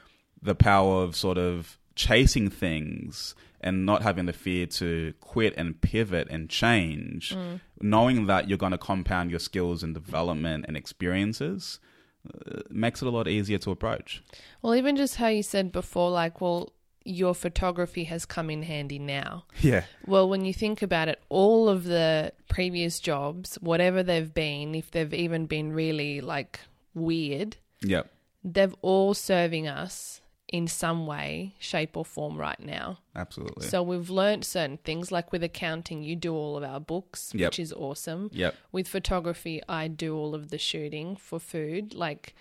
the 0.43 0.55
power 0.55 1.03
of 1.03 1.17
sort 1.17 1.39
of 1.39 1.79
chasing 1.95 2.51
things 2.51 3.35
and 3.61 3.87
not 3.87 4.03
having 4.03 4.27
the 4.27 4.33
fear 4.33 4.67
to 4.67 5.15
quit 5.21 5.55
and 5.57 5.81
pivot 5.81 6.29
and 6.31 6.51
change, 6.51 7.35
Mm. 7.35 7.61
knowing 7.81 8.27
that 8.27 8.49
you're 8.49 8.59
going 8.59 8.73
to 8.73 8.79
compound 8.79 9.31
your 9.31 9.41
skills 9.41 9.83
and 9.83 9.95
development 9.95 10.67
and 10.69 10.77
experiences. 10.77 11.81
uh, 12.29 12.61
Makes 12.71 13.03
it 13.03 13.07
a 13.07 13.11
lot 13.11 13.29
easier 13.29 13.59
to 13.59 13.71
approach. 13.71 14.21
Well, 14.61 14.75
even 14.75 14.97
just 14.97 15.15
how 15.17 15.29
you 15.29 15.45
said 15.45 15.71
before, 15.71 16.11
like, 16.11 16.41
well, 16.41 16.73
your 17.07 17.35
photography 17.35 18.05
has 18.05 18.27
come 18.27 18.51
in 18.51 18.63
handy 18.65 18.99
now. 18.99 19.45
Yeah. 19.61 19.85
Well, 20.07 20.29
when 20.29 20.45
you 20.45 20.53
think 20.53 20.83
about 20.83 21.09
it, 21.09 21.21
all 21.29 21.69
of 21.69 21.85
the 21.85 22.33
previous 22.49 22.99
jobs, 23.01 23.57
whatever 23.61 24.03
they've 24.03 24.33
been, 24.33 24.75
if 24.75 24.91
they've 24.91 25.13
even 25.15 25.47
been 25.47 25.73
really 25.73 26.21
like 26.21 26.61
weird, 26.95 27.57
Yep. 27.83 28.11
they've 28.43 28.75
all 28.83 29.15
serving 29.15 29.69
us 29.69 30.21
in 30.49 30.69
some 30.69 31.07
way, 31.07 31.55
shape, 31.59 31.97
or 31.97 32.05
form 32.05 32.37
right 32.39 32.61
now. 32.61 32.99
Absolutely. 33.17 33.67
So 33.67 33.83
we've 33.83 34.11
learned 34.11 34.45
certain 34.45 34.79
things, 34.79 35.11
like 35.11 35.33
with 35.33 35.43
accounting, 35.43 36.03
you 36.05 36.15
do 36.17 36.33
all 36.35 36.57
of 36.57 36.63
our 36.63 36.79
books, 36.81 37.33
Yep. 37.35 37.49
which 37.51 37.59
is 37.59 37.73
awesome. 37.73 38.31
yep. 38.33 38.55
With 38.73 38.87
photography, 38.89 39.61
I 39.69 39.89
do 39.89 40.17
all 40.17 40.35
of 40.37 40.51
the 40.51 40.59
shooting 40.59 41.17
for 41.17 41.39
food. 41.41 41.95
Like, 41.95 42.35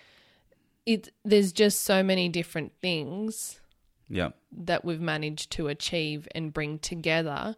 it, 0.86 1.10
there's 1.24 1.52
just 1.52 1.80
so 1.82 2.02
many 2.04 2.28
different 2.28 2.72
things 2.80 3.60
Yep. 4.08 4.36
that 4.52 4.84
we've 4.84 5.00
managed 5.00 5.50
to 5.52 5.68
achieve 5.68 6.28
and 6.34 6.52
bring 6.52 6.78
together 6.78 7.56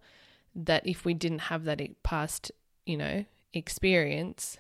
that 0.55 0.87
if 0.87 1.05
we 1.05 1.15
didn't 1.15 1.41
have 1.41 1.65
that 1.65 1.81
past, 2.03 2.51
you 2.87 2.97
know, 2.97 3.25
experience, 3.53 4.59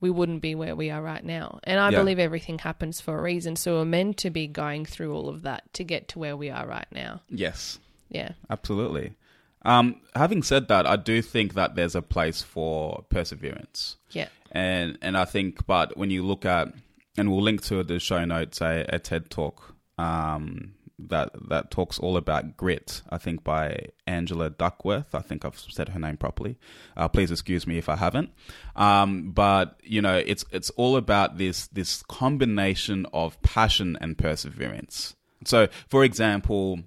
we 0.00 0.10
wouldn't 0.10 0.42
be 0.42 0.54
where 0.54 0.76
we 0.76 0.90
are 0.90 1.00
right 1.02 1.24
now. 1.24 1.58
And 1.64 1.80
I 1.80 1.90
Yeah. 1.90 1.98
believe 1.98 2.18
everything 2.18 2.58
happens 2.58 3.00
for 3.00 3.18
a 3.18 3.22
reason. 3.22 3.56
So 3.56 3.76
we're 3.78 3.84
meant 3.84 4.16
to 4.18 4.30
be 4.30 4.46
going 4.46 4.84
through 4.84 5.14
all 5.14 5.28
of 5.28 5.42
that 5.42 5.72
to 5.74 5.84
get 5.84 6.08
to 6.08 6.18
where 6.18 6.36
we 6.36 6.50
are 6.50 6.66
right 6.66 6.90
now. 6.92 7.22
Yes. 7.30 7.78
Yeah. 8.10 8.32
Absolutely. 8.50 9.14
Um, 9.62 10.00
having 10.14 10.42
said 10.42 10.68
that, 10.68 10.86
I 10.86 10.96
do 10.96 11.22
think 11.22 11.54
that 11.54 11.74
there's 11.74 11.94
a 11.96 12.02
place 12.02 12.40
for 12.42 13.04
perseverance, 13.08 13.96
Yeah. 14.12 14.28
and 14.52 14.96
and 15.02 15.16
I 15.18 15.24
think, 15.24 15.66
but 15.66 15.96
when 15.96 16.10
you 16.10 16.24
look 16.24 16.44
at, 16.44 16.72
and 17.18 17.32
we'll 17.32 17.42
link 17.42 17.62
to 17.64 17.82
the 17.82 17.98
show 17.98 18.24
notes 18.24 18.60
a, 18.60 18.84
a 18.88 19.00
TED 19.00 19.28
talk 19.28 19.74
um, 19.98 20.74
that 20.98 21.30
that 21.48 21.70
talks 21.70 21.98
all 21.98 22.16
about 22.16 22.56
grit. 22.56 23.02
I 23.10 23.18
think 23.18 23.44
by 23.44 23.86
Angela 24.06 24.50
Duckworth. 24.50 25.14
I 25.14 25.20
think 25.20 25.44
I've 25.44 25.58
said 25.58 25.90
her 25.90 25.98
name 25.98 26.16
properly. 26.16 26.58
Uh, 26.96 27.08
please 27.08 27.30
excuse 27.30 27.66
me 27.66 27.78
if 27.78 27.88
I 27.88 27.96
haven't. 27.96 28.30
Um, 28.74 29.32
but 29.32 29.78
you 29.82 30.00
know, 30.00 30.16
it's 30.16 30.44
it's 30.50 30.70
all 30.70 30.96
about 30.96 31.38
this 31.38 31.66
this 31.68 32.02
combination 32.04 33.06
of 33.12 33.40
passion 33.42 33.98
and 34.00 34.16
perseverance. 34.16 35.14
So, 35.44 35.68
for 35.88 36.04
example, 36.04 36.80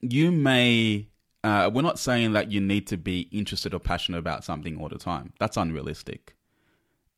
you 0.00 0.32
may 0.32 1.08
uh, 1.42 1.70
we're 1.72 1.82
not 1.82 1.98
saying 1.98 2.32
that 2.32 2.50
you 2.50 2.60
need 2.60 2.86
to 2.86 2.96
be 2.96 3.28
interested 3.30 3.74
or 3.74 3.80
passionate 3.80 4.18
about 4.18 4.44
something 4.44 4.80
all 4.80 4.88
the 4.88 4.98
time 4.98 5.32
that's 5.38 5.56
unrealistic 5.56 6.34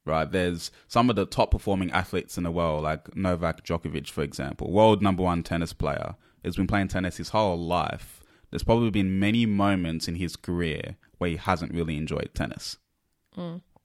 right? 0.06 0.30
There's 0.30 0.70
some 0.88 1.10
of 1.10 1.16
the 1.16 1.26
top 1.26 1.50
performing 1.50 1.90
athletes 1.90 2.38
in 2.38 2.44
the 2.44 2.50
world 2.50 2.84
like 2.84 3.14
novak 3.16 3.64
djokovic 3.64 4.08
for 4.08 4.22
example 4.22 4.72
world 4.72 5.02
number 5.02 5.22
one 5.22 5.42
tennis 5.42 5.72
player 5.72 6.14
He's 6.42 6.56
been 6.56 6.68
playing 6.68 6.88
tennis 6.88 7.16
his 7.16 7.30
whole 7.30 7.58
life. 7.58 8.22
There's 8.50 8.62
probably 8.62 8.90
been 8.90 9.18
many 9.18 9.46
moments 9.46 10.06
in 10.06 10.14
his 10.14 10.36
career 10.36 10.96
where 11.18 11.30
he 11.30 11.36
hasn't 11.36 11.74
really 11.74 11.96
enjoyed 11.96 12.30
tennis 12.34 12.78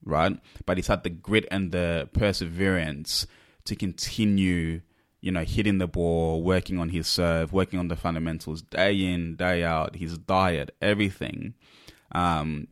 right? 0.04 0.38
But 0.64 0.78
he's 0.78 0.86
had 0.86 1.02
the 1.02 1.10
grit 1.10 1.46
and 1.50 1.72
the 1.72 2.08
perseverance 2.12 3.26
to 3.64 3.76
continue 3.76 4.82
you 5.22 5.30
know, 5.30 5.44
hitting 5.44 5.78
the 5.78 5.86
ball, 5.86 6.42
working 6.42 6.78
on 6.78 6.88
his 6.88 7.06
serve, 7.06 7.52
working 7.52 7.78
on 7.78 7.86
the 7.88 7.96
fundamentals 7.96 8.60
day 8.60 8.92
in, 9.04 9.36
day 9.36 9.62
out, 9.62 9.94
his 9.94 10.18
diet, 10.18 10.74
everything, 10.82 11.54
um, 12.10 12.66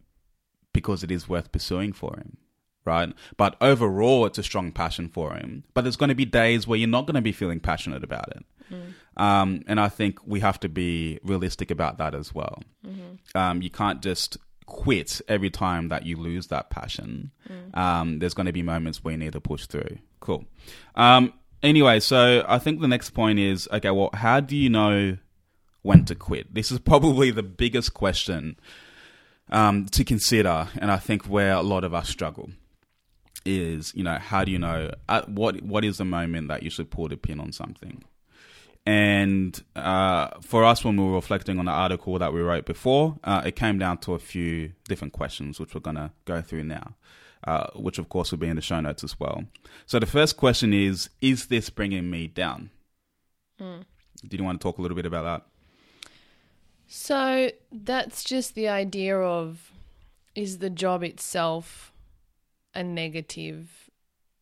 because 0.73 1.05
it 1.05 1.13
is 1.13 1.29
worth 1.29 1.53
pursuing 1.53 1.93
for 1.93 2.17
him, 2.17 2.37
right? 2.85 3.13
But 3.37 3.57
overall, 3.61 4.27
it's 4.27 4.39
a 4.39 4.43
strong 4.43 4.73
passion 4.73 5.09
for 5.09 5.35
him. 5.35 5.65
But 5.75 5.83
there's 5.83 5.97
going 5.97 6.09
to 6.09 6.15
be 6.15 6.25
days 6.25 6.67
where 6.67 6.79
you're 6.79 6.89
not 6.89 7.07
going 7.07 7.15
to 7.15 7.21
be 7.21 7.33
feeling 7.33 7.61
passionate 7.61 8.05
about 8.05 8.29
it. 8.37 8.45
Um, 9.17 9.63
and 9.67 9.81
I 9.81 9.89
think 9.89 10.19
we 10.27 10.41
have 10.41 10.61
to 10.61 10.69
be 10.69 11.19
realistic 11.23 11.71
about 11.71 11.99
that 11.99 12.15
as 12.15 12.35
well. 12.35 12.63
Um, 13.35 13.63
you 13.63 13.71
can't 13.71 14.01
just 14.01 14.39
quit 14.67 15.21
every 15.29 15.51
time 15.51 15.89
that 15.89 16.07
you 16.07 16.17
lose 16.17 16.47
that 16.47 16.71
passion. 16.71 17.33
Um, 17.75 18.19
there's 18.21 18.35
going 18.35 18.47
to 18.47 18.53
be 18.53 18.63
moments 18.63 19.03
where 19.03 19.13
you 19.13 19.19
need 19.19 19.33
to 19.33 19.41
push 19.41 19.67
through. 19.67 19.99
Cool. 20.21 20.45
Um, 20.95 21.33
anyway, 21.63 22.01
so 22.01 22.45
I 22.49 22.59
think 22.59 22.81
the 22.81 22.89
next 22.89 23.11
point 23.11 23.39
is 23.39 23.69
okay, 23.73 23.91
well, 23.91 24.11
how 24.15 24.41
do 24.41 24.57
you 24.57 24.71
know 24.71 25.17
when 25.83 26.05
to 26.07 26.15
quit? 26.15 26.55
This 26.55 26.71
is 26.71 26.79
probably 26.93 27.31
the 27.31 27.43
biggest 27.43 27.93
question 27.95 28.57
um, 29.51 29.87
to 29.87 30.05
consider, 30.05 30.69
and 30.81 30.91
I 30.91 30.99
think 30.99 31.25
where 31.25 31.53
a 31.53 31.63
lot 31.63 31.85
of 31.85 31.93
us 31.93 32.09
struggle 32.09 32.51
is, 33.51 33.93
you 33.95 34.05
know, 34.05 34.19
how 34.19 34.45
do 34.45 34.53
you 34.53 34.59
know 34.59 34.91
at 35.09 35.29
what 35.29 35.63
what 35.63 35.85
is 35.85 35.99
the 35.99 36.05
moment 36.05 36.49
that 36.49 36.63
you 36.63 36.71
should 36.71 36.91
pull 36.91 37.09
the 37.09 37.17
pin 37.17 37.41
on 37.41 37.53
something? 37.53 38.05
And 38.87 39.63
uh, 39.77 40.29
for 40.41 40.65
us, 40.65 40.85
when 40.85 40.97
we 40.97 41.05
were 41.05 41.15
reflecting 41.15 41.59
on 41.59 41.67
the 41.67 41.71
article 41.71 42.19
that 42.19 42.33
we 42.33 42.41
wrote 42.41 42.65
before, 42.65 43.19
uh, 43.25 43.43
it 43.45 43.55
came 43.55 43.79
down 43.79 43.99
to 43.99 44.15
a 44.15 44.19
few 44.19 44.73
different 44.89 45.13
questions, 45.13 45.61
which 45.61 45.75
we're 45.75 45.83
going 45.83 45.97
to 45.97 46.11
go 46.25 46.41
through 46.41 46.65
now, 46.65 46.95
uh, 47.45 47.67
which 47.77 47.99
of 47.99 48.09
course 48.09 48.31
will 48.31 48.39
be 48.39 48.49
in 48.49 48.57
the 48.57 48.63
show 48.63 48.81
notes 48.81 49.05
as 49.05 49.21
well. 49.21 49.45
So 49.87 49.99
the 49.99 50.07
first 50.07 50.37
question 50.37 50.73
is 50.73 51.11
Is 51.21 51.47
this 51.47 51.69
bringing 51.71 52.11
me 52.11 52.27
down? 52.27 52.71
Did 54.27 54.41
you 54.41 54.45
want 54.45 54.61
to 54.61 54.63
talk 54.63 54.79
a 54.79 54.83
little 54.83 54.97
bit 54.97 55.07
about 55.07 55.25
that? 55.25 55.47
So 56.87 57.51
that's 57.71 58.25
just 58.25 58.55
the 58.55 58.69
idea 58.69 59.17
of 59.19 59.71
is 60.35 60.59
the 60.59 60.71
job 60.71 61.03
itself 61.03 61.93
a 62.75 62.83
negative 62.83 63.91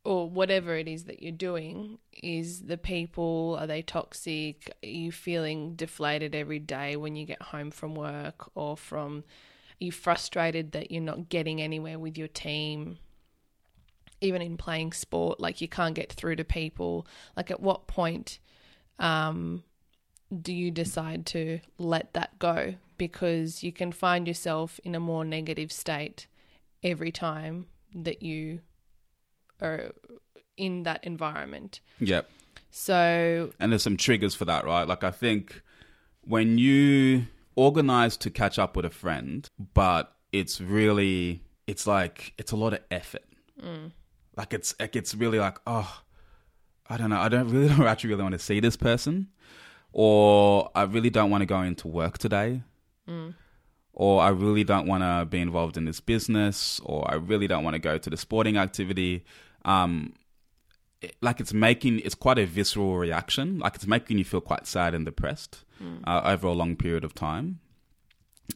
or 0.05 0.29
whatever 0.29 0.77
it 0.77 0.88
is 0.88 1.05
that 1.05 1.23
you're 1.23 1.33
doing? 1.33 1.99
Is 2.23 2.62
the 2.62 2.79
people, 2.79 3.57
are 3.61 3.67
they 3.67 3.83
toxic? 3.83 4.75
Are 4.83 4.88
you 4.88 5.12
feeling 5.12 5.75
deflated 5.75 6.35
every 6.35 6.59
day 6.59 6.97
when 6.97 7.17
you 7.17 7.27
get 7.27 7.43
home 7.43 7.71
from 7.71 7.95
work 7.95 8.51
or 8.55 8.77
from, 8.77 9.19
are 9.19 9.85
you 9.85 9.93
frustrated 9.93 10.73
that 10.73 10.91
you're 10.91 11.03
not 11.03 11.29
getting 11.29 11.61
anywhere 11.61 11.99
with 11.99 12.17
your 12.17 12.29
team? 12.29 12.99
Even 14.21 14.43
in 14.43 14.57
playing 14.57 14.93
sport, 14.93 15.41
like 15.41 15.61
you 15.61 15.69
can't 15.69 15.95
get 15.95 16.12
through 16.12 16.37
to 16.37 16.45
people. 16.45 17.07
Like 17.37 17.51
at 17.51 17.61
what 17.61 17.87
point 17.87 18.38
um, 18.99 19.62
do 20.41 20.53
you 20.53 20.71
decide 20.71 21.27
to 21.27 21.61
let 21.77 22.14
that 22.14 22.38
go? 22.38 22.75
Because 22.97 23.62
you 23.62 23.73
can 23.73 23.93
find 23.93 24.27
yourself 24.27 24.81
in 24.85 24.95
a 24.95 25.01
more 25.01 25.25
negative 25.25 25.71
state 25.71 26.27
every 26.83 27.12
time 27.12 27.67
that 27.94 28.22
you 28.22 28.61
are 29.61 29.92
in 30.57 30.83
that 30.85 31.05
environment. 31.05 31.81
Yep. 32.01 32.29
So, 32.70 33.53
And 33.59 33.72
there's 33.72 33.83
some 33.83 33.96
triggers 33.96 34.35
for 34.35 34.44
that, 34.44 34.64
right? 34.64 34.87
Like 34.87 35.05
I 35.05 35.11
think 35.11 35.62
when 36.22 36.59
you 36.59 37.27
organize 37.57 38.16
to 38.18 38.31
catch 38.31 38.59
up 38.59 38.77
with 38.77 38.85
a 38.85 38.90
friend, 38.90 39.48
but 39.74 40.14
it's 40.33 40.61
really 40.61 41.42
it's 41.66 41.87
like 41.87 42.35
it's 42.38 42.53
a 42.53 42.57
lot 42.57 42.72
of 42.72 42.81
effort. 42.90 43.24
Mm. 43.61 43.92
Like 44.37 44.55
it's 44.55 44.74
like 44.79 44.96
it's 44.96 45.14
really 45.14 45.38
like 45.38 45.59
oh, 45.66 46.03
I 46.88 46.96
don't 46.96 47.11
know. 47.11 47.20
I 47.20 47.29
don't 47.29 47.48
really 47.48 47.68
don't 47.74 47.87
actually 47.87 48.11
really 48.11 48.22
want 48.22 48.35
to 48.35 48.38
see 48.38 48.61
this 48.61 48.77
person, 48.77 49.29
or 49.92 50.70
I 50.74 50.83
really 50.83 51.11
don't 51.11 51.31
want 51.31 51.42
to 51.42 51.46
go 51.46 51.62
into 51.62 51.88
work 51.88 52.18
today, 52.18 52.62
mm. 53.09 53.35
Or 53.92 54.20
I 54.22 54.29
really 54.29 54.64
don't 54.64 54.87
want 54.87 55.03
to 55.03 55.27
be 55.29 55.40
involved 55.40 55.77
in 55.77 55.85
this 55.85 56.01
business, 56.01 56.81
or 56.85 57.11
I 57.11 57.14
really 57.16 57.46
don't 57.48 57.64
want 57.64 57.74
to 57.74 57.81
go 57.81 57.98
to 57.98 58.11
the 58.11 58.16
sporting 58.16 58.57
activity. 58.57 59.24
Um, 59.64 60.14
it- 61.01 61.16
like 61.20 61.40
it's 61.40 61.53
making 61.53 62.01
it's 62.01 62.14
quite 62.14 62.38
a 62.38 62.46
visceral 62.46 62.96
reaction. 62.96 63.59
Like 63.59 63.74
it's 63.77 63.87
making 63.87 64.18
you 64.18 64.24
feel 64.24 64.40
quite 64.40 64.66
sad 64.66 64.94
and 64.94 65.05
depressed 65.05 65.64
uh, 66.07 66.22
over 66.24 66.46
a 66.48 66.53
long 66.53 66.74
period 66.77 67.05
of 67.05 67.14
time. 67.14 67.61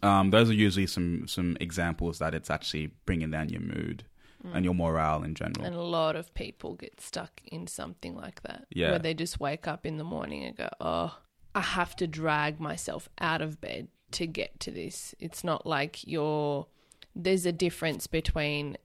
Um, 0.02 0.30
those 0.30 0.48
are 0.50 0.54
usually 0.54 0.86
some 0.86 1.26
some 1.28 1.56
examples 1.60 2.18
that 2.18 2.34
it's 2.34 2.50
actually 2.50 2.92
bringing 3.06 3.30
down 3.30 3.48
your 3.50 3.60
mood 3.60 4.04
and 4.52 4.64
your 4.64 4.74
morale 4.74 5.22
in 5.22 5.36
general. 5.36 5.64
and 5.64 5.76
a 5.76 5.80
lot 5.82 6.16
of 6.16 6.34
people 6.34 6.74
get 6.74 7.00
stuck 7.00 7.40
in 7.46 7.68
something 7.68 8.16
like 8.16 8.42
that. 8.42 8.64
Yeah. 8.74 8.90
Where 8.90 8.98
they 8.98 9.14
just 9.14 9.38
wake 9.38 9.68
up 9.68 9.86
in 9.86 9.98
the 9.98 10.04
morning 10.04 10.42
and 10.42 10.56
go, 10.56 10.68
oh, 10.80 11.16
I 11.54 11.60
have 11.60 11.94
to 11.96 12.08
drag 12.08 12.58
myself 12.58 13.08
out 13.20 13.40
of 13.40 13.60
bed 13.60 13.86
to 14.12 14.26
get 14.26 14.58
to 14.60 14.70
this. 14.70 15.14
It's 15.18 15.44
not 15.44 15.66
like 15.66 16.06
you're, 16.06 16.66
there's 17.14 17.46
a 17.46 17.52
difference 17.52 18.06
between 18.06 18.76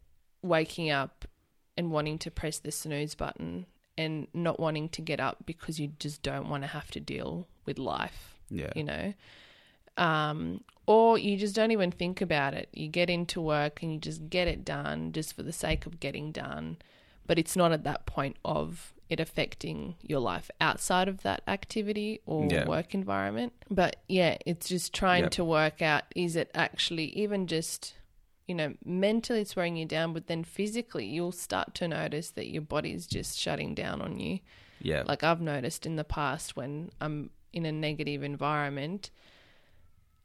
waking 0.42 0.90
up 0.90 1.26
and 1.78 1.92
wanting 1.92 2.18
to 2.20 2.32
press 2.32 2.60
the 2.60 2.72
snooze 2.72 3.16
button 3.16 3.66
and 3.98 4.28
not 4.34 4.60
wanting 4.60 4.90
to 4.90 5.02
get 5.02 5.20
up 5.20 5.46
because 5.46 5.80
you 5.80 5.92
just 6.00 6.22
don't 6.22 6.50
want 6.50 6.64
to 6.64 6.68
have 6.68 6.92
to 6.92 7.00
deal 7.00 7.48
with 7.66 7.80
life 7.80 8.38
yeah, 8.50 8.72
you 8.76 8.84
know? 8.84 9.14
Um, 9.98 10.64
or 10.86 11.18
you 11.18 11.38
just 11.38 11.56
don't 11.56 11.72
even 11.72 11.92
think 11.92 12.22
about 12.22 12.54
it. 12.54 12.70
You 12.72 12.88
get 12.88 13.10
into 13.10 13.42
work 13.42 13.82
and 13.82 13.92
you 13.92 14.00
just 14.00 14.30
get 14.30 14.48
it 14.48 14.64
done 14.64 15.12
just 15.12 15.36
for 15.36 15.44
the 15.44 15.52
sake 15.52 15.86
of 15.86 16.00
getting 16.00 16.32
done 16.32 16.78
but 17.28 17.38
it's 17.38 17.56
not 17.56 17.72
at 17.72 17.84
that 17.84 18.06
point 18.06 18.38
of 18.44 18.94
it 19.10 19.20
affecting 19.20 19.96
your 20.02 20.20
life 20.20 20.50
outside 20.60 21.08
of 21.08 21.22
that 21.24 21.42
activity 21.48 22.20
or 22.26 22.52
Yeah. 22.52 22.68
work 22.68 22.94
environment 22.94 23.54
but 23.70 23.98
yeah 24.10 24.38
it's 24.46 24.68
just 24.68 24.94
trying 24.94 25.24
Yep. 25.24 25.32
to 25.32 25.44
work 25.46 25.82
out 25.82 26.04
is 26.16 26.36
it 26.36 26.50
actually 26.54 27.06
even 27.18 27.48
just 27.48 27.94
you 28.48 28.56
know 28.56 28.74
mentally 28.84 29.42
it's 29.42 29.56
wearing 29.56 29.78
you 29.78 29.86
down 29.86 30.14
but 30.14 30.28
then 30.28 30.44
physically 30.44 31.06
you'll 31.06 31.32
start 31.32 31.74
to 31.76 31.88
notice 31.88 32.32
that 32.32 32.48
your 32.48 32.62
body's 32.62 33.08
just 33.08 33.38
shutting 33.40 33.74
down 33.76 34.02
on 34.02 34.20
you 34.20 34.40
yeah, 34.80 35.02
like 35.08 35.24
I've 35.24 35.42
noticed 35.42 35.88
in 35.88 35.96
the 35.96 36.04
past 36.04 36.56
when 36.56 36.92
I'm 37.02 37.32
in 37.52 37.66
a 37.66 37.72
negative 37.72 38.22
environment 38.22 39.10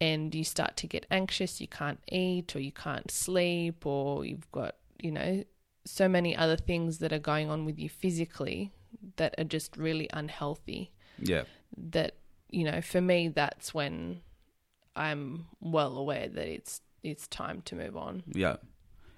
and 0.01 0.35
you 0.35 0.45
start 0.45 0.77
to 0.79 0.87
get 0.87 1.07
anxious, 1.11 1.61
you 1.61 1.69
can't 1.69 2.01
eat 2.11 2.55
or 2.57 2.61
you 2.61 2.73
can't 2.73 3.11
sleep 3.11 3.87
or 3.87 4.25
you've 4.25 4.51
got, 4.53 4.75
you 5.01 5.11
know, 5.13 5.45
so 5.85 6.09
many 6.09 6.37
other 6.37 6.57
things 6.57 6.99
that 6.99 7.13
are 7.13 7.19
going 7.19 7.51
on 7.51 7.65
with 7.65 7.79
you 7.79 7.89
physically 7.89 8.73
that 9.17 9.35
are 9.39 9.45
just 9.45 9.77
really 9.77 10.09
unhealthy. 10.13 10.93
yeah, 11.19 11.43
That, 11.77 12.17
you 12.51 12.65
know, 12.65 12.81
for 12.81 13.01
me 13.01 13.29
that's 13.29 13.73
when 13.75 14.21
I'm 14.95 15.47
well 15.61 15.97
aware 15.97 16.29
that 16.29 16.49
it's 16.49 16.81
it's 17.03 17.27
time 17.27 17.63
to 17.63 17.75
move 17.75 17.97
on. 17.97 18.23
yeah. 18.33 18.57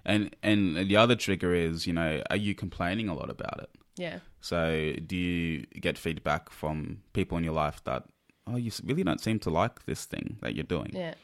And 0.07 0.37
and 0.43 0.77
the 0.89 0.97
other 0.97 1.17
trigger 1.17 1.55
is, 1.55 1.87
you 1.87 1.93
know, 1.93 2.23
are 2.31 2.37
you 2.37 2.55
complaining 2.55 3.09
a 3.09 3.15
lot 3.15 3.31
about 3.31 3.61
it? 3.61 3.71
Yeah. 3.97 4.19
So 4.41 4.93
do 5.07 5.17
you 5.17 5.67
get 5.81 5.97
feedback 5.99 6.51
from 6.51 7.03
people 7.13 7.39
in 7.39 7.45
your 7.45 7.55
life 7.55 7.83
that 7.85 8.05
oh, 8.47 8.57
you 8.57 8.71
really 8.85 9.03
don't 9.03 9.21
seem 9.21 9.39
to 9.41 9.51
like 9.51 9.87
this 9.87 10.05
thing 10.05 10.37
that 10.43 10.55
you're 10.55 10.65
doing? 10.65 10.91
Yeah. 10.93 11.15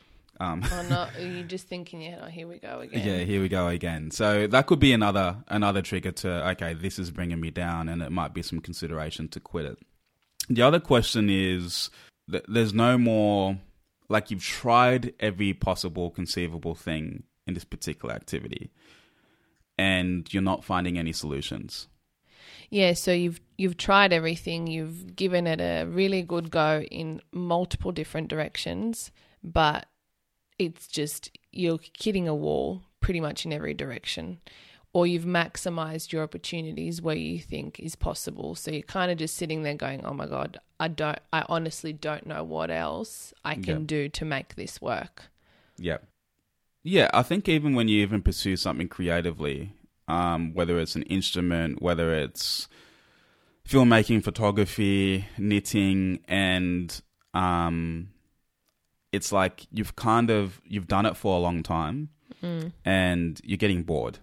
Um, 0.41 0.65
Or 0.73 0.83
not 0.85 1.21
you 1.21 1.45
just 1.45 1.69
thinking, 1.69 2.01
yeah, 2.01 2.23
oh, 2.25 2.27
here 2.27 2.49
we 2.49 2.59
go 2.59 2.81
again. 2.81 3.07
Yeah, 3.07 3.25
here 3.25 3.43
we 3.43 3.49
go 3.49 3.69
again. 3.69 4.11
So 4.11 4.47
that 4.47 4.67
could 4.67 4.81
be 4.81 4.93
another 4.93 5.37
another 5.49 5.83
trigger 5.83 6.13
to 6.13 6.49
okay, 6.51 6.73
this 6.73 6.99
is 6.99 7.11
bringing 7.11 7.41
me 7.41 7.51
down, 7.51 7.89
and 7.89 8.03
it 8.03 8.11
might 8.11 8.33
be 8.33 8.43
some 8.43 8.61
consideration 8.61 9.29
to 9.29 9.41
quit 9.41 9.67
it. 9.67 9.79
The 10.49 10.63
other 10.63 10.81
question 10.81 11.29
is 11.29 11.91
that 12.27 12.45
there's 12.49 12.73
no 12.73 12.97
more 12.97 13.59
like 14.09 14.31
you've 14.31 14.43
tried 14.43 15.13
every 15.21 15.53
possible 15.53 16.11
conceivable 16.11 16.75
thing 16.75 17.25
in 17.47 17.53
this 17.53 17.65
particular 17.65 18.15
activity, 18.15 18.71
and 19.77 20.33
you're 20.33 20.43
not 20.43 20.65
finding 20.65 20.99
any 20.99 21.13
solutions. 21.13 21.87
Yeah, 22.71 22.95
so 22.95 23.13
you've 23.13 23.41
you've 23.59 23.77
tried 23.77 24.15
everything, 24.15 24.69
you've 24.69 25.17
given 25.17 25.47
it 25.47 25.61
a 25.61 25.85
really 25.85 26.23
good 26.23 26.51
go 26.51 26.81
in 26.91 27.21
multiple 27.31 27.93
different 27.93 28.29
directions, 28.29 29.11
but 29.45 29.87
it's 30.61 30.87
just 30.87 31.37
you're 31.53 31.81
hitting 31.99 32.29
a 32.29 32.35
wall 32.35 32.83
pretty 33.01 33.21
much 33.21 33.45
in 33.47 33.53
every 33.53 33.75
direction. 33.75 34.41
Or 34.93 35.07
you've 35.07 35.25
maximized 35.25 36.11
your 36.13 36.25
opportunities 36.25 37.01
where 37.01 37.15
you 37.15 37.39
think 37.39 37.79
is 37.79 37.95
possible. 37.95 38.57
So 38.57 38.73
you're 38.73 38.83
kind 38.83 39.13
of 39.13 39.19
just 39.19 39.37
sitting 39.37 39.63
there 39.63 39.75
going, 39.77 40.05
"Oh 40.05 40.13
my 40.13 40.27
god, 40.27 40.59
I 40.81 40.89
don't 40.89 41.19
I 41.33 41.45
honestly 41.49 41.93
don't 41.93 42.27
know 42.27 42.43
what 42.43 42.71
else 42.71 43.33
I 43.45 43.55
can 43.55 43.81
Yeah. 43.83 43.87
do 43.87 44.09
to 44.09 44.25
make 44.25 44.57
this 44.57 44.81
work." 44.83 45.31
Yeah. 45.79 45.99
Yeah, 46.83 47.09
I 47.15 47.23
think 47.23 47.49
even 47.49 47.75
when 47.75 47.87
you 47.89 48.03
even 48.03 48.21
pursue 48.23 48.57
something 48.57 48.89
creatively, 48.89 49.75
um, 50.09 50.55
whether 50.55 50.79
it's 50.81 50.97
an 50.97 51.03
instrument, 51.03 51.81
whether 51.81 52.13
it's 52.13 52.69
filmmaking, 53.69 54.25
photography, 54.25 55.27
knitting, 55.39 56.21
and 56.27 57.01
um, 57.35 58.09
it's 59.13 59.33
like 59.33 59.67
you've 59.73 59.97
kind 59.97 60.31
of 60.31 60.61
you've 60.67 60.87
done 60.89 61.07
it 61.07 61.17
for 61.17 61.37
a 61.37 61.41
long 61.41 61.63
time, 61.63 62.11
and 62.85 63.41
you're 63.45 63.57
getting 63.59 63.83
bored. 63.83 64.19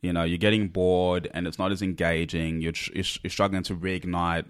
You 0.00 0.12
know, 0.12 0.22
you're 0.22 0.38
getting 0.38 0.68
bored, 0.68 1.28
and 1.34 1.46
it's 1.48 1.58
not 1.58 1.72
as 1.72 1.82
engaging. 1.82 2.60
You're 2.60 2.72
tr- 2.72 2.92
you're, 2.94 3.04
you're 3.24 3.30
struggling 3.30 3.64
to 3.64 3.74
reignite 3.74 4.44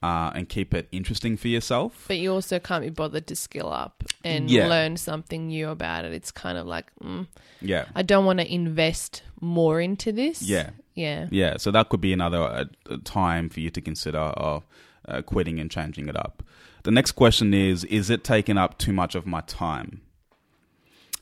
uh, 0.00 0.30
and 0.34 0.48
keep 0.48 0.72
it 0.74 0.86
interesting 0.92 1.36
for 1.36 1.48
yourself. 1.48 2.04
But 2.06 2.18
you 2.18 2.32
also 2.32 2.60
can't 2.60 2.84
be 2.84 2.90
bothered 2.90 3.26
to 3.26 3.34
skill 3.36 3.72
up 3.72 4.04
and 4.24 4.48
Yeah. 4.48 4.68
learn 4.68 4.96
something 4.96 5.48
new 5.48 5.70
about 5.70 6.04
it. 6.04 6.12
It's 6.12 6.30
kind 6.30 6.56
of 6.56 6.66
like, 6.68 6.86
mm, 7.02 7.26
Yeah, 7.60 7.86
I 7.96 8.02
don't 8.02 8.24
want 8.24 8.38
to 8.38 8.52
invest 8.54 9.22
more 9.40 9.80
into 9.80 10.12
this. 10.12 10.40
yeah. 10.42 10.70
Yeah. 10.94 11.26
Yeah, 11.30 11.56
so 11.56 11.70
that 11.72 11.88
could 11.88 12.00
be 12.02 12.12
another 12.12 12.38
uh, 12.42 12.64
uh, 12.88 12.98
time 13.02 13.48
for 13.48 13.58
you 13.60 13.70
to 13.70 13.80
consider 13.80 14.18
of 14.18 14.64
uh, 15.08 15.22
quitting 15.22 15.58
and 15.58 15.68
changing 15.70 16.08
it 16.08 16.16
up. 16.16 16.42
The 16.82 16.90
next 16.90 17.12
question 17.12 17.54
is 17.54 17.84
Is 17.84 18.10
it 18.10 18.24
taking 18.24 18.58
up 18.58 18.78
too 18.78 18.92
much 18.92 19.14
of 19.14 19.26
my 19.26 19.40
time? 19.42 20.02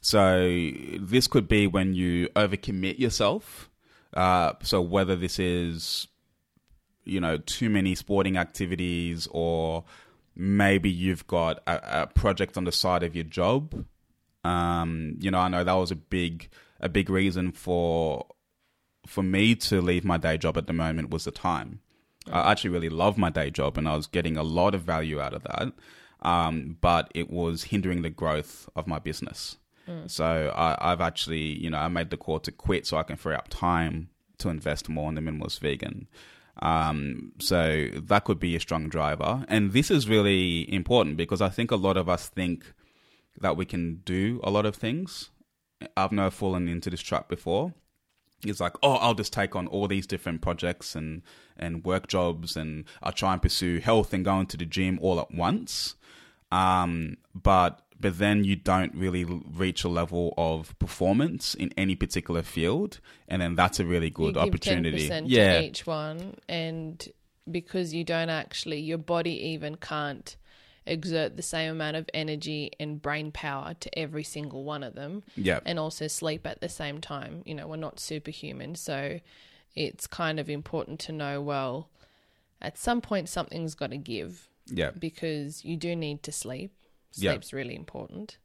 So, 0.00 0.70
this 0.98 1.26
could 1.26 1.46
be 1.46 1.66
when 1.66 1.94
you 1.94 2.28
overcommit 2.30 2.98
yourself. 2.98 3.68
Uh, 4.14 4.54
so, 4.62 4.80
whether 4.80 5.14
this 5.14 5.38
is, 5.38 6.08
you 7.04 7.20
know, 7.20 7.36
too 7.36 7.68
many 7.68 7.94
sporting 7.94 8.38
activities 8.38 9.28
or 9.30 9.84
maybe 10.34 10.88
you've 10.88 11.26
got 11.26 11.58
a, 11.66 12.02
a 12.02 12.06
project 12.06 12.56
on 12.56 12.64
the 12.64 12.72
side 12.72 13.02
of 13.02 13.14
your 13.14 13.24
job. 13.24 13.84
Um, 14.42 15.16
you 15.20 15.30
know, 15.30 15.38
I 15.38 15.48
know 15.48 15.64
that 15.64 15.72
was 15.72 15.90
a 15.90 15.96
big 15.96 16.48
a 16.80 16.88
big 16.88 17.10
reason 17.10 17.52
for 17.52 18.26
for 19.06 19.22
me 19.22 19.54
to 19.54 19.80
leave 19.82 20.04
my 20.04 20.16
day 20.16 20.38
job 20.38 20.56
at 20.56 20.66
the 20.66 20.72
moment 20.72 21.10
was 21.10 21.24
the 21.24 21.30
time. 21.30 21.80
I 22.30 22.50
actually 22.50 22.70
really 22.70 22.88
love 22.88 23.16
my 23.16 23.30
day 23.30 23.50
job 23.50 23.78
and 23.78 23.88
I 23.88 23.96
was 23.96 24.06
getting 24.06 24.36
a 24.36 24.42
lot 24.42 24.74
of 24.74 24.82
value 24.82 25.20
out 25.20 25.34
of 25.34 25.42
that. 25.44 25.72
Um, 26.22 26.76
but 26.80 27.10
it 27.14 27.30
was 27.30 27.64
hindering 27.64 28.02
the 28.02 28.10
growth 28.10 28.68
of 28.76 28.86
my 28.86 28.98
business. 28.98 29.56
So 30.06 30.52
I, 30.54 30.92
I've 30.92 31.00
actually, 31.00 31.58
you 31.58 31.70
know, 31.70 31.78
I 31.78 31.88
made 31.88 32.10
the 32.10 32.16
call 32.16 32.40
to 32.40 32.52
quit 32.52 32.86
so 32.86 32.96
I 32.98 33.02
can 33.02 33.16
free 33.16 33.34
up 33.34 33.48
time 33.48 34.10
to 34.38 34.48
invest 34.48 34.88
more 34.88 35.08
in 35.08 35.14
the 35.14 35.20
minimalist 35.20 35.60
vegan. 35.60 36.08
Um, 36.62 37.32
so 37.38 37.88
that 37.94 38.24
could 38.24 38.38
be 38.38 38.54
a 38.54 38.60
strong 38.60 38.88
driver. 38.88 39.44
And 39.48 39.72
this 39.72 39.90
is 39.90 40.08
really 40.08 40.72
important 40.72 41.16
because 41.16 41.40
I 41.40 41.48
think 41.48 41.70
a 41.70 41.76
lot 41.76 41.96
of 41.96 42.08
us 42.08 42.28
think 42.28 42.72
that 43.40 43.56
we 43.56 43.64
can 43.64 44.02
do 44.04 44.40
a 44.44 44.50
lot 44.50 44.66
of 44.66 44.76
things. 44.76 45.30
I've 45.96 46.12
never 46.12 46.30
fallen 46.30 46.68
into 46.68 46.90
this 46.90 47.00
trap 47.00 47.28
before. 47.28 47.72
It's 48.44 48.60
like, 48.60 48.74
oh, 48.82 48.94
I'll 48.94 49.14
just 49.14 49.32
take 49.32 49.54
on 49.54 49.66
all 49.66 49.86
these 49.88 50.06
different 50.06 50.40
projects 50.40 50.94
and, 50.94 51.22
and 51.58 51.84
work 51.84 52.08
jobs 52.08 52.56
and 52.56 52.84
I'll 53.02 53.12
try 53.12 53.32
and 53.32 53.42
pursue 53.42 53.80
health 53.80 54.12
and 54.12 54.24
go 54.24 54.40
into 54.40 54.56
the 54.56 54.64
gym 54.64 54.98
all 55.02 55.20
at 55.20 55.32
once. 55.32 55.94
Um, 56.52 57.16
but 57.34 57.82
but 58.00 58.18
then 58.18 58.44
you 58.44 58.56
don't 58.56 58.94
really 58.94 59.24
reach 59.24 59.84
a 59.84 59.88
level 59.88 60.32
of 60.38 60.76
performance 60.78 61.54
in 61.54 61.70
any 61.76 61.94
particular 61.94 62.42
field, 62.42 62.98
and 63.28 63.42
then 63.42 63.54
that's 63.56 63.78
a 63.78 63.84
really 63.84 64.08
good 64.08 64.38
opportunity. 64.38 65.06
10% 65.08 65.24
yeah, 65.26 65.60
to 65.60 65.66
each 65.66 65.86
one 65.86 66.34
and 66.48 67.06
because 67.50 67.92
you 67.92 68.04
don't 68.04 68.30
actually 68.30 68.80
your 68.80 68.98
body 68.98 69.48
even 69.48 69.76
can't 69.76 70.36
exert 70.86 71.36
the 71.36 71.42
same 71.42 71.70
amount 71.72 71.96
of 71.96 72.08
energy 72.14 72.72
and 72.80 73.00
brain 73.02 73.30
power 73.32 73.74
to 73.80 73.98
every 73.98 74.24
single 74.24 74.64
one 74.64 74.82
of 74.82 74.94
them 74.94 75.22
Yeah. 75.36 75.60
and 75.66 75.78
also 75.78 76.06
sleep 76.08 76.46
at 76.46 76.60
the 76.60 76.68
same 76.68 77.00
time. 77.00 77.42
You 77.44 77.54
know, 77.54 77.66
we're 77.68 77.76
not 77.76 78.00
superhuman, 78.00 78.74
so 78.74 79.20
it's 79.76 80.06
kind 80.06 80.40
of 80.40 80.48
important 80.50 80.98
to 81.00 81.12
know 81.12 81.40
well, 81.40 81.90
at 82.60 82.76
some 82.78 83.00
point 83.00 83.28
something's 83.28 83.74
got 83.74 83.90
to 83.90 83.96
give 83.98 84.48
Yeah. 84.66 84.90
because 84.98 85.64
you 85.64 85.76
do 85.76 85.94
need 85.94 86.22
to 86.24 86.32
sleep. 86.32 86.72
Yeah. 87.14 87.32
Sleep's 87.32 87.52
really 87.52 87.76
important. 87.76 88.38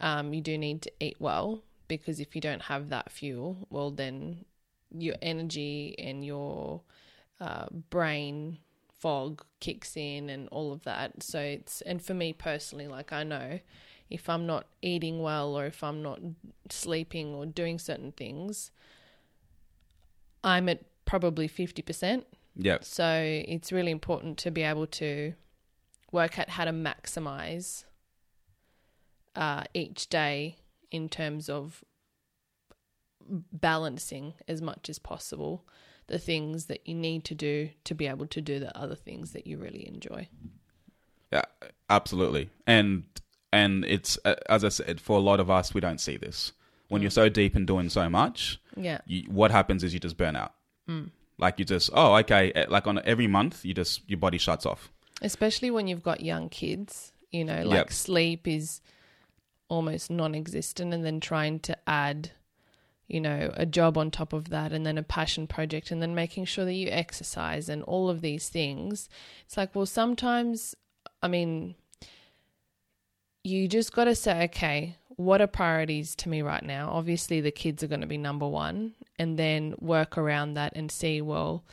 Um, 0.00 0.32
you 0.32 0.40
do 0.40 0.56
need 0.56 0.82
to 0.82 0.92
eat 1.00 1.16
well 1.18 1.62
because 1.88 2.20
if 2.20 2.34
you 2.34 2.40
don't 2.40 2.62
have 2.62 2.88
that 2.88 3.10
fuel, 3.12 3.66
well, 3.70 3.90
then 3.90 4.44
your 4.96 5.16
energy 5.20 5.94
and 5.98 6.24
your 6.24 6.82
uh, 7.40 7.66
brain 7.90 8.58
fog 9.00 9.42
kicks 9.60 9.96
in 9.96 10.30
and 10.30 10.48
all 10.50 10.72
of 10.72 10.82
that. 10.84 11.22
So 11.22 11.40
it's, 11.40 11.80
and 11.82 12.02
for 12.02 12.14
me 12.14 12.32
personally, 12.32 12.86
like 12.86 13.12
I 13.12 13.24
know 13.24 13.60
if 14.08 14.28
I'm 14.28 14.46
not 14.46 14.66
eating 14.82 15.22
well 15.22 15.56
or 15.56 15.66
if 15.66 15.82
I'm 15.82 16.02
not 16.02 16.20
sleeping 16.68 17.34
or 17.34 17.46
doing 17.46 17.78
certain 17.78 18.12
things, 18.12 18.70
I'm 20.44 20.68
at 20.68 20.82
probably 21.04 21.48
50%. 21.48 22.24
Yeah. 22.56 22.78
So 22.82 23.22
it's 23.46 23.72
really 23.72 23.90
important 23.90 24.36
to 24.38 24.50
be 24.50 24.62
able 24.62 24.86
to 24.86 25.34
work 26.12 26.38
out 26.38 26.50
how 26.50 26.64
to 26.64 26.72
maximize 26.72 27.84
uh, 29.36 29.64
each 29.72 30.08
day 30.08 30.56
in 30.90 31.08
terms 31.08 31.48
of 31.48 31.84
balancing 33.52 34.34
as 34.48 34.60
much 34.60 34.88
as 34.88 34.98
possible 34.98 35.64
the 36.10 36.18
things 36.18 36.66
that 36.66 36.86
you 36.86 36.94
need 36.94 37.24
to 37.24 37.34
do 37.34 37.70
to 37.84 37.94
be 37.94 38.06
able 38.06 38.26
to 38.26 38.40
do 38.40 38.58
the 38.58 38.76
other 38.76 38.94
things 38.94 39.32
that 39.32 39.46
you 39.46 39.56
really 39.58 39.86
enjoy. 39.88 40.28
Yeah, 41.32 41.42
absolutely. 41.88 42.50
And 42.66 43.04
and 43.52 43.84
it's 43.84 44.18
uh, 44.24 44.34
as 44.48 44.64
I 44.64 44.68
said, 44.68 45.00
for 45.00 45.16
a 45.16 45.20
lot 45.20 45.40
of 45.40 45.50
us, 45.50 45.72
we 45.74 45.80
don't 45.80 46.00
see 46.00 46.16
this. 46.16 46.52
When 46.88 47.02
you're 47.02 47.10
so 47.12 47.28
deep 47.28 47.54
in 47.54 47.66
doing 47.66 47.88
so 47.88 48.08
much, 48.10 48.60
Yeah. 48.76 48.98
you, 49.06 49.22
what 49.30 49.52
happens 49.52 49.84
is 49.84 49.94
you 49.94 50.00
just 50.00 50.16
burn 50.16 50.34
out. 50.36 50.52
Like 51.38 51.60
you 51.60 51.64
just, 51.64 51.88
oh, 51.94 52.16
okay. 52.16 52.50
eh, 52.52 52.66
Like 52.68 52.88
on 52.88 53.00
every 53.04 53.28
month, 53.28 53.64
you 53.64 53.72
just 53.72 54.02
your 54.10 54.18
body 54.18 54.38
shuts 54.38 54.66
off. 54.66 54.90
Especially 55.22 55.70
when 55.70 55.86
you've 55.86 56.02
got 56.02 56.20
young 56.20 56.48
kids, 56.48 57.12
you 57.30 57.44
know, 57.44 57.62
like 57.62 57.76
Yep. 57.78 57.92
sleep 57.92 58.48
is 58.48 58.80
almost 59.68 60.10
non 60.10 60.34
existent, 60.34 60.92
and 60.92 61.04
then 61.04 61.20
trying 61.20 61.60
to 61.60 61.76
add, 61.88 62.32
you 63.10 63.20
know, 63.20 63.50
a 63.54 63.66
job 63.66 63.98
on 63.98 64.10
top 64.10 64.32
of 64.32 64.50
that, 64.50 64.72
and 64.72 64.86
then 64.86 64.96
a 64.96 65.02
passion 65.02 65.48
project, 65.48 65.90
and 65.90 66.00
then 66.00 66.14
making 66.14 66.44
sure 66.44 66.64
that 66.64 66.72
you 66.74 66.88
exercise 66.88 67.68
and 67.68 67.82
all 67.82 68.08
of 68.08 68.20
these 68.20 68.48
things. 68.48 69.08
It's 69.44 69.56
like, 69.56 69.74
well, 69.74 69.84
sometimes, 69.84 70.76
I 71.20 71.26
mean, 71.26 71.74
you 73.42 73.66
just 73.66 73.92
got 73.92 74.04
to 74.04 74.14
say, 74.14 74.44
okay, 74.44 74.96
what 75.08 75.40
are 75.40 75.48
priorities 75.48 76.14
to 76.16 76.28
me 76.28 76.40
right 76.40 76.62
now? 76.62 76.90
Obviously, 76.92 77.40
the 77.40 77.50
kids 77.50 77.82
are 77.82 77.88
going 77.88 78.00
to 78.00 78.06
be 78.06 78.16
number 78.16 78.46
one, 78.46 78.94
and 79.18 79.36
then 79.36 79.74
work 79.80 80.16
around 80.16 80.54
that 80.54 80.72
and 80.76 80.90
see, 80.90 81.20
well, 81.20 81.64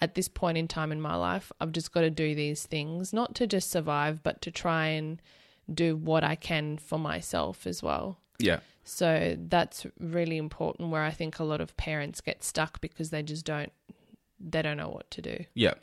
at 0.00 0.16
this 0.16 0.28
point 0.28 0.58
in 0.58 0.66
time 0.66 0.90
in 0.90 1.00
my 1.00 1.14
life, 1.14 1.52
I've 1.60 1.72
just 1.72 1.92
got 1.92 2.00
to 2.00 2.10
do 2.10 2.34
these 2.34 2.66
things, 2.66 3.12
not 3.12 3.36
to 3.36 3.46
just 3.46 3.70
survive, 3.70 4.24
but 4.24 4.42
to 4.42 4.50
try 4.50 4.86
and 4.88 5.22
do 5.72 5.94
what 5.94 6.24
I 6.24 6.34
can 6.34 6.78
for 6.78 6.98
myself 6.98 7.64
as 7.64 7.80
well. 7.80 8.18
Yeah. 8.40 8.58
So 8.90 9.36
that's 9.38 9.86
really 10.00 10.36
important 10.36 10.90
where 10.90 11.02
I 11.02 11.12
think 11.12 11.38
a 11.38 11.44
lot 11.44 11.60
of 11.60 11.76
parents 11.76 12.20
get 12.20 12.42
stuck 12.42 12.80
because 12.80 13.10
they 13.10 13.22
just 13.22 13.44
don't 13.44 13.72
they 14.40 14.62
don't 14.62 14.76
know 14.76 14.88
what 14.88 15.10
to 15.12 15.22
do. 15.22 15.44
Yeah. 15.54 15.74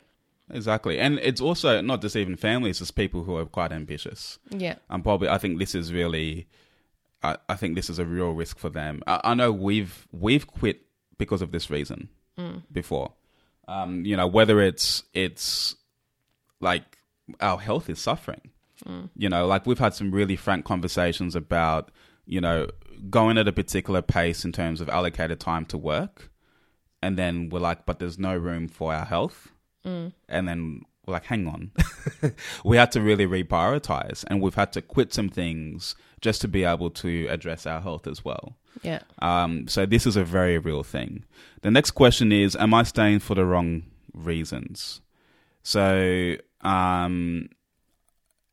Exactly. 0.50 0.98
And 0.98 1.18
it's 1.18 1.40
also 1.40 1.80
not 1.80 2.00
just 2.00 2.16
even 2.16 2.36
families, 2.36 2.80
it's 2.80 2.90
people 2.90 3.24
who 3.24 3.36
are 3.36 3.44
quite 3.44 3.70
ambitious. 3.70 4.38
Yeah. 4.50 4.76
And 4.88 5.02
probably, 5.02 5.28
I 5.28 5.38
think 5.38 5.58
this 5.58 5.74
is 5.74 5.92
really, 5.92 6.48
I, 7.22 7.36
I 7.48 7.54
think 7.56 7.74
this 7.74 7.90
is 7.90 7.98
a 7.98 8.04
real 8.04 8.30
risk 8.32 8.58
for 8.58 8.70
them. 8.70 9.02
I, 9.06 9.20
I 9.24 9.34
know 9.34 9.52
we've 9.52 10.06
we've 10.10 10.46
quit 10.46 10.80
because 11.18 11.42
of 11.42 11.52
this 11.52 11.68
reason 11.70 12.08
before. 12.72 13.12
Um, 13.66 14.04
you 14.06 14.16
know, 14.16 14.26
whether 14.26 14.60
it's 14.60 15.02
it's 15.12 15.74
like 16.60 16.98
our 17.40 17.58
health 17.58 17.90
is 17.90 17.98
suffering. 17.98 18.50
You 19.16 19.28
know, 19.28 19.46
like 19.46 19.66
we've 19.66 19.78
had 19.78 19.92
some 19.92 20.12
really 20.12 20.36
frank 20.36 20.64
conversations 20.64 21.34
about 21.36 21.90
you 22.26 22.40
know 22.40 22.68
going 23.10 23.38
at 23.38 23.48
a 23.48 23.52
particular 23.52 24.02
pace 24.02 24.44
in 24.44 24.52
terms 24.52 24.80
of 24.80 24.88
allocated 24.88 25.40
time 25.40 25.64
to 25.66 25.78
work, 25.78 26.30
and 27.02 27.16
then 27.16 27.48
we're 27.48 27.60
like, 27.60 27.86
but 27.86 27.98
there's 27.98 28.18
no 28.18 28.36
room 28.36 28.68
for 28.68 28.92
our 28.92 29.04
health, 29.04 29.48
and 30.28 30.48
then 30.48 30.82
we're 31.06 31.14
like, 31.14 31.24
hang 31.26 31.46
on, 31.46 31.70
we 32.64 32.76
had 32.76 32.92
to 32.92 33.00
really 33.00 33.26
reprioritize, 33.26 34.24
and 34.26 34.42
we've 34.42 34.54
had 34.54 34.72
to 34.72 34.82
quit 34.82 35.14
some 35.14 35.28
things 35.28 35.94
just 36.20 36.40
to 36.40 36.48
be 36.48 36.64
able 36.64 36.90
to 36.90 37.26
address 37.28 37.66
our 37.66 37.80
health 37.80 38.06
as 38.06 38.24
well. 38.24 38.56
Yeah. 38.82 39.00
Um, 39.20 39.68
so 39.68 39.86
this 39.86 40.06
is 40.06 40.16
a 40.16 40.24
very 40.24 40.58
real 40.58 40.82
thing. 40.82 41.24
The 41.62 41.70
next 41.70 41.92
question 41.92 42.32
is, 42.32 42.56
am 42.56 42.74
I 42.74 42.82
staying 42.82 43.20
for 43.20 43.34
the 43.34 43.44
wrong 43.44 43.84
reasons? 44.12 45.00
So, 45.62 46.36
um, 46.62 47.48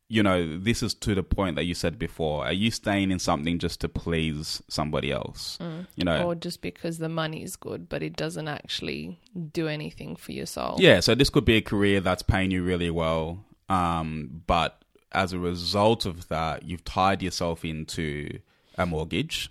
you 0.08 0.22
know, 0.22 0.58
this 0.58 0.84
is 0.84 0.94
to 0.94 1.16
the 1.16 1.24
point 1.24 1.56
that 1.56 1.64
you 1.64 1.74
said 1.74 1.98
before. 1.98 2.46
Are 2.46 2.54
you 2.54 2.70
staying 2.70 3.12
in 3.12 3.18
something 3.18 3.58
just 3.58 3.82
to 3.82 3.90
please 3.90 4.62
somebody 4.68 5.12
else? 5.12 5.58
You 5.96 6.06
know, 6.06 6.28
Or 6.28 6.36
just 6.36 6.62
because 6.62 7.00
the 7.00 7.10
money 7.10 7.42
is 7.42 7.56
good, 7.56 7.90
but 7.90 8.04
it 8.04 8.16
doesn't 8.16 8.48
actually 8.48 9.20
do 9.52 9.68
anything 9.68 10.16
for 10.16 10.32
your 10.32 10.46
soul. 10.46 10.76
Yeah, 10.80 11.00
so 11.00 11.16
this 11.16 11.30
could 11.30 11.46
be 11.46 11.56
a 11.56 11.62
career 11.62 12.02
that's 12.02 12.22
paying 12.22 12.52
you 12.52 12.64
really 12.64 12.92
well, 12.92 13.44
um, 13.68 14.44
but 14.46 14.84
as 15.12 15.34
a 15.34 15.40
result 15.40 16.06
of 16.06 16.28
that, 16.28 16.64
you've 16.64 16.84
tied 16.84 17.24
yourself 17.24 17.66
into 17.66 18.40
a 18.78 18.86
mortgage 18.86 19.50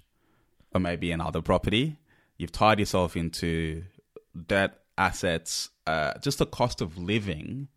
or 0.72 0.80
maybe 0.80 1.10
another 1.10 1.42
property. 1.42 1.96
You've 2.36 2.52
tied 2.52 2.78
yourself 2.78 3.16
into 3.16 3.84
debt, 4.46 4.78
assets, 4.98 5.70
uh, 5.86 6.18
just 6.18 6.38
the 6.38 6.46
cost 6.46 6.80
of 6.80 6.98
living 6.98 7.68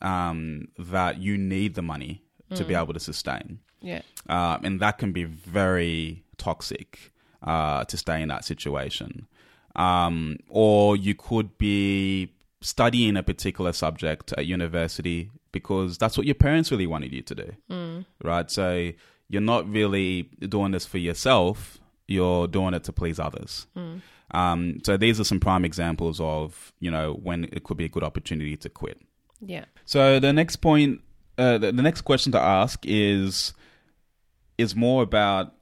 um, 0.00 0.68
that 0.78 1.18
you 1.18 1.36
need 1.36 1.74
the 1.74 1.82
money 1.82 2.22
to 2.54 2.64
be 2.64 2.74
able 2.74 2.94
to 2.94 3.00
sustain. 3.00 3.58
Yeah. 3.82 4.02
Um, 4.28 4.64
and 4.64 4.80
that 4.80 4.98
can 4.98 5.12
be 5.12 5.24
very 5.24 6.24
toxic 6.38 7.12
uh, 7.42 7.84
to 7.84 7.96
stay 7.96 8.22
in 8.22 8.28
that 8.28 8.44
situation. 8.44 9.26
Um, 9.76 10.38
or 10.48 10.96
you 10.96 11.14
could 11.14 11.58
be 11.58 12.32
studying 12.60 13.16
a 13.16 13.22
particular 13.22 13.72
subject 13.72 14.32
at 14.32 14.46
university 14.46 15.30
because 15.52 15.98
that's 15.98 16.16
what 16.16 16.26
your 16.26 16.34
parents 16.34 16.70
really 16.70 16.86
wanted 16.86 17.12
you 17.12 17.22
to 17.22 17.34
do, 17.34 17.52
right? 18.24 18.50
So 18.50 18.92
you're 19.28 19.42
not 19.42 19.68
really 19.70 20.22
doing 20.40 20.72
this 20.72 20.84
for 20.86 20.98
yourself; 20.98 21.78
you're 22.06 22.48
doing 22.48 22.74
it 22.74 22.84
to 22.84 22.92
please 22.92 23.18
others. 23.20 23.66
Um, 24.32 24.80
so 24.84 24.96
these 24.96 25.20
are 25.20 25.24
some 25.24 25.40
prime 25.40 25.64
examples 25.64 26.20
of 26.20 26.72
you 26.80 26.90
know 26.90 27.12
when 27.22 27.44
it 27.44 27.62
could 27.64 27.76
be 27.76 27.84
a 27.84 27.88
good 27.88 28.04
opportunity 28.04 28.56
to 28.56 28.68
quit. 28.68 29.00
Yeah. 29.40 29.64
So 29.84 30.20
the 30.20 30.32
next 30.32 30.56
point, 30.56 31.00
uh, 31.36 31.58
the, 31.58 31.72
the 31.72 31.82
next 31.82 32.02
question 32.02 32.32
to 32.32 32.40
ask 32.40 32.80
is 32.84 33.52
is 34.56 34.74
more 34.74 35.02
about 35.02 35.54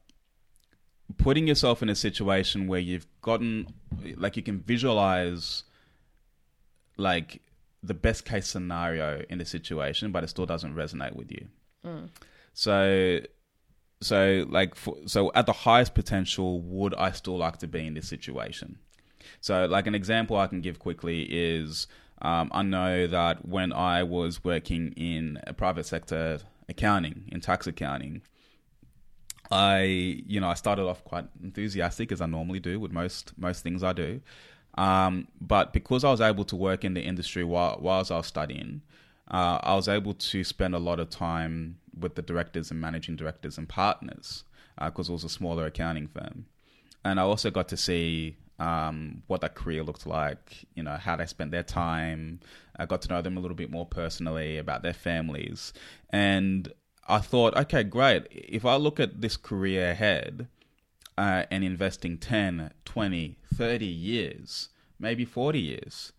putting 1.19 1.47
yourself 1.47 1.83
in 1.83 1.89
a 1.89 1.95
situation 1.95 2.67
where 2.67 2.81
you've 2.81 3.07
gotten 3.21 3.75
like 4.17 4.37
you 4.37 4.43
can 4.43 4.61
visualize 4.61 5.65
like 6.97 7.43
the 7.83 7.95
best 7.95 8.25
case 8.25 8.49
scenario 8.49 9.23
in 9.29 9.39
the 9.39 9.45
situation, 9.45 10.11
but 10.13 10.25
it 10.25 10.29
still 10.29 10.47
doesn't 10.47 10.75
resonate 10.75 11.15
with 11.15 11.31
you. 11.31 11.47
So 12.55 13.21
so 14.01 14.47
like 14.49 14.75
for, 14.75 14.97
so 15.07 15.31
at 15.35 15.47
the 15.47 15.53
highest 15.53 15.95
potential 15.95 16.61
would 16.61 16.95
i 16.95 17.11
still 17.11 17.39
like 17.39 17.59
to 17.59 17.67
be 17.67 17.87
in 17.87 17.95
this 17.95 18.09
situation 18.09 18.79
so 19.41 19.65
like 19.67 19.87
an 19.87 19.95
example 19.95 20.37
i 20.37 20.47
can 20.47 20.61
give 20.61 20.79
quickly 20.79 21.23
is 21.23 21.87
um, 22.23 22.51
i 22.53 22.63
know 22.63 23.07
that 23.07 23.47
when 23.47 23.73
i 23.73 24.03
was 24.03 24.43
working 24.45 24.93
in 24.97 25.39
a 25.47 25.53
private 25.53 25.87
sector 25.87 26.39
accounting 26.69 27.25
in 27.29 27.41
tax 27.41 27.67
accounting 27.67 28.23
i 29.51 29.83
you 30.27 30.41
know 30.41 30.49
i 30.49 30.55
started 30.55 30.85
off 30.85 31.05
quite 31.05 31.27
enthusiastic 31.43 32.11
as 32.11 32.21
i 32.21 32.27
normally 32.27 32.61
do 32.61 32.81
with 32.81 32.93
most 32.93 33.33
most 33.39 33.63
things 33.63 33.83
i 33.83 33.93
do 33.93 34.21
um, 34.79 35.27
but 35.41 35.73
because 35.73 36.05
i 36.05 36.11
was 36.11 36.21
able 36.21 36.45
to 36.45 36.57
work 36.57 36.85
in 36.85 36.95
the 36.95 37.01
industry 37.01 37.45
while 37.45 37.79
whilst 37.81 38.11
i 38.11 38.17
was 38.17 38.27
studying 38.27 38.83
uh, 39.31 39.59
I 39.63 39.75
was 39.75 39.89
able 39.89 40.15
to 40.15 40.45
spend 40.45 40.75
a 40.75 40.79
lot 40.79 41.01
of 41.01 41.11
time 41.11 41.79
with 41.99 42.15
the 42.15 42.23
directors 42.23 42.71
and 42.71 42.81
managing 42.81 43.17
directors 43.17 43.59
and 43.59 43.69
partners 43.69 44.45
because 44.81 45.09
it 45.09 45.13
was 45.13 45.25
a 45.25 45.29
smaller 45.29 45.67
accounting 45.67 46.07
firm. 46.07 46.47
And 47.05 47.19
I 47.19 47.23
also 47.23 47.51
got 47.51 47.69
to 47.69 47.77
see 47.77 48.37
um, 48.59 49.23
what 49.27 49.41
that 49.43 49.55
career 49.55 49.83
looked 49.83 50.07
like, 50.07 50.65
you 50.75 50.83
know, 50.83 50.97
how 50.97 51.17
they 51.17 51.27
spent 51.27 51.51
their 51.51 51.63
time. 51.63 52.41
I 52.77 52.87
got 52.87 53.03
to 53.03 53.09
know 53.09 53.23
them 53.23 53.37
a 53.37 53.41
little 53.41 53.57
bit 53.57 53.71
more 53.71 53.87
personally 53.87 54.59
about 54.59 54.83
their 54.83 54.93
families. 54.93 55.73
And 56.11 56.73
I 57.09 57.19
thought, 57.19 57.57
okay, 57.57 57.85
great. 57.85 58.27
If 58.31 58.65
I 58.65 58.77
look 58.77 58.99
at 58.99 59.21
this 59.21 59.37
career 59.37 59.91
ahead 59.91 60.49
uh, 61.19 61.45
and 61.51 61.65
investing 61.65 62.19
10, 62.19 62.73
20, 62.85 63.39
30 63.55 63.87
years, 63.87 64.69
maybe 64.99 65.25
40 65.25 65.61
years, 65.61 66.13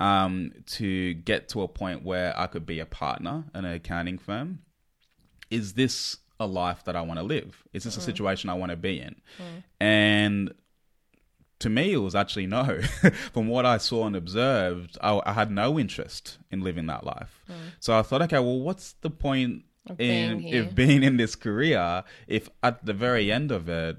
um, 0.00 0.52
to 0.66 1.14
get 1.14 1.48
to 1.50 1.62
a 1.62 1.68
point 1.68 2.02
where 2.02 2.38
I 2.38 2.46
could 2.46 2.66
be 2.66 2.80
a 2.80 2.86
partner 2.86 3.44
in 3.54 3.64
an 3.64 3.72
accounting 3.74 4.18
firm. 4.18 4.60
Is 5.50 5.74
this 5.74 6.18
a 6.40 6.46
life 6.46 6.82
that 6.84 6.96
I 6.96 7.02
want 7.02 7.20
to 7.20 7.24
live? 7.24 7.62
Is 7.72 7.84
this 7.84 7.96
a 7.96 8.00
situation 8.00 8.50
I 8.50 8.54
want 8.54 8.70
to 8.70 8.76
be 8.76 8.98
in? 8.98 9.14
And 9.80 10.52
to 11.64 11.70
me, 11.70 11.92
it 11.92 12.02
was 12.08 12.14
actually 12.14 12.46
no. 12.46 12.80
From 13.34 13.46
what 13.48 13.64
I 13.66 13.78
saw 13.78 14.06
and 14.06 14.14
observed, 14.16 14.96
I, 15.00 15.20
I 15.26 15.32
had 15.40 15.50
no 15.50 15.78
interest 15.78 16.38
in 16.50 16.60
living 16.68 16.86
that 16.86 17.04
life. 17.04 17.32
So 17.80 17.98
I 17.98 18.02
thought, 18.02 18.22
okay, 18.26 18.38
well, 18.38 18.60
what's 18.60 18.92
the 19.00 19.10
point 19.10 19.64
Of 19.90 20.00
in 20.00 20.38
being 20.40 20.48
if 20.54 20.74
being 20.74 21.02
in 21.02 21.16
this 21.16 21.34
career 21.36 22.04
if 22.26 22.48
at 22.62 22.84
the 22.88 22.92
very 23.06 23.30
end 23.38 23.50
of 23.50 23.68
it, 23.68 23.94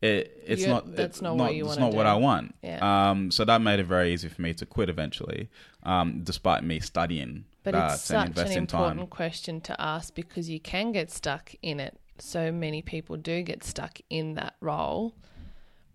it 0.00 0.20
it's 0.46 0.62
You're- 0.62 0.74
not 0.74 0.82
that's 0.96 1.16
it's 1.16 1.22
not 1.22 1.36
what 1.36 1.54
you 1.54 1.64
it's 1.66 1.76
wanna 1.76 1.90
not 1.90 1.96
what. 1.96 2.06
I 2.06 2.14
want. 2.14 2.54
Yeah. 2.62 2.80
Um, 3.10 3.30
so 3.36 3.44
that 3.44 3.60
made 3.60 3.80
it 3.80 3.86
very 3.86 4.12
easy 4.14 4.28
for 4.28 4.40
me 4.42 4.54
to 4.54 4.64
quit 4.66 4.88
eventually, 4.88 5.48
um, 5.82 6.20
despite 6.30 6.62
me 6.64 6.78
studying 6.80 7.44
But 7.64 7.72
that 7.74 7.92
it's 7.94 8.02
such 8.02 8.38
an 8.38 8.52
important 8.64 9.00
time. 9.00 9.06
question 9.08 9.60
to 9.62 9.74
ask 9.80 10.14
because 10.14 10.48
you 10.48 10.60
can 10.60 10.92
get 10.92 11.10
stuck 11.10 11.54
in 11.62 11.80
it. 11.80 11.94
So 12.20 12.50
many 12.52 12.80
people 12.82 13.16
do 13.16 13.42
get 13.42 13.62
stuck 13.64 13.94
in 14.10 14.34
that 14.34 14.54
role 14.60 15.14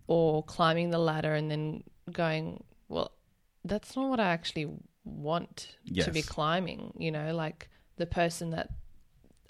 or 0.06 0.42
climbing 0.42 0.90
the 0.90 0.98
ladder 0.98 1.34
and 1.34 1.50
then 1.50 1.82
going, 2.12 2.62
well, 2.88 3.12
that's 3.64 3.96
not 3.96 4.10
what 4.10 4.20
I 4.20 4.30
actually 4.32 4.68
want 5.04 5.76
to 6.04 6.10
be 6.10 6.22
climbing. 6.22 6.92
You 6.98 7.10
know, 7.10 7.34
like 7.34 7.68
the 7.96 8.06
person 8.06 8.50
that 8.50 8.70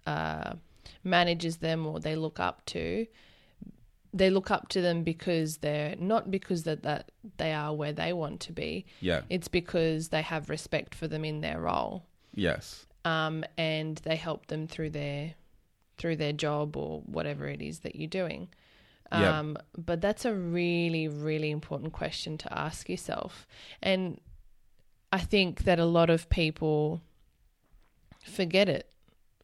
uh, 0.06 0.54
manages 1.02 1.58
them 1.58 1.86
or 1.86 2.00
they 2.00 2.16
look 2.16 2.38
up 2.40 2.64
to. 2.66 3.06
They 4.12 4.30
look 4.30 4.52
up 4.52 4.68
to 4.68 4.80
them 4.80 5.02
because 5.02 5.56
they're 5.56 5.96
not 5.98 6.30
because 6.30 6.62
that, 6.64 6.84
that 6.84 7.10
they 7.36 7.52
are 7.52 7.74
where 7.74 7.92
they 7.92 8.12
want 8.12 8.38
to 8.42 8.52
be. 8.52 8.86
Yeah. 9.00 9.22
It's 9.28 9.48
because 9.48 10.10
they 10.10 10.22
have 10.22 10.48
respect 10.48 10.94
for 10.94 11.08
them 11.08 11.24
in 11.24 11.40
their 11.40 11.60
role 11.60 12.06
Yes. 12.32 12.86
um, 13.04 13.44
and 13.58 13.96
they 14.04 14.14
help 14.14 14.46
them 14.46 14.68
through 14.68 14.90
their 14.90 15.34
through 15.98 16.16
their 16.16 16.32
job 16.32 16.76
or 16.76 17.00
whatever 17.06 17.46
it 17.48 17.60
is 17.62 17.80
that 17.80 17.96
you're 17.96 18.08
doing. 18.08 18.48
Um, 19.12 19.56
But 19.76 20.00
that's 20.00 20.24
a 20.24 20.34
really, 20.34 21.08
really 21.08 21.50
important 21.50 21.92
question 21.92 22.38
to 22.38 22.58
ask 22.58 22.88
yourself. 22.88 23.46
And 23.82 24.20
I 25.12 25.18
think 25.18 25.64
that 25.64 25.78
a 25.78 25.84
lot 25.84 26.10
of 26.10 26.28
people 26.28 27.00
forget 28.24 28.68
it, 28.68 28.90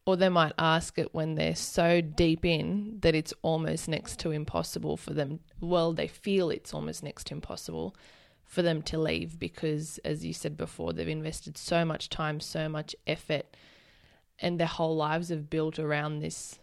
or 0.05 0.17
they 0.17 0.29
might 0.29 0.53
ask 0.57 0.97
it 0.97 1.13
when 1.13 1.35
they're 1.35 1.55
so 1.55 2.01
deep 2.01 2.43
in 2.43 2.97
that 3.01 3.15
it's 3.15 3.33
almost 3.41 3.87
next 3.87 4.19
to 4.19 4.31
impossible 4.31 4.97
for 4.97 5.13
them. 5.13 5.39
Well, 5.59 5.93
they 5.93 6.07
feel 6.07 6.49
it's 6.49 6.73
almost 6.73 7.03
next 7.03 7.27
to 7.27 7.35
impossible 7.35 7.95
for 8.43 8.61
them 8.61 8.81
to 8.81 8.97
leave 8.97 9.39
because, 9.39 9.99
as 10.03 10.25
you 10.25 10.33
said 10.33 10.57
before, 10.57 10.91
they've 10.91 11.07
invested 11.07 11.57
so 11.57 11.85
much 11.85 12.09
time, 12.09 12.41
so 12.41 12.67
much 12.67 12.95
effort, 13.07 13.55
and 14.39 14.59
their 14.59 14.67
whole 14.67 14.95
lives 14.95 15.29
have 15.29 15.49
built 15.49 15.79
around 15.79 16.19
this 16.19 16.59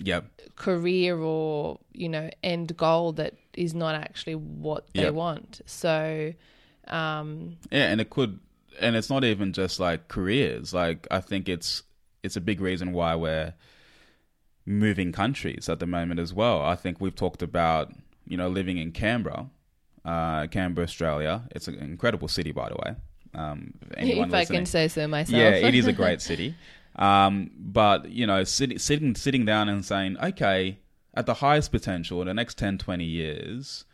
Yep. 0.00 0.24
career 0.56 1.18
or 1.18 1.78
you 1.92 2.08
know 2.08 2.28
end 2.42 2.76
goal 2.76 3.12
that 3.12 3.34
is 3.54 3.74
not 3.74 3.94
actually 3.94 4.34
what 4.34 4.92
they 4.94 5.02
Yep. 5.02 5.14
want. 5.14 5.60
So, 5.66 6.32
um, 6.88 7.56
Yeah, 7.70 7.90
and 7.90 8.00
it 8.00 8.10
could, 8.10 8.40
and 8.80 8.96
it's 8.96 9.08
not 9.10 9.24
even 9.24 9.52
just 9.52 9.78
like 9.80 10.08
careers. 10.08 10.74
Like 10.74 11.06
I 11.10 11.20
think 11.20 11.48
it's 11.48 11.82
it's 12.22 12.36
a 12.36 12.40
big 12.40 12.60
reason 12.60 12.92
why 12.92 13.14
we're 13.14 13.54
moving 14.66 15.12
countries 15.12 15.68
at 15.68 15.78
the 15.78 15.86
moment 15.86 16.20
as 16.20 16.32
well. 16.32 16.62
I 16.62 16.74
think 16.74 17.00
we've 17.00 17.14
talked 17.14 17.42
about 17.42 17.92
you 18.26 18.36
know 18.36 18.48
living 18.48 18.78
in 18.78 18.92
Canberra, 18.92 19.48
uh, 20.04 20.46
Canberra, 20.48 20.84
Australia. 20.84 21.42
It's 21.50 21.68
an 21.68 21.74
incredible 21.76 22.28
city, 22.28 22.52
by 22.52 22.68
the 22.68 22.76
way. 22.76 22.94
Um, 23.34 23.74
if 23.98 24.08
if 24.28 24.34
I 24.34 24.44
can 24.44 24.66
say 24.66 24.88
so 24.88 25.06
myself, 25.08 25.38
yeah, 25.38 25.50
it 25.68 25.74
is 25.74 25.86
a 25.86 25.92
great 26.02 26.20
city. 26.20 26.54
Um, 26.96 27.50
but 27.56 28.08
you 28.10 28.26
know, 28.26 28.44
sit, 28.44 28.80
sitting 28.80 29.14
sitting 29.14 29.44
down 29.44 29.68
and 29.68 29.84
saying, 29.84 30.16
okay, 30.22 30.78
at 31.14 31.26
the 31.26 31.34
highest 31.34 31.72
potential 31.72 32.20
in 32.20 32.26
the 32.28 32.34
next 32.34 32.58
10, 32.58 32.78
20 32.78 33.04
years, 33.04 33.84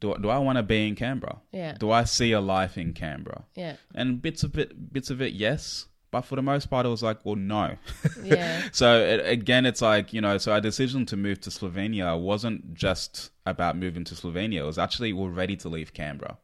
do 0.00 0.14
do 0.20 0.28
I 0.28 0.38
want 0.38 0.56
to 0.56 0.62
be 0.62 0.88
in 0.88 0.94
Canberra? 0.94 1.40
Yeah. 1.52 1.72
Do 1.72 1.90
I 1.90 2.04
see 2.04 2.32
a 2.32 2.40
life 2.40 2.78
in 2.78 2.92
Canberra? 2.92 3.44
yeah, 3.54 3.76
And 3.94 4.20
bits 4.20 4.42
of 4.42 4.58
it, 4.58 4.92
bits 4.92 5.10
of 5.10 5.20
it, 5.20 5.32
yes. 5.32 5.86
But 6.12 6.22
for 6.22 6.36
the 6.36 6.42
most 6.42 6.70
part, 6.70 6.86
it 6.86 6.88
was 6.88 7.02
like, 7.02 7.26
well, 7.26 7.34
no. 7.34 7.76
yeah, 8.22 8.68
so 8.72 9.00
it, 9.00 9.28
again, 9.28 9.66
it's 9.66 9.82
like 9.82 10.12
you 10.12 10.20
know, 10.20 10.38
so 10.38 10.52
our 10.52 10.60
decision 10.60 11.04
to 11.06 11.16
move 11.16 11.40
to 11.42 11.50
Slovenia 11.50 12.18
wasn't 12.18 12.74
just 12.74 13.30
about 13.44 13.76
moving 13.76 14.04
to 14.04 14.14
Slovenia. 14.14 14.60
It 14.60 14.64
was 14.64 14.78
actually 14.78 15.12
we're 15.12 15.28
ready 15.28 15.56
to 15.56 15.68
leave 15.68 15.92
Canberra. 15.92 16.38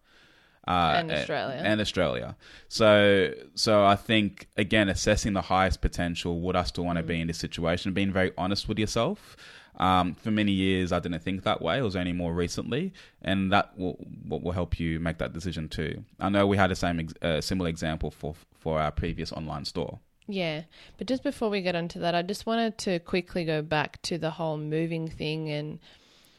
Uh, 0.69 0.95
And 0.99 1.11
Australia. 1.11 1.61
and 1.65 1.81
Australia. 1.81 2.37
So, 2.69 3.33
so 3.55 3.85
I 3.85 3.97
think 3.97 4.49
again, 4.57 4.89
assessing 4.89 5.33
the 5.33 5.43
highest 5.43 5.81
potential. 5.81 6.41
Would 6.41 6.55
I 6.57 6.63
still 6.65 6.85
want 6.85 6.99
to 6.99 7.03
be 7.03 7.21
in 7.21 7.27
this 7.27 7.39
situation? 7.39 7.93
Being 7.93 8.13
very 8.13 8.31
honest 8.39 8.69
with 8.69 8.79
yourself. 8.79 9.37
Um, 9.81 10.15
for 10.15 10.31
many 10.31 10.53
years, 10.53 10.93
I 10.93 11.01
didn't 11.01 11.21
think 11.21 11.43
that 11.45 11.61
way. 11.63 11.79
It 11.79 11.83
was 11.83 11.97
only 11.97 12.13
more 12.13 12.33
recently, 12.35 12.93
and 13.23 13.51
that 13.53 13.77
will 13.77 13.97
what 14.29 14.43
will 14.43 14.53
help 14.53 14.79
you 14.79 15.01
make 15.01 15.17
that 15.19 15.33
decision 15.33 15.69
too. 15.69 16.05
I 16.21 16.29
know 16.29 16.47
we 16.47 16.59
had 16.59 16.71
the 16.71 16.77
same 16.77 17.09
uh, 17.23 17.41
similar 17.41 17.69
example 17.71 18.11
for 18.11 18.35
for 18.63 18.79
our 18.81 18.93
previous 18.93 19.33
online 19.33 19.65
store. 19.65 19.99
yeah. 20.29 20.63
But 20.99 21.09
just 21.09 21.23
before 21.25 21.51
we 21.51 21.63
get 21.63 21.75
onto 21.75 21.99
that, 22.01 22.15
I 22.15 22.23
just 22.23 22.45
wanted 22.47 22.77
to 22.79 22.99
quickly 23.01 23.45
go 23.45 23.63
back 23.63 24.01
to 24.03 24.19
the 24.19 24.31
whole 24.31 24.59
moving 24.59 25.09
thing 25.09 25.51
and 25.51 25.81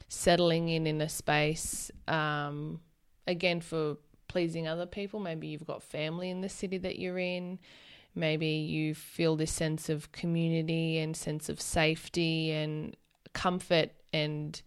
settling 0.07 0.69
in 0.69 0.87
in 0.87 1.01
a 1.01 1.09
space. 1.09 1.91
Um, 2.07 2.79
again, 3.27 3.61
for 3.61 3.97
pleasing 4.33 4.67
other 4.67 4.87
people. 4.87 5.19
Maybe 5.19 5.47
you've 5.47 5.67
got 5.67 5.83
family 5.83 6.31
in 6.31 6.41
the 6.41 6.49
city 6.49 6.79
that 6.79 6.97
you're 6.97 7.19
in. 7.19 7.59
Maybe 8.15 8.47
you 8.47 8.95
feel 8.95 9.35
this 9.35 9.51
sense 9.51 9.89
of 9.89 10.11
community 10.11 10.97
and 10.97 11.15
sense 11.15 11.49
of 11.49 11.61
safety 11.61 12.51
and 12.51 12.97
comfort 13.33 13.91
and 14.11 14.59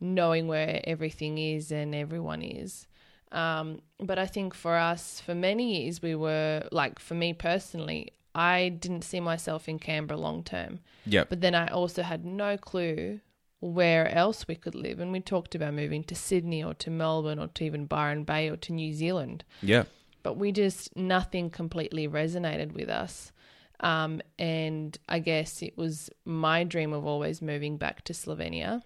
knowing 0.00 0.48
where 0.48 0.82
everything 0.84 1.38
is 1.38 1.72
and 1.72 1.94
everyone 1.94 2.42
is. 2.42 2.86
Um, 3.32 3.80
but 3.98 4.18
I 4.18 4.26
think 4.26 4.52
for 4.54 4.76
us, 4.76 5.18
for 5.18 5.34
many 5.34 5.82
years, 5.82 6.02
we 6.02 6.14
were 6.14 6.68
like, 6.70 6.98
for 6.98 7.14
me 7.14 7.32
personally, 7.32 8.12
I 8.34 8.68
didn't 8.68 9.04
see 9.04 9.20
myself 9.20 9.66
in 9.66 9.78
Canberra 9.78 10.20
long 10.20 10.44
term. 10.44 10.80
Yep. 11.06 11.30
But 11.30 11.40
then 11.40 11.54
I 11.54 11.68
also 11.68 12.02
had 12.02 12.26
no 12.26 12.58
clue 12.58 13.20
where 13.60 14.08
else 14.08 14.48
we 14.48 14.54
could 14.54 14.74
live. 14.74 15.00
And 15.00 15.12
we 15.12 15.20
talked 15.20 15.54
about 15.54 15.74
moving 15.74 16.02
to 16.04 16.14
Sydney 16.14 16.64
or 16.64 16.74
to 16.74 16.90
Melbourne 16.90 17.38
or 17.38 17.48
to 17.48 17.64
even 17.64 17.84
Byron 17.86 18.24
Bay 18.24 18.48
or 18.48 18.56
to 18.56 18.72
New 18.72 18.92
Zealand. 18.92 19.44
Yeah. 19.62 19.84
But 20.22 20.36
we 20.36 20.50
just, 20.52 20.94
nothing 20.96 21.50
completely 21.50 22.08
resonated 22.08 22.72
with 22.72 22.88
us. 22.88 23.32
Um, 23.80 24.20
and 24.38 24.98
I 25.08 25.18
guess 25.20 25.62
it 25.62 25.76
was 25.76 26.10
my 26.24 26.64
dream 26.64 26.92
of 26.92 27.06
always 27.06 27.40
moving 27.40 27.76
back 27.78 28.02
to 28.04 28.12
Slovenia. 28.12 28.82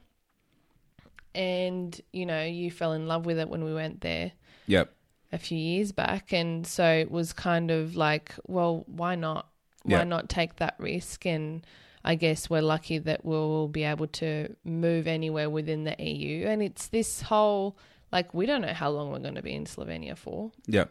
And, 1.34 2.00
you 2.12 2.26
know, 2.26 2.44
you 2.44 2.70
fell 2.70 2.92
in 2.92 3.08
love 3.08 3.26
with 3.26 3.38
it 3.38 3.48
when 3.48 3.64
we 3.64 3.74
went 3.74 4.00
there 4.02 4.32
Yep. 4.66 4.92
a 5.32 5.38
few 5.38 5.58
years 5.58 5.90
back. 5.92 6.32
And 6.32 6.64
so 6.66 6.84
it 6.88 7.10
was 7.10 7.32
kind 7.32 7.70
of 7.70 7.96
like, 7.96 8.34
well, 8.46 8.84
why 8.86 9.14
not? 9.16 9.48
Why 9.82 9.98
Yeah. 9.98 10.04
not 10.04 10.28
take 10.28 10.56
that 10.56 10.76
risk? 10.78 11.26
And 11.26 11.66
I 12.04 12.14
guess 12.16 12.50
we're 12.50 12.62
lucky 12.62 12.98
that 12.98 13.24
we'll 13.24 13.68
be 13.68 13.84
able 13.84 14.06
to 14.08 14.54
move 14.64 15.06
anywhere 15.06 15.48
within 15.48 15.84
the 15.84 15.96
EU. 15.98 16.46
And 16.46 16.62
it's 16.62 16.88
this 16.88 17.22
whole, 17.22 17.78
like, 18.12 18.34
we 18.34 18.44
don't 18.46 18.60
know 18.60 18.74
how 18.74 18.90
long 18.90 19.10
we're 19.10 19.20
going 19.20 19.36
to 19.36 19.42
be 19.42 19.54
in 19.54 19.64
Slovenia 19.64 20.16
for. 20.16 20.52
Yeah. 20.66 20.84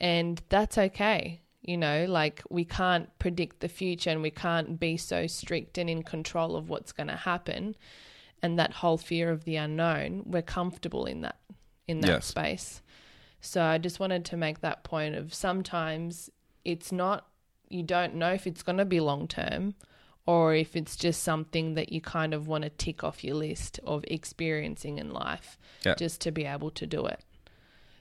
And 0.00 0.40
that's 0.48 0.78
okay. 0.78 1.42
You 1.60 1.76
know, 1.76 2.06
like, 2.08 2.42
we 2.48 2.64
can't 2.64 3.10
predict 3.18 3.60
the 3.60 3.68
future 3.68 4.10
and 4.10 4.22
we 4.22 4.30
can't 4.30 4.80
be 4.80 4.96
so 4.96 5.26
strict 5.26 5.76
and 5.76 5.90
in 5.90 6.02
control 6.02 6.56
of 6.56 6.70
what's 6.70 6.92
going 6.92 7.08
to 7.08 7.16
happen. 7.16 7.76
And 8.42 8.58
that 8.58 8.72
whole 8.72 8.98
fear 8.98 9.30
of 9.30 9.44
the 9.44 9.56
unknown, 9.56 10.22
we're 10.26 10.42
comfortable 10.42 11.04
in 11.06 11.20
that 11.22 11.36
in 11.86 12.00
that 12.00 12.08
Yes. 12.08 12.26
space. 12.26 12.82
So 13.40 13.62
I 13.62 13.76
just 13.76 14.00
wanted 14.00 14.24
to 14.26 14.38
make 14.38 14.60
that 14.60 14.84
point 14.84 15.14
of 15.14 15.34
sometimes 15.34 16.30
it's 16.64 16.90
not 16.90 17.26
you 17.68 17.82
don't 17.82 18.14
know 18.14 18.32
if 18.32 18.46
it's 18.46 18.62
going 18.62 18.78
to 18.78 18.84
be 18.86 19.00
long 19.00 19.28
term 19.28 19.74
or 20.26 20.54
if 20.54 20.74
it's 20.74 20.96
just 20.96 21.22
something 21.22 21.74
that 21.74 21.92
you 21.92 22.00
kind 22.00 22.32
of 22.32 22.46
want 22.48 22.64
to 22.64 22.70
tick 22.70 23.04
off 23.04 23.22
your 23.22 23.34
list 23.36 23.78
of 23.84 24.04
experiencing 24.08 24.98
in 24.98 25.10
life 25.12 25.58
Yeah. 25.84 25.94
just 25.96 26.20
to 26.22 26.30
be 26.32 26.44
able 26.44 26.70
to 26.72 26.86
do 26.86 27.06
it. 27.06 27.20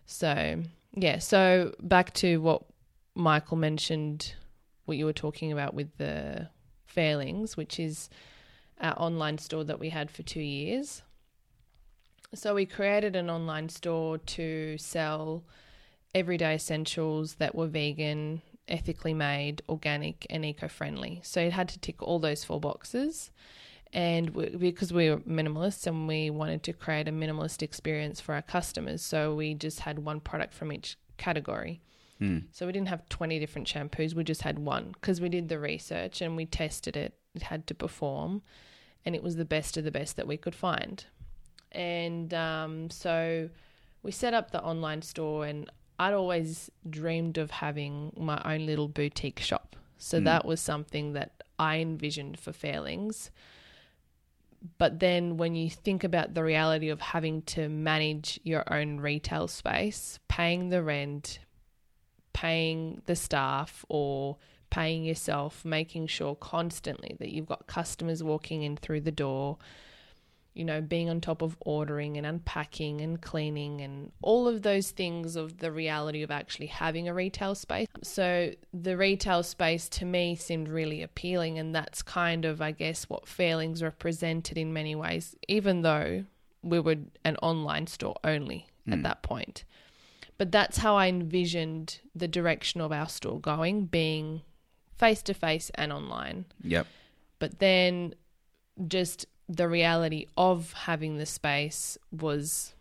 So, 0.06 0.64
yeah, 0.94 1.20
so 1.20 1.74
back 1.82 2.14
to 2.16 2.40
what 2.42 2.64
Michael 3.16 3.58
mentioned 3.58 4.34
what 4.86 4.98
you 4.98 5.06
were 5.06 5.14
talking 5.14 5.52
about 5.52 5.74
with 5.74 5.98
the 5.98 6.50
Fairlings, 6.86 7.56
which 7.58 7.80
is 7.80 8.10
our 8.80 8.94
online 9.00 9.38
store 9.38 9.64
that 9.64 9.80
we 9.80 9.90
had 9.90 10.12
for 10.12 10.24
2 10.24 10.42
years. 10.42 11.02
So 12.34 12.56
we 12.56 12.66
created 12.66 13.16
an 13.16 13.30
online 13.30 13.70
store 13.70 14.18
to 14.18 14.78
sell 14.78 15.44
everyday 16.16 16.56
essentials 16.56 17.36
that 17.36 17.56
were 17.56 17.68
vegan, 17.68 18.42
ethically 18.68 19.14
made, 19.14 19.62
organic, 19.68 20.26
and 20.30 20.46
eco 20.46 20.68
friendly. 20.68 21.22
So 21.24 21.42
it 21.42 21.54
had 21.54 21.70
to 21.70 21.80
tick 21.80 22.02
all 22.02 22.20
those 22.20 22.44
four 22.44 22.60
boxes. 22.60 23.32
And 23.92 24.32
we, 24.32 24.50
because 24.50 24.92
we 24.92 25.10
were 25.10 25.18
minimalists 25.18 25.86
and 25.86 26.08
we 26.08 26.30
wanted 26.30 26.64
to 26.64 26.74
create 26.74 27.08
a 27.08 27.12
minimalist 27.12 27.62
experience 27.62 28.20
for 28.20 28.34
our 28.34 28.42
customers, 28.42 29.04
so 29.04 29.36
we 29.36 29.54
just 29.54 29.82
had 29.82 30.00
one 30.00 30.20
product 30.20 30.54
from 30.54 30.72
each 30.72 30.98
category. 31.18 31.82
So 32.52 32.66
we 32.66 32.72
didn't 32.72 32.88
have 32.88 33.08
20 33.10 33.38
different 33.40 33.68
shampoos. 33.68 34.14
We 34.14 34.24
just 34.24 34.44
had 34.44 34.58
one 34.60 34.94
because 34.94 35.20
we 35.20 35.30
did 35.30 35.50
the 35.50 35.60
research 35.60 36.22
and 36.22 36.36
we 36.36 36.46
tested 36.46 36.96
it. 36.96 37.16
It 37.36 37.44
had 37.44 37.68
to 37.68 37.76
perform 37.76 38.42
and 39.06 39.16
it 39.16 39.24
was 39.24 39.36
the 39.36 39.46
best 39.46 39.78
of 39.78 39.84
the 39.84 39.92
best 39.92 40.16
that 40.16 40.28
we 40.28 40.38
could 40.38 40.56
find. 40.56 41.06
And 41.72 42.34
um, 42.34 42.90
so 42.90 43.50
we 44.04 44.12
set 44.12 44.34
up 44.34 44.52
the 44.52 44.64
online 44.64 45.02
store 45.02 45.46
and 45.46 45.70
I'd 46.00 46.14
always 46.14 46.70
dreamed 46.90 47.38
of 47.38 47.52
having 47.52 48.14
my 48.18 48.42
own 48.44 48.66
little 48.66 48.88
boutique 48.88 49.40
shop. 49.40 49.76
So 49.98 50.20
mm. 50.20 50.26
that 50.26 50.46
was 50.46 50.60
something 50.60 51.14
that 51.14 51.44
I 51.60 51.78
envisioned 51.78 52.40
for 52.40 52.52
Fairlings. 52.52 53.32
But 54.78 55.00
then 55.00 55.38
when 55.38 55.56
you 55.56 55.70
think 55.70 56.04
about 56.04 56.34
the 56.34 56.44
reality 56.44 56.90
of 56.90 57.02
having 57.02 57.42
to 57.44 57.68
manage 57.68 58.40
your 58.44 58.64
own 58.74 59.00
retail 59.00 59.48
space, 59.48 60.20
paying 60.28 60.70
the 60.70 60.82
rent, 60.82 61.40
paying 62.32 63.02
the 63.06 63.16
staff 63.16 63.86
or 63.90 64.38
paying 64.70 65.04
yourself, 65.04 65.64
making 65.64 66.08
sure 66.08 66.36
constantly 66.36 67.16
that 67.20 67.30
you've 67.30 67.46
got 67.46 67.68
customers 67.68 68.24
walking 68.24 68.64
in 68.64 68.76
through 68.76 69.02
the 69.02 69.12
door, 69.12 69.58
you 70.54 70.64
know, 70.64 70.82
being 70.82 71.10
on 71.10 71.20
top 71.20 71.42
of 71.42 71.58
ordering 71.62 72.18
and 72.18 72.26
unpacking 72.26 73.02
and 73.02 73.22
cleaning 73.22 73.82
and 73.82 74.12
all 74.22 74.48
of 74.48 74.62
those 74.62 74.92
things 74.92 75.36
of 75.36 75.58
the 75.58 75.72
reality 75.72 76.22
of 76.22 76.30
actually 76.30 76.68
having 76.68 77.08
a 77.08 77.14
retail 77.14 77.56
space. 77.56 77.88
So 78.04 78.52
the 78.74 78.96
retail 78.96 79.44
space 79.44 79.90
to 79.90 80.06
me 80.06 80.36
seemed 80.36 80.70
really 80.70 81.02
appealing 81.02 81.58
and 81.58 81.74
that's 81.74 82.02
kind 82.02 82.46
of 82.46 82.62
I 82.62 82.72
guess 82.72 83.10
what 83.10 83.28
Fairlings 83.28 83.82
represented 83.82 84.58
in 84.58 84.74
many 84.74 84.96
ways, 84.96 85.36
even 85.48 85.82
though 85.82 86.26
we 86.62 86.80
were 86.80 86.98
an 87.26 87.38
online 87.42 87.88
store 87.88 88.16
only 88.24 88.68
at 88.88 89.00
mm. 89.00 89.04
that 89.04 89.24
point. 89.24 89.64
But 90.38 90.52
that's 90.52 90.78
how 90.78 90.96
I 90.96 91.08
envisioned 91.08 92.00
the 92.16 92.28
direction 92.28 92.82
of 92.82 92.92
our 92.92 93.08
store 93.08 93.40
going, 93.40 93.86
being 93.86 94.42
face 94.98 95.22
to 95.24 95.34
face 95.34 95.72
and 95.76 95.92
online. 95.92 96.46
Yep. 96.64 96.88
But 97.40 97.60
then 97.60 98.16
just 98.88 99.26
the 99.50 99.68
reality 99.68 100.28
of 100.38 100.74
having 100.74 101.18
the 101.18 101.26
space 101.26 101.98
was 102.12 102.74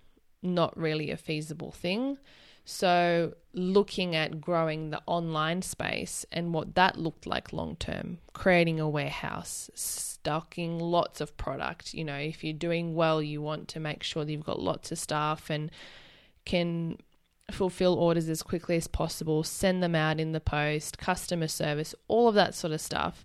not 0.42 0.76
really 0.76 1.10
a 1.10 1.16
feasible 1.16 1.72
thing. 1.72 2.18
So, 2.64 3.34
looking 3.52 4.14
at 4.14 4.40
growing 4.40 4.90
the 4.90 5.02
online 5.06 5.62
space 5.62 6.24
and 6.30 6.54
what 6.54 6.76
that 6.76 6.96
looked 6.96 7.26
like 7.26 7.52
long 7.52 7.74
term, 7.76 8.18
creating 8.32 8.78
a 8.78 8.88
warehouse, 8.88 9.68
stocking 9.74 10.78
lots 10.78 11.20
of 11.20 11.36
product. 11.36 11.92
You 11.92 12.04
know, 12.04 12.16
if 12.16 12.44
you're 12.44 12.52
doing 12.52 12.94
well, 12.94 13.20
you 13.20 13.42
want 13.42 13.66
to 13.68 13.80
make 13.80 14.04
sure 14.04 14.24
that 14.24 14.30
you've 14.30 14.44
got 14.44 14.60
lots 14.60 14.92
of 14.92 14.98
staff 14.98 15.50
and 15.50 15.72
can 16.44 16.98
fulfill 17.50 17.94
orders 17.94 18.28
as 18.28 18.42
quickly 18.42 18.76
as 18.76 18.86
possible, 18.86 19.42
send 19.42 19.82
them 19.82 19.96
out 19.96 20.20
in 20.20 20.32
the 20.32 20.40
post, 20.40 20.98
customer 20.98 21.48
service, 21.48 21.94
all 22.06 22.28
of 22.28 22.34
that 22.36 22.54
sort 22.54 22.72
of 22.72 22.80
stuff. 22.80 23.24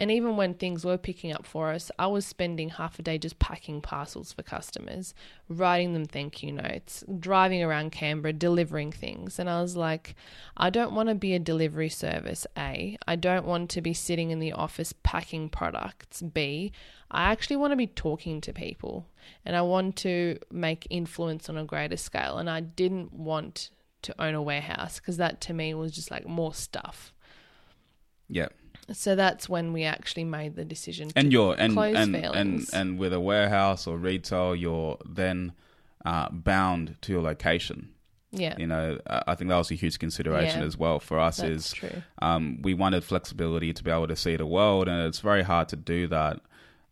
And 0.00 0.10
even 0.10 0.38
when 0.38 0.54
things 0.54 0.82
were 0.82 0.96
picking 0.96 1.30
up 1.30 1.44
for 1.44 1.68
us, 1.72 1.90
I 1.98 2.06
was 2.06 2.24
spending 2.24 2.70
half 2.70 2.98
a 2.98 3.02
day 3.02 3.18
just 3.18 3.38
packing 3.38 3.82
parcels 3.82 4.32
for 4.32 4.42
customers, 4.42 5.12
writing 5.46 5.92
them 5.92 6.06
thank 6.06 6.42
you 6.42 6.52
notes, 6.52 7.04
driving 7.18 7.62
around 7.62 7.92
Canberra, 7.92 8.32
delivering 8.32 8.92
things. 8.92 9.38
And 9.38 9.50
I 9.50 9.60
was 9.60 9.76
like, 9.76 10.16
I 10.56 10.70
don't 10.70 10.94
want 10.94 11.10
to 11.10 11.14
be 11.14 11.34
a 11.34 11.38
delivery 11.38 11.90
service, 11.90 12.46
A. 12.56 12.96
I 13.06 13.14
don't 13.14 13.44
want 13.44 13.68
to 13.70 13.82
be 13.82 13.92
sitting 13.92 14.30
in 14.30 14.38
the 14.38 14.52
office 14.52 14.94
packing 15.02 15.50
products, 15.50 16.22
B. 16.22 16.72
I 17.10 17.24
actually 17.30 17.56
want 17.56 17.72
to 17.72 17.76
be 17.76 17.86
talking 17.86 18.40
to 18.40 18.54
people 18.54 19.06
and 19.44 19.54
I 19.54 19.60
want 19.60 19.96
to 19.96 20.38
make 20.50 20.86
influence 20.88 21.50
on 21.50 21.58
a 21.58 21.64
greater 21.64 21.98
scale. 21.98 22.38
And 22.38 22.48
I 22.48 22.60
didn't 22.60 23.12
want 23.12 23.68
to 24.00 24.14
own 24.18 24.34
a 24.34 24.40
warehouse 24.40 24.98
because 24.98 25.18
that 25.18 25.42
to 25.42 25.52
me 25.52 25.74
was 25.74 25.92
just 25.92 26.10
like 26.10 26.26
more 26.26 26.54
stuff. 26.54 27.12
Yep. 28.30 28.54
So 28.92 29.14
that's 29.16 29.48
when 29.48 29.72
we 29.72 29.84
actually 29.84 30.24
made 30.24 30.56
the 30.56 30.64
decision. 30.64 31.10
and 31.16 31.26
to 31.30 31.32
you're 31.32 31.54
and 31.58 31.72
close 31.74 31.96
and, 31.96 32.16
and 32.16 32.68
and 32.72 32.98
with 32.98 33.12
a 33.12 33.20
warehouse 33.20 33.86
or 33.86 33.96
retail, 33.98 34.54
you're 34.56 34.98
then 35.08 35.52
uh, 36.04 36.28
bound 36.30 36.96
to 37.02 37.12
your 37.12 37.22
location. 37.22 37.90
yeah, 38.32 38.54
You 38.58 38.66
know, 38.66 38.98
I 39.06 39.34
think 39.34 39.48
that 39.50 39.56
was 39.56 39.70
a 39.70 39.74
huge 39.74 39.98
consideration 39.98 40.60
Yeah. 40.60 40.66
as 40.66 40.76
well 40.76 40.98
for 41.00 41.18
us. 41.18 41.38
that's 41.38 41.50
is 41.68 41.72
true. 41.72 42.02
um, 42.22 42.58
we 42.62 42.74
wanted 42.74 43.04
flexibility 43.04 43.72
to 43.72 43.82
be 43.84 43.90
able 43.90 44.06
to 44.08 44.16
see 44.16 44.36
the 44.36 44.46
world, 44.46 44.88
and 44.88 45.06
it's 45.08 45.20
very 45.20 45.42
hard 45.42 45.68
to 45.70 45.76
do 45.76 46.06
that 46.08 46.40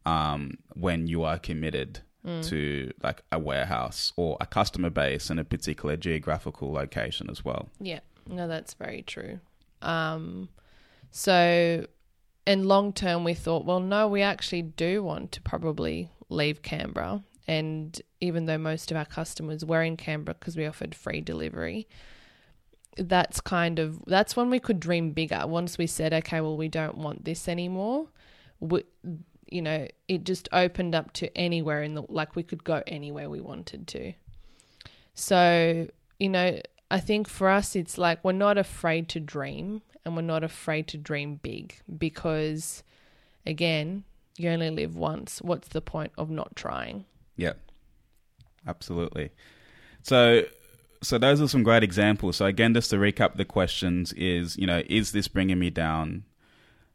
um, 0.05 0.59
when 0.75 1.07
you 1.07 1.23
are 1.25 1.39
committed 1.39 2.01
Mm. 2.27 2.45
to 2.49 2.93
like 3.01 3.23
a 3.31 3.39
warehouse 3.39 4.13
or 4.17 4.37
a 4.41 4.45
customer 4.47 4.91
base 4.91 5.31
in 5.31 5.39
a 5.39 5.45
particular 5.45 5.97
geographical 5.97 6.73
location 6.73 7.31
as 7.31 7.45
well. 7.45 7.69
Yeah, 7.81 8.01
no, 8.27 8.49
that's 8.49 8.75
very 8.75 9.03
true. 9.03 9.39
Um, 9.83 10.49
so, 11.11 11.87
in 12.47 12.65
long 12.65 12.93
term, 12.93 13.25
we 13.25 13.35
thought, 13.35 13.65
well, 13.65 13.81
no, 13.81 14.09
we 14.09 14.23
actually 14.23 14.63
do 14.63 15.03
want 15.03 15.33
to 15.33 15.41
probably 15.41 16.11
leave 16.29 16.63
Canberra. 16.63 17.23
And 17.47 18.01
even 18.21 18.47
though 18.47 18.59
most 18.59 18.91
of 18.91 18.97
our 18.97 19.07
customers 19.07 19.65
were 19.65 19.83
in 19.83 19.97
Canberra 19.97 20.37
because 20.39 20.57
we 20.57 20.67
offered 20.67 20.95
free 20.95 21.21
delivery, 21.21 21.89
that's 22.97 23.41
kind 23.41 23.79
of 23.79 24.05
that's 24.07 24.37
when 24.37 24.51
we 24.51 24.59
could 24.59 24.81
dream 24.81 25.13
bigger. 25.13 25.47
Once 25.47 25.79
we 25.79 25.87
said, 25.87 26.13
okay, 26.13 26.41
well, 26.41 26.57
we 26.57 26.69
don't 26.69 26.99
want 26.99 27.25
this 27.25 27.49
anymore. 27.49 28.09
We, 28.61 28.85
you 29.51 29.63
know, 29.63 29.89
it 30.09 30.25
just 30.25 30.49
opened 30.53 30.95
up 30.95 31.13
to 31.15 31.37
anywhere 31.37 31.83
in 31.83 31.95
the 31.95 32.03
like 32.09 32.37
we 32.37 32.43
could 32.43 32.65
go 32.65 32.83
anywhere 32.87 33.31
we 33.31 33.41
wanted 33.41 33.87
to. 33.89 34.13
So, 35.15 35.89
you 36.19 36.29
know, 36.29 36.61
I 36.91 37.01
think 37.01 37.29
for 37.29 37.49
us, 37.49 37.75
it's 37.75 37.99
like 37.99 38.23
we're 38.25 38.33
not 38.33 38.59
afraid 38.59 39.09
to 39.11 39.21
dream 39.21 39.83
and 40.09 40.17
we're 40.17 40.23
not 40.23 40.43
afraid 40.43 40.89
to 40.89 40.97
dream 40.97 41.39
big 41.43 41.77
because, 41.99 42.83
again, 43.47 44.05
you 44.39 44.49
only 44.49 44.71
live 44.71 44.97
once. 44.97 45.43
What's 45.43 45.69
the 45.69 45.83
point 45.83 46.13
of 46.17 46.31
not 46.31 46.57
trying? 46.57 47.05
Yep, 47.37 47.61
absolutely. 48.67 49.31
So, 50.03 50.45
so 51.03 51.19
those 51.19 51.43
are 51.43 51.47
some 51.49 51.63
great 51.63 51.83
examples. 51.83 52.37
So 52.37 52.47
again, 52.47 52.73
just 52.73 52.89
to 52.91 52.97
recap 52.97 53.37
the 53.37 53.45
questions: 53.45 54.15
is 54.15 54.57
you 54.57 54.67
know, 54.67 54.83
is 54.87 55.13
this 55.13 55.29
bringing 55.29 55.59
me 55.59 55.69
down? 55.69 56.25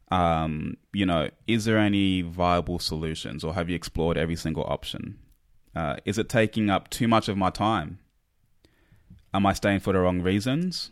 Um, 0.10 0.78
you 0.92 1.06
know, 1.06 1.30
is 1.46 1.66
there 1.66 1.78
any 1.78 2.24
viable 2.24 2.80
solutions, 2.80 3.44
or 3.44 3.54
have 3.54 3.70
you 3.70 3.76
explored 3.76 4.18
every 4.18 4.36
single 4.36 4.64
option? 4.64 5.20
Uh, 5.76 5.98
is 6.04 6.18
it 6.18 6.30
taking 6.30 6.72
up 6.72 6.90
too 6.90 7.08
much 7.08 7.28
of 7.28 7.38
my 7.38 7.52
time? 7.52 8.00
Am 9.36 9.46
I 9.46 9.54
staying 9.54 9.82
for 9.82 9.94
the 9.94 10.00
wrong 10.00 10.22
reasons? 10.22 10.90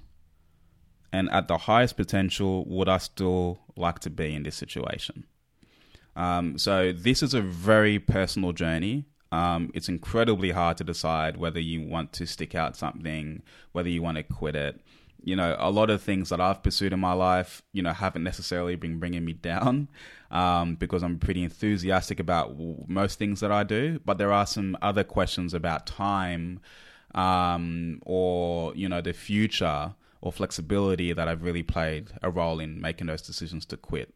And 1.13 1.29
at 1.31 1.47
the 1.47 1.57
highest 1.57 1.97
potential, 1.97 2.65
would 2.65 2.87
I 2.87 2.97
still 2.97 3.59
like 3.75 3.99
to 3.99 4.09
be 4.09 4.33
in 4.33 4.43
this 4.43 4.55
situation? 4.55 5.25
Um, 6.15 6.57
so 6.57 6.91
this 6.91 7.21
is 7.23 7.33
a 7.33 7.41
very 7.41 7.99
personal 7.99 8.53
journey. 8.53 9.05
Um, 9.31 9.71
it's 9.73 9.87
incredibly 9.87 10.51
hard 10.51 10.77
to 10.77 10.83
decide 10.83 11.37
whether 11.37 11.59
you 11.59 11.81
want 11.81 12.11
to 12.13 12.25
stick 12.25 12.53
out 12.53 12.75
something, 12.75 13.43
whether 13.71 13.89
you 13.89 14.01
want 14.01 14.17
to 14.17 14.23
quit 14.23 14.55
it. 14.55 14.79
You 15.23 15.35
know, 15.35 15.55
a 15.59 15.69
lot 15.69 15.89
of 15.89 16.01
things 16.01 16.29
that 16.29 16.41
I've 16.41 16.63
pursued 16.63 16.93
in 16.93 16.99
my 16.99 17.13
life, 17.13 17.61
you 17.73 17.83
know, 17.83 17.93
haven't 17.93 18.23
necessarily 18.23 18.75
been 18.75 18.99
bringing 18.99 19.23
me 19.23 19.33
down 19.51 19.87
um, 20.31 20.75
because 20.75 21.03
I'm 21.03 21.19
pretty 21.19 21.43
enthusiastic 21.43 22.19
about 22.19 22.57
most 22.87 23.19
things 23.19 23.39
that 23.41 23.51
I 23.51 23.63
do. 23.63 23.99
But 24.03 24.17
there 24.17 24.33
are 24.33 24.45
some 24.45 24.77
other 24.81 25.03
questions 25.03 25.53
about 25.53 25.85
time 25.85 26.59
um, 27.13 28.01
or, 28.05 28.75
you 28.75 28.89
know, 28.89 29.01
the 29.01 29.13
future 29.13 29.93
or 30.21 30.31
flexibility 30.31 31.13
that 31.13 31.27
have 31.27 31.43
really 31.43 31.63
played 31.63 32.11
a 32.21 32.29
role 32.29 32.59
in 32.59 32.79
making 32.79 33.07
those 33.07 33.21
decisions 33.21 33.65
to 33.65 33.77
quit. 33.77 34.13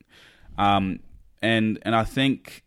Um, 0.58 1.00
and 1.42 1.80
and 1.82 1.96
I 1.96 2.04
think 2.04 2.64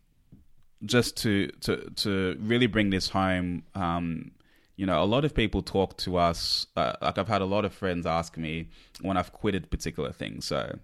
just 0.85 1.17
to 1.17 1.47
to 1.61 1.89
to 1.95 2.37
really 2.39 2.67
bring 2.67 2.89
this 2.89 3.09
home, 3.09 3.63
um, 3.75 4.31
you 4.75 4.85
know, 4.85 5.03
a 5.03 5.05
lot 5.05 5.25
of 5.25 5.33
people 5.33 5.61
talk 5.61 5.97
to 5.99 6.17
us. 6.17 6.67
Uh, 6.75 6.93
like 7.01 7.17
I've 7.17 7.27
had 7.27 7.41
a 7.41 7.45
lot 7.45 7.65
of 7.65 7.73
friends 7.73 8.05
ask 8.05 8.37
me 8.37 8.69
when 9.01 9.17
I've 9.17 9.33
quitted 9.33 9.69
particular 9.71 10.11
things. 10.11 10.45
So 10.45 10.79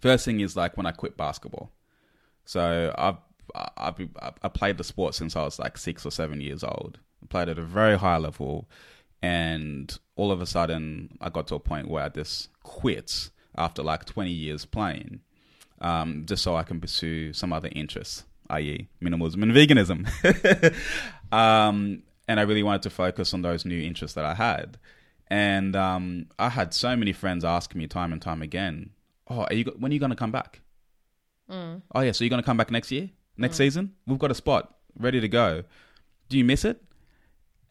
first 0.00 0.24
thing 0.24 0.40
is 0.40 0.56
like 0.56 0.76
when 0.76 0.86
I 0.86 0.92
quit 0.92 1.16
basketball. 1.16 1.72
So 2.44 2.94
I've 2.96 3.18
I've 3.76 4.08
I 4.42 4.48
played 4.48 4.78
the 4.78 4.84
sport 4.84 5.14
since 5.14 5.36
I 5.36 5.42
was 5.42 5.58
like 5.58 5.76
six 5.76 6.06
or 6.06 6.10
seven 6.10 6.40
years 6.40 6.64
old. 6.64 6.98
I 7.22 7.26
played 7.26 7.48
at 7.48 7.58
a 7.58 7.62
very 7.62 7.98
high 7.98 8.16
level, 8.18 8.68
and 9.20 9.96
all 10.16 10.30
of 10.30 10.40
a 10.40 10.46
sudden 10.46 11.16
I 11.20 11.30
got 11.30 11.46
to 11.48 11.54
a 11.54 11.60
point 11.60 11.88
where 11.88 12.04
I 12.04 12.08
just 12.08 12.48
quit 12.62 13.30
after 13.56 13.82
like 13.82 14.04
twenty 14.04 14.32
years 14.32 14.64
playing, 14.64 15.20
um, 15.80 16.24
just 16.26 16.42
so 16.42 16.56
I 16.56 16.62
can 16.62 16.80
pursue 16.80 17.32
some 17.32 17.52
other 17.52 17.68
interests, 17.72 18.24
i.e., 18.50 18.88
minimalism 19.02 19.42
and 19.42 19.52
veganism. 19.52 20.06
um, 21.32 22.02
and 22.28 22.40
I 22.40 22.42
really 22.44 22.62
wanted 22.62 22.82
to 22.82 22.90
focus 22.90 23.34
on 23.34 23.42
those 23.42 23.64
new 23.64 23.80
interests 23.80 24.14
that 24.14 24.24
I 24.24 24.34
had. 24.34 24.78
And 25.28 25.74
um, 25.76 26.26
I 26.38 26.50
had 26.50 26.74
so 26.74 26.94
many 26.94 27.12
friends 27.12 27.44
asking 27.44 27.78
me 27.78 27.86
time 27.86 28.12
and 28.12 28.20
time 28.20 28.42
again, 28.42 28.90
"Oh, 29.28 29.44
are 29.44 29.54
you 29.54 29.64
when 29.78 29.90
are 29.90 29.94
you 29.94 30.00
going 30.00 30.10
to 30.10 30.16
come 30.16 30.32
back?" 30.32 30.60
Oh 31.94 32.00
yeah, 32.00 32.12
so 32.12 32.24
you're 32.24 32.30
going 32.30 32.42
to 32.42 32.46
come 32.46 32.56
back 32.56 32.70
next 32.70 32.90
year, 32.90 33.10
next 33.36 33.56
season? 33.56 33.94
We've 34.06 34.18
got 34.18 34.30
a 34.30 34.34
spot 34.34 34.74
ready 34.98 35.20
to 35.20 35.28
go. 35.28 35.64
Do 36.28 36.38
you 36.38 36.44
miss 36.44 36.64
it? 36.64 36.82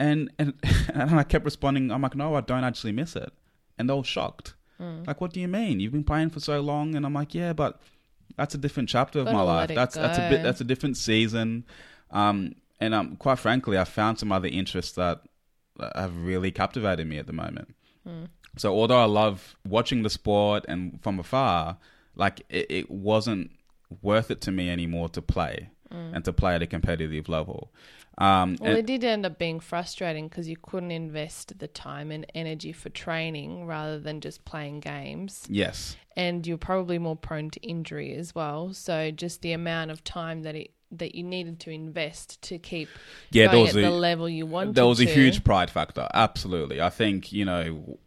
And 0.02 0.32
and 0.38 0.54
and 0.94 1.20
I 1.20 1.22
kept 1.22 1.44
responding, 1.44 1.92
I'm 1.92 2.02
like, 2.02 2.16
no, 2.16 2.34
I 2.34 2.40
don't 2.40 2.64
actually 2.64 2.92
miss 2.92 3.14
it. 3.14 3.32
and 3.78 3.88
they 3.88 3.94
were 3.94 4.04
shocked. 4.04 4.54
Mm. 4.80 5.06
Like, 5.06 5.20
what 5.20 5.32
do 5.32 5.40
you 5.40 5.48
mean? 5.48 5.78
You've 5.78 5.92
been 5.92 6.04
playing 6.04 6.30
for 6.30 6.40
so 6.40 6.60
long, 6.60 6.96
and 6.96 7.06
I'm 7.06 7.14
like, 7.14 7.34
yeah, 7.34 7.52
but 7.52 7.80
that's 8.36 8.54
a 8.54 8.58
different 8.58 8.88
chapter 8.88 9.20
of 9.20 9.26
Gotta 9.26 9.36
my 9.36 9.42
life. 9.44 9.68
That's 9.68 9.94
that's 9.94 10.18
a 10.18 10.28
bit 10.28 10.42
that's 10.42 10.60
a 10.60 10.64
different 10.64 10.96
season. 10.96 11.64
Um, 12.10 12.56
and 12.80 12.94
um, 12.94 13.16
quite 13.16 13.38
frankly, 13.38 13.78
I 13.78 13.84
found 13.84 14.18
some 14.18 14.32
other 14.32 14.48
interests 14.48 14.92
that 14.96 15.20
have 15.94 16.16
really 16.16 16.50
captivated 16.50 17.06
me 17.06 17.18
at 17.18 17.26
the 17.26 17.32
moment. 17.32 17.74
Mm. 18.06 18.28
So 18.56 18.74
although 18.74 19.00
I 19.00 19.04
love 19.06 19.56
watching 19.66 20.02
the 20.02 20.10
sport 20.10 20.64
and 20.68 21.00
from 21.02 21.18
afar, 21.20 21.78
like 22.16 22.42
it, 22.48 22.66
it 22.70 22.90
wasn't 22.90 23.52
worth 24.02 24.30
it 24.30 24.40
to 24.42 24.50
me 24.50 24.68
anymore 24.68 25.08
to 25.10 25.22
play 25.22 25.70
and 25.92 26.24
to 26.24 26.32
play 26.32 26.54
at 26.54 26.62
a 26.62 26.66
competitive 26.66 27.28
level. 27.28 27.70
Um, 28.18 28.56
Mm. 28.56 28.60
Well, 28.60 28.70
and- 28.70 28.78
it 28.78 28.86
did 28.86 29.04
end 29.04 29.24
up 29.24 29.38
being 29.38 29.58
frustrating 29.60 30.28
because 30.28 30.48
you 30.48 30.56
couldn't 30.56 30.90
invest 30.90 31.58
the 31.58 31.66
time 31.68 32.10
and 32.10 32.26
energy 32.34 32.72
for 32.72 32.90
training 32.90 33.66
rather 33.66 33.98
than 33.98 34.20
just 34.20 34.44
playing 34.44 34.80
games. 34.80 35.46
yes, 35.48 35.96
And 36.16 36.46
you're 36.46 36.58
probably 36.58 36.98
more 36.98 37.16
prone 37.16 37.48
to 37.50 37.60
injury 37.60 38.14
as 38.14 38.34
well. 38.34 38.74
So 38.74 39.10
just 39.10 39.40
the 39.42 39.52
amount 39.52 39.90
of 39.90 40.04
time 40.04 40.42
that 40.42 40.54
it 40.54 40.70
that 40.94 41.14
you 41.14 41.22
needed 41.22 41.58
to 41.58 41.70
invest 41.70 42.42
to 42.42 42.58
keep 42.58 42.86
yeah, 43.30 43.46
going 43.46 43.62
was 43.62 43.74
at 43.74 43.82
a, 43.82 43.86
the 43.86 43.90
level 43.90 44.28
you 44.28 44.44
wanted 44.44 44.74
there 44.74 44.84
was 44.86 45.00
a 45.00 45.06
to. 45.06 45.10
huge 45.14 45.42
pride 45.42 45.70
factor. 45.70 46.06
Absolutely, 46.12 46.82
I 46.82 46.90
think 46.90 47.32
you 47.32 47.46
know, 47.46 47.98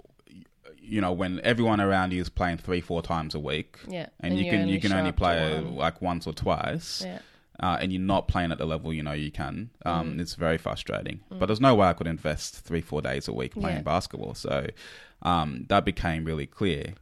you 0.80 1.02
know, 1.02 1.12
when 1.12 1.42
everyone 1.44 1.82
around 1.82 2.14
you 2.14 2.22
is 2.22 2.30
playing 2.30 2.58
three, 2.58 2.82
four 2.82 3.02
times 3.02 3.34
a 3.34 3.40
week, 3.40 3.80
yeah, 3.88 4.10
and, 4.20 4.38
you 4.38 4.46
you 4.46 4.52
can 4.52 4.68
you 4.68 4.80
can 4.80 4.94
only 4.94 5.12
play 5.12 5.56
one. 5.56 5.76
like 5.76 6.00
once 6.00 6.28
or 6.28 6.34
twice. 6.34 7.02
yeah. 7.04 7.18
Uh, 7.60 7.78
and 7.80 7.92
you're 7.94 8.02
not 8.02 8.28
playing 8.28 8.52
at 8.52 8.58
the 8.58 8.66
level 8.66 8.94
you 8.94 9.02
know 9.04 9.14
you 9.14 9.32
can, 9.32 9.70
um, 9.86 10.14
Mm. 10.16 10.20
it's 10.22 10.36
very 10.36 10.58
frustrating. 10.58 11.22
But 11.30 11.46
there's 11.48 11.62
no 11.62 11.74
way 11.76 11.88
I 11.88 11.94
could 11.94 12.08
invest 12.08 12.60
three, 12.60 12.82
four 12.82 13.02
days 13.02 13.28
a 13.28 13.34
week 13.34 13.54
playing 13.54 13.78
Yeah. 13.78 13.84
basketball. 13.84 14.34
So 14.34 14.68
um, 15.22 15.66
that 15.70 15.86
became 15.86 16.26
really 16.26 16.46
clear. 16.48 16.94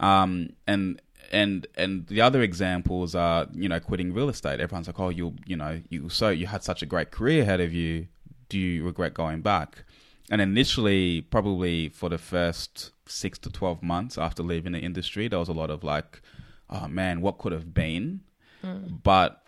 Um, 0.00 0.50
and 0.66 1.00
and 1.30 1.66
and 1.76 2.06
the 2.06 2.20
other 2.22 2.40
examples 2.40 3.14
are 3.14 3.46
you 3.52 3.68
know 3.68 3.80
quitting 3.80 4.14
real 4.14 4.28
estate. 4.30 4.60
Everyone's 4.60 4.86
like, 4.86 4.98
oh, 5.00 5.10
you 5.10 5.34
you 5.46 5.56
know 5.56 5.80
you 5.90 6.08
so 6.08 6.30
you 6.30 6.46
had 6.46 6.62
such 6.64 6.82
a 6.82 6.86
great 6.86 7.10
career 7.10 7.42
ahead 7.42 7.60
of 7.60 7.72
you. 7.74 8.06
Do 8.48 8.58
you 8.58 8.84
regret 8.84 9.12
going 9.14 9.42
back? 9.42 9.84
And 10.30 10.40
initially, 10.40 11.20
probably 11.22 11.88
for 11.90 12.08
the 12.08 12.18
first 12.18 12.92
six 13.06 13.38
to 13.40 13.50
twelve 13.50 13.82
months 13.82 14.16
after 14.18 14.42
leaving 14.42 14.72
the 14.72 14.78
industry, 14.80 15.28
there 15.28 15.38
was 15.38 15.48
a 15.48 15.52
lot 15.52 15.70
of 15.70 15.84
like, 15.84 16.22
oh 16.70 16.88
man, 16.88 17.20
what 17.20 17.38
could 17.38 17.52
have 17.52 17.74
been? 17.74 18.20
But 19.02 19.42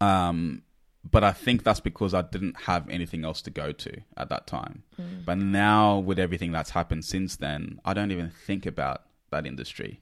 um, 0.00 0.62
but 1.08 1.22
I 1.22 1.32
think 1.32 1.62
that's 1.62 1.80
because 1.80 2.14
I 2.14 2.22
didn't 2.22 2.62
have 2.62 2.88
anything 2.90 3.24
else 3.24 3.40
to 3.42 3.50
go 3.50 3.72
to 3.72 4.00
at 4.16 4.28
that 4.28 4.46
time. 4.46 4.82
But 5.24 5.38
now, 5.38 5.98
with 5.98 6.18
everything 6.18 6.50
that's 6.52 6.70
happened 6.70 7.04
since 7.04 7.36
then, 7.36 7.80
I 7.84 7.94
don't 7.94 8.10
even 8.10 8.30
think 8.30 8.66
about 8.66 9.02
that 9.30 9.46
industry. 9.46 10.00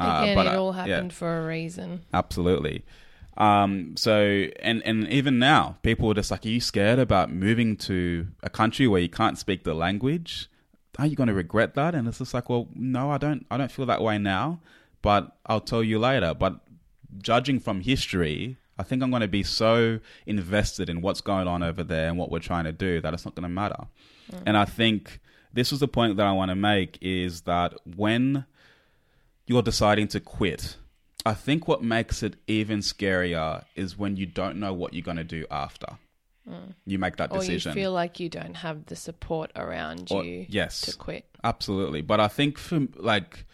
Uh, 0.00 0.20
Again, 0.22 0.36
but 0.36 0.46
it 0.46 0.50
I- 0.50 0.56
all 0.56 0.74
yeah. 0.74 0.86
happened 0.86 1.12
for 1.12 1.42
a 1.42 1.46
reason. 1.46 2.02
Absolutely. 2.14 2.84
Um, 3.36 3.94
so 3.96 4.46
and 4.60 4.82
and 4.84 5.08
even 5.08 5.38
now, 5.38 5.76
people 5.82 6.10
are 6.10 6.14
just 6.14 6.30
like, 6.30 6.44
"Are 6.44 6.48
you 6.50 6.60
scared 6.60 6.98
about 6.98 7.30
moving 7.32 7.76
to 7.78 8.28
a 8.42 8.50
country 8.50 8.86
where 8.86 9.00
you 9.00 9.08
can't 9.08 9.38
speak 9.38 9.64
the 9.64 9.74
language? 9.74 10.48
Are 10.98 11.06
you 11.06 11.16
going 11.16 11.28
to 11.28 11.34
regret 11.34 11.74
that?" 11.74 11.94
And 11.94 12.06
it's 12.08 12.18
just 12.18 12.34
like, 12.34 12.48
"Well, 12.50 12.68
no, 12.74 13.10
I 13.10 13.16
don't. 13.18 13.46
I 13.50 13.56
don't 13.56 13.70
feel 13.72 13.86
that 13.86 14.02
way 14.02 14.18
now, 14.18 14.60
but 15.00 15.36
I'll 15.46 15.60
tell 15.60 15.82
you 15.82 15.98
later." 15.98 16.34
But 16.34 16.60
judging 17.18 17.58
from 17.58 17.80
history, 17.80 18.58
I 18.82 18.84
think 18.84 19.00
I'm 19.00 19.10
going 19.10 19.22
to 19.22 19.28
be 19.28 19.44
so 19.44 20.00
invested 20.26 20.90
in 20.90 21.02
what's 21.02 21.20
going 21.20 21.46
on 21.46 21.62
over 21.62 21.84
there 21.84 22.08
and 22.08 22.18
what 22.18 22.32
we're 22.32 22.40
trying 22.40 22.64
to 22.64 22.72
do 22.72 23.00
that 23.00 23.14
it's 23.14 23.24
not 23.24 23.36
going 23.36 23.44
to 23.44 23.48
matter. 23.48 23.84
Mm. 24.32 24.42
And 24.46 24.56
I 24.56 24.64
think 24.64 25.20
this 25.52 25.70
is 25.72 25.78
the 25.78 25.86
point 25.86 26.16
that 26.16 26.26
I 26.26 26.32
want 26.32 26.48
to 26.50 26.56
make 26.56 26.98
is 27.00 27.42
that 27.42 27.74
when 27.96 28.44
you're 29.46 29.62
deciding 29.62 30.08
to 30.08 30.18
quit, 30.20 30.78
I 31.24 31.34
think 31.34 31.68
what 31.68 31.80
makes 31.80 32.24
it 32.24 32.34
even 32.48 32.80
scarier 32.80 33.62
is 33.76 33.96
when 33.96 34.16
you 34.16 34.26
don't 34.26 34.56
know 34.58 34.72
what 34.72 34.94
you're 34.94 35.04
going 35.04 35.18
to 35.18 35.24
do 35.38 35.46
after. 35.48 35.86
Mm. 36.48 36.74
You 36.84 36.98
make 36.98 37.16
that 37.18 37.30
Or 37.30 37.38
decision. 37.38 37.70
you 37.70 37.82
feel 37.82 37.92
like 37.92 38.18
you 38.18 38.28
don't 38.28 38.56
have 38.56 38.86
the 38.86 38.96
support 38.96 39.52
around 39.54 40.08
Or- 40.10 40.24
you 40.24 40.46
yes. 40.48 40.80
to 40.80 40.96
quit. 40.96 41.24
Absolutely. 41.44 42.00
But 42.02 42.18
I 42.18 42.26
think 42.26 42.58
for 42.58 42.80
like, 42.96 43.46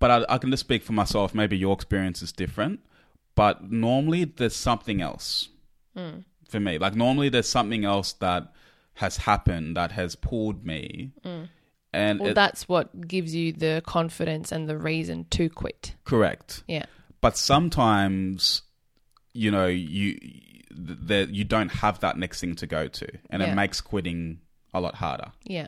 but 0.00 0.10
I, 0.10 0.34
I 0.34 0.38
can 0.38 0.50
just 0.50 0.62
speak 0.62 0.82
for 0.82 0.92
myself. 0.92 1.32
Maybe 1.34 1.56
your 1.56 1.72
experience 1.74 2.20
is 2.22 2.32
different, 2.32 2.80
but 3.34 3.70
normally 3.70 4.24
there's 4.24 4.56
something 4.56 5.00
else 5.00 5.48
Mm. 5.96 6.24
for 6.48 6.60
me. 6.60 6.78
Like 6.78 6.94
normally 6.94 7.28
there's 7.28 7.48
something 7.48 7.84
else 7.84 8.12
that 8.14 8.52
has 8.94 9.18
happened 9.18 9.76
that 9.76 9.92
has 9.92 10.14
pulled 10.16 10.64
me. 10.64 11.12
And 11.24 11.48
Mm. 12.18 12.20
Well, 12.22 12.30
it- 12.30 12.34
that's 12.34 12.68
what 12.68 13.06
gives 13.08 13.34
you 13.34 13.52
the 13.52 13.82
confidence 13.86 14.52
and 14.52 14.68
the 14.68 14.78
reason 14.78 15.26
to 15.30 15.48
quit. 15.50 15.94
correct. 16.04 16.62
Yeah. 16.66 16.86
But 17.20 17.36
sometimes, 17.36 18.62
you 19.32 19.50
know, 19.50 19.66
you 19.66 20.18
that 20.74 21.28
you 21.28 21.44
don't 21.44 21.68
have 21.70 22.00
that 22.00 22.16
next 22.16 22.40
thing 22.40 22.54
to 22.56 22.66
go 22.66 22.88
to, 22.88 23.06
and 23.28 23.42
Yeah. 23.42 23.52
it 23.52 23.54
makes 23.54 23.80
quitting 23.82 24.40
a 24.72 24.80
lot 24.80 24.94
harder, 24.96 25.32
Yeah. 25.44 25.66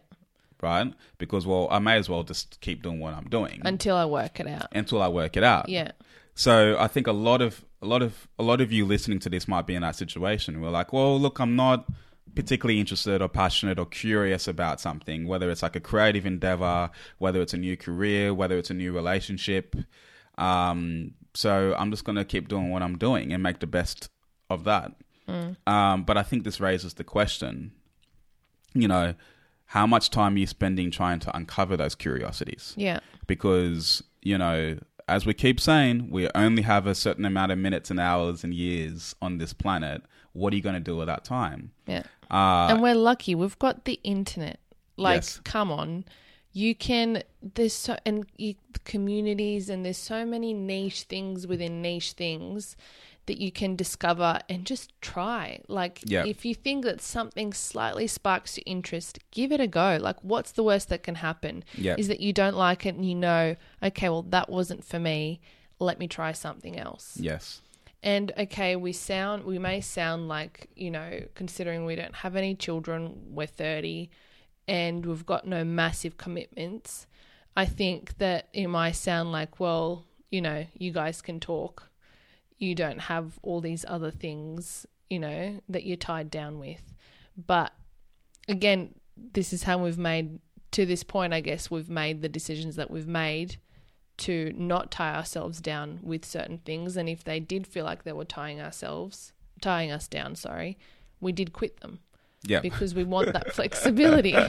right? 0.62 0.94
Because 1.18 1.46
well, 1.46 1.68
I 1.70 1.78
may 1.78 1.96
as 1.98 2.08
well 2.08 2.22
just 2.22 2.58
keep 2.62 2.82
doing 2.82 3.00
what 3.00 3.12
I'm 3.12 3.28
doing 3.28 3.60
Until 3.66 3.96
I 3.96 4.06
work 4.06 4.40
it 4.40 4.46
out. 4.46 4.68
until 4.72 5.02
I 5.02 5.08
work 5.08 5.36
it 5.36 5.44
out. 5.44 5.68
Yeah. 5.68 5.92
So 6.34 6.76
I 6.78 6.88
think 6.88 7.06
a 7.06 7.12
lot 7.12 7.40
of 7.42 7.64
a 7.80 7.86
lot 7.86 8.02
of 8.02 8.28
a 8.38 8.42
lot 8.42 8.60
of 8.60 8.72
you 8.72 8.84
listening 8.84 9.18
to 9.20 9.30
this 9.30 9.46
might 9.46 9.66
be 9.66 9.74
in 9.74 9.82
that 9.82 9.96
situation. 9.96 10.60
We're 10.60 10.70
like, 10.70 10.92
well, 10.92 11.18
look, 11.20 11.38
I'm 11.38 11.54
not 11.56 11.86
particularly 12.34 12.80
interested 12.80 13.22
or 13.22 13.28
passionate 13.28 13.78
or 13.78 13.86
curious 13.86 14.48
about 14.48 14.80
something, 14.80 15.28
whether 15.28 15.50
it's 15.50 15.62
like 15.62 15.76
a 15.76 15.80
creative 15.80 16.26
endeavor, 16.26 16.90
whether 17.18 17.40
it's 17.40 17.54
a 17.54 17.58
new 17.58 17.76
career, 17.76 18.34
whether 18.34 18.58
it's 18.58 18.70
a 18.70 18.74
new 18.74 18.92
relationship. 18.92 19.76
Um, 20.36 21.12
so 21.34 21.74
I'm 21.78 21.90
just 21.92 22.04
going 22.04 22.16
to 22.16 22.24
keep 22.24 22.48
doing 22.48 22.70
what 22.70 22.82
I'm 22.82 22.98
doing 22.98 23.32
and 23.32 23.40
make 23.42 23.60
the 23.60 23.68
best 23.68 24.08
of 24.50 24.64
that. 24.64 24.92
Um, 25.66 26.02
but 26.04 26.16
I 26.16 26.22
think 26.24 26.42
this 26.44 26.60
raises 26.60 26.94
the 26.94 27.04
question, 27.04 27.72
you 28.74 28.88
know, 28.88 29.14
how 29.66 29.86
much 29.86 30.10
time 30.10 30.34
are 30.34 30.38
you 30.38 30.46
spending 30.46 30.90
trying 30.90 31.20
to 31.20 31.36
uncover 31.36 31.76
those 31.76 31.94
curiosities? 31.94 32.74
Yeah. 32.76 32.98
because 33.26 34.02
you 34.22 34.36
know 34.38 34.78
as 35.08 35.26
we 35.26 35.34
keep 35.34 35.60
saying 35.60 36.08
we 36.10 36.28
only 36.34 36.62
have 36.62 36.86
a 36.86 36.94
certain 36.94 37.24
amount 37.24 37.52
of 37.52 37.58
minutes 37.58 37.90
and 37.90 38.00
hours 38.00 38.42
and 38.44 38.54
years 38.54 39.14
on 39.20 39.38
this 39.38 39.52
planet 39.52 40.02
what 40.32 40.52
are 40.52 40.56
you 40.56 40.62
going 40.62 40.74
to 40.74 40.80
do 40.80 40.96
with 40.96 41.06
that 41.06 41.24
time 41.24 41.70
Yeah. 41.86 42.02
uh, 42.30 42.68
and 42.70 42.82
we're 42.82 42.94
lucky. 42.94 43.34
We've 43.34 43.58
got 43.58 43.84
the 43.84 44.00
internet. 44.02 44.58
Like, 44.96 45.16
Yes. 45.16 45.40
come 45.44 45.70
on. 45.70 46.04
You 46.52 46.74
can, 46.74 47.22
there's 47.42 47.72
so, 47.72 47.96
and 48.06 48.24
you, 48.36 48.54
communities, 48.84 49.68
and 49.68 49.84
there's 49.84 49.98
so 49.98 50.24
many 50.24 50.54
niche 50.54 51.02
things 51.02 51.46
within 51.46 51.82
niche 51.82 52.12
things 52.12 52.76
that 53.26 53.38
you 53.38 53.50
can 53.50 53.76
discover 53.76 54.40
and 54.48 54.64
just 54.66 54.92
try. 55.00 55.60
Like, 55.68 56.00
Yeah. 56.04 56.24
if 56.26 56.44
you 56.44 56.54
think 56.54 56.84
that 56.84 57.00
something 57.00 57.52
slightly 57.52 58.06
sparks 58.06 58.56
your 58.56 58.64
interest, 58.66 59.18
give 59.30 59.50
it 59.52 59.60
a 59.60 59.66
go. 59.66 59.98
Like, 60.00 60.22
what's 60.22 60.52
the 60.52 60.62
worst 60.62 60.88
that 60.90 61.02
can 61.02 61.16
happen? 61.16 61.64
Yeah. 61.76 61.96
Is 61.98 62.08
that 62.08 62.20
you 62.20 62.32
don't 62.32 62.56
like 62.56 62.84
it 62.86 62.94
and 62.94 63.04
you 63.08 63.14
know, 63.14 63.56
okay, 63.82 64.08
well, 64.08 64.22
that 64.30 64.48
wasn't 64.50 64.84
for 64.84 64.98
me. 64.98 65.40
Let 65.78 65.98
me 65.98 66.06
try 66.08 66.32
something 66.32 66.78
else. 66.78 67.16
yes 67.20 67.60
And 68.02 68.32
okay, 68.38 68.76
we 68.76 68.92
sound 68.92 69.44
we 69.44 69.58
may 69.58 69.80
sound 69.80 70.28
like, 70.28 70.68
you 70.76 70.90
know, 70.90 71.20
considering 71.34 71.84
we 71.86 71.96
don't 71.96 72.14
have 72.16 72.36
any 72.36 72.54
children, 72.54 73.00
we're 73.30 73.46
30 73.46 74.10
and 74.68 75.04
we've 75.06 75.26
got 75.26 75.46
no 75.46 75.64
massive 75.64 76.16
commitments. 76.16 77.06
I 77.56 77.64
think 77.66 78.18
that 78.18 78.48
it 78.52 78.66
might 78.66 78.92
sound 78.96 79.32
like, 79.32 79.58
well, 79.60 80.04
you 80.30 80.40
know, 80.40 80.66
you 80.76 80.90
guys 80.90 81.22
can 81.22 81.38
talk. 81.40 81.88
You 82.58 82.74
don't 82.74 83.00
have 83.00 83.38
all 83.42 83.60
these 83.60 83.84
other 83.88 84.10
things, 84.10 84.86
you 85.10 85.18
know, 85.18 85.60
that 85.68 85.84
you're 85.84 85.96
tied 85.96 86.30
down 86.30 86.58
with. 86.58 86.82
But 87.36 87.72
again, 88.48 88.94
this 89.16 89.52
is 89.52 89.64
how 89.64 89.78
we've 89.78 89.98
made 89.98 90.38
to 90.72 90.84
this 90.86 91.04
point, 91.04 91.32
I 91.32 91.40
guess 91.40 91.70
we've 91.70 91.90
made 91.90 92.20
the 92.20 92.28
decisions 92.28 92.76
that 92.76 92.90
we've 92.90 93.06
made 93.06 93.58
to 94.16 94.52
not 94.56 94.90
tie 94.90 95.14
ourselves 95.14 95.60
down 95.60 96.00
with 96.02 96.24
certain 96.24 96.58
things. 96.58 96.96
And 96.96 97.08
if 97.08 97.22
they 97.22 97.38
did 97.40 97.66
feel 97.66 97.84
like 97.84 98.04
they 98.04 98.12
were 98.12 98.24
tying 98.24 98.60
ourselves 98.60 99.32
tying 99.60 99.90
us 99.90 100.06
down 100.08 100.34
sorry 100.34 100.76
we 101.20 101.32
did 101.32 101.52
quit 101.52 101.80
them. 101.80 102.00
Yeah. 102.46 102.60
Because 102.60 102.94
we 102.94 103.04
want 103.04 103.32
that 103.32 103.54
flexibility. 103.54 104.36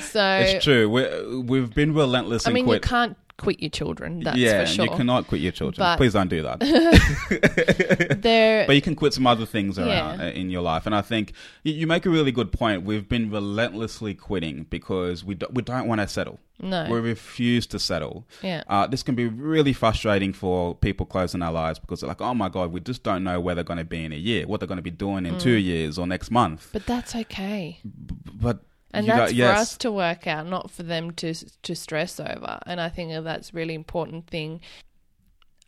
So 0.00 0.24
it's 0.24 0.64
true. 0.64 0.88
We, 0.88 1.42
we've 1.42 1.74
been 1.74 1.92
relentless 1.92 2.46
i 2.46 2.50
mean 2.50 2.66
you 2.66 2.80
can't 2.80 3.18
quit 3.38 3.60
your 3.60 3.70
children 3.70 4.20
that's 4.20 4.36
yeah 4.36 4.60
for 4.60 4.66
sure 4.66 4.84
you 4.86 4.90
cannot 4.90 5.26
quit 5.28 5.40
your 5.40 5.52
children 5.52 5.82
But- 5.84 5.96
please 5.96 6.12
don't 6.12 6.28
do 6.28 6.42
that 6.42 6.58
but 8.66 8.74
you 8.74 8.82
can 8.82 8.94
quit 8.94 9.14
some 9.14 9.26
other 9.26 9.46
things 9.46 9.78
around 9.78 10.18
Yeah. 10.18 10.26
uh, 10.26 10.30
in 10.30 10.50
your 10.50 10.62
life. 10.62 10.86
And 10.86 10.94
I 10.94 11.02
think 11.02 11.32
you, 11.62 11.86
make 11.86 12.06
a 12.06 12.10
really 12.10 12.32
good 12.32 12.52
point. 12.52 12.84
We've 12.84 13.08
been 13.08 13.30
relentlessly 13.30 14.14
quitting 14.14 14.64
because 14.68 15.24
we, 15.24 15.34
do, 15.34 15.46
we 15.52 15.62
don't 15.62 15.86
want 15.86 16.00
to 16.00 16.08
settle. 16.08 16.40
no 16.60 16.86
We 16.90 16.98
refuse 17.00 17.66
to 17.68 17.78
settle. 17.78 18.26
yeah 18.42 18.62
Uh, 18.68 18.86
this 18.86 19.02
can 19.02 19.14
be 19.14 19.26
really 19.26 19.72
frustrating 19.72 20.32
for 20.32 20.74
people 20.74 21.06
close 21.06 21.34
in 21.34 21.42
our 21.42 21.52
lives 21.52 21.78
because 21.78 22.00
they're 22.00 22.08
like, 22.08 22.20
oh 22.20 22.34
my 22.34 22.48
God, 22.48 22.72
we 22.72 22.80
just 22.80 23.02
don't 23.02 23.24
know 23.24 23.40
where 23.40 23.54
they're 23.54 23.64
going 23.64 23.78
to 23.78 23.84
be 23.84 24.04
in 24.04 24.12
a 24.12 24.16
year, 24.16 24.46
what 24.46 24.60
they're 24.60 24.66
going 24.66 24.76
to 24.76 24.82
be 24.82 24.90
doing 24.90 25.26
in 25.26 25.38
two 25.38 25.52
years 25.56 25.98
or 25.98 26.06
next 26.06 26.30
month. 26.30 26.68
but 26.72 26.86
that's 26.86 27.14
okay 27.14 27.78
B- 27.84 28.14
But 28.34 28.60
And 28.92 29.06
You 29.06 29.12
got- 29.12 29.18
that's 29.18 29.32
for 29.38 29.60
us 29.60 29.76
to 29.78 29.92
work 29.92 30.26
out, 30.26 30.46
not 30.46 30.70
for 30.70 30.82
them 30.82 31.10
to 31.12 31.34
to 31.34 31.74
stress 31.74 32.18
over. 32.18 32.58
And 32.66 32.80
I 32.80 32.88
think 32.88 33.12
that's 33.24 33.50
a 33.50 33.52
really 33.52 33.74
important 33.74 34.26
thing. 34.26 34.60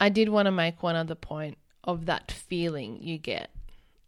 I 0.00 0.08
did 0.08 0.30
want 0.30 0.46
to 0.46 0.50
make 0.50 0.82
one 0.82 0.96
other 0.96 1.14
point 1.14 1.58
of 1.84 2.06
that 2.06 2.30
feeling 2.32 3.02
you 3.02 3.18
get. 3.18 3.50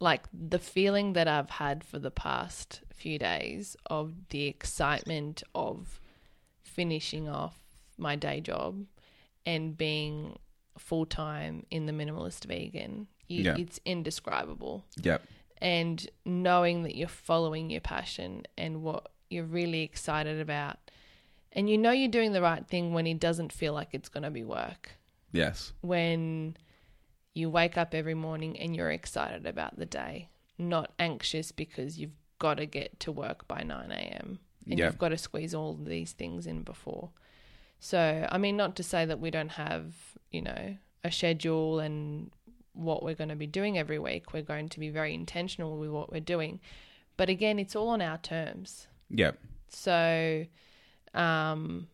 Like 0.00 0.22
the 0.32 0.58
feeling 0.58 1.12
that 1.12 1.28
I've 1.28 1.50
had 1.50 1.84
for 1.84 1.98
the 1.98 2.10
past 2.10 2.80
few 2.94 3.18
days 3.18 3.76
of 3.86 4.28
the 4.30 4.46
excitement 4.46 5.42
of 5.54 6.00
finishing 6.62 7.28
off 7.28 7.58
my 7.98 8.16
day 8.16 8.40
job 8.40 8.86
and 9.44 9.76
being 9.76 10.38
full 10.78 11.04
time 11.04 11.66
in 11.70 11.86
the 11.86 11.92
minimalist 11.92 12.46
vegan. 12.46 13.08
You, 13.28 13.42
Yeah. 13.44 13.56
It's 13.58 13.78
indescribable 13.84 14.84
Yep. 15.02 15.22
And 15.62 16.06
knowing 16.24 16.82
that 16.82 16.96
you're 16.96 17.06
following 17.06 17.70
your 17.70 17.80
passion 17.80 18.42
and 18.58 18.82
what 18.82 19.12
you're 19.30 19.44
really 19.44 19.82
excited 19.82 20.40
about. 20.40 20.76
And 21.52 21.70
you 21.70 21.78
know 21.78 21.92
you're 21.92 22.08
doing 22.10 22.32
the 22.32 22.42
right 22.42 22.66
thing 22.66 22.92
when 22.92 23.06
it 23.06 23.20
doesn't 23.20 23.52
feel 23.52 23.72
like 23.72 23.90
it's 23.92 24.08
going 24.08 24.24
to 24.24 24.30
be 24.30 24.42
work. 24.42 24.98
Yes. 25.30 25.72
When 25.80 26.56
you 27.32 27.48
wake 27.48 27.78
up 27.78 27.94
every 27.94 28.14
morning 28.14 28.58
and 28.58 28.74
you're 28.74 28.90
excited 28.90 29.46
about 29.46 29.78
the 29.78 29.86
day, 29.86 30.28
not 30.58 30.92
anxious 30.98 31.52
because 31.52 31.96
you've 31.96 32.16
got 32.40 32.56
to 32.56 32.66
get 32.66 32.98
to 33.00 33.12
work 33.12 33.46
by 33.46 33.62
9 33.62 33.90
a.m. 33.92 34.40
and 34.68 34.78
Yeah. 34.78 34.86
you've 34.86 34.98
got 34.98 35.10
to 35.10 35.16
squeeze 35.18 35.54
all 35.54 35.74
these 35.74 36.12
things 36.12 36.44
in 36.46 36.62
before. 36.64 37.10
So, 37.78 38.26
I 38.30 38.36
mean, 38.36 38.56
not 38.56 38.74
to 38.76 38.82
say 38.82 39.04
that 39.04 39.20
we 39.20 39.30
don't 39.30 39.50
have, 39.52 39.94
you 40.32 40.42
know, 40.42 40.76
a 41.04 41.12
schedule 41.12 41.78
and 41.78 42.30
what 42.74 43.02
we're 43.02 43.14
going 43.14 43.28
to 43.30 43.36
be 43.36 43.46
doing 43.46 43.78
every 43.78 43.98
week. 43.98 44.32
We're 44.32 44.42
going 44.42 44.68
to 44.70 44.80
be 44.80 44.88
very 44.90 45.14
intentional 45.14 45.76
with 45.78 45.90
what 45.90 46.10
we're 46.12 46.20
doing. 46.20 46.60
But 47.16 47.28
again, 47.28 47.58
it's 47.58 47.76
all 47.76 47.88
on 47.88 48.00
our 48.02 48.18
terms. 48.18 48.86
Yep. 49.10 49.38
So, 49.68 50.44
um, 51.14 51.88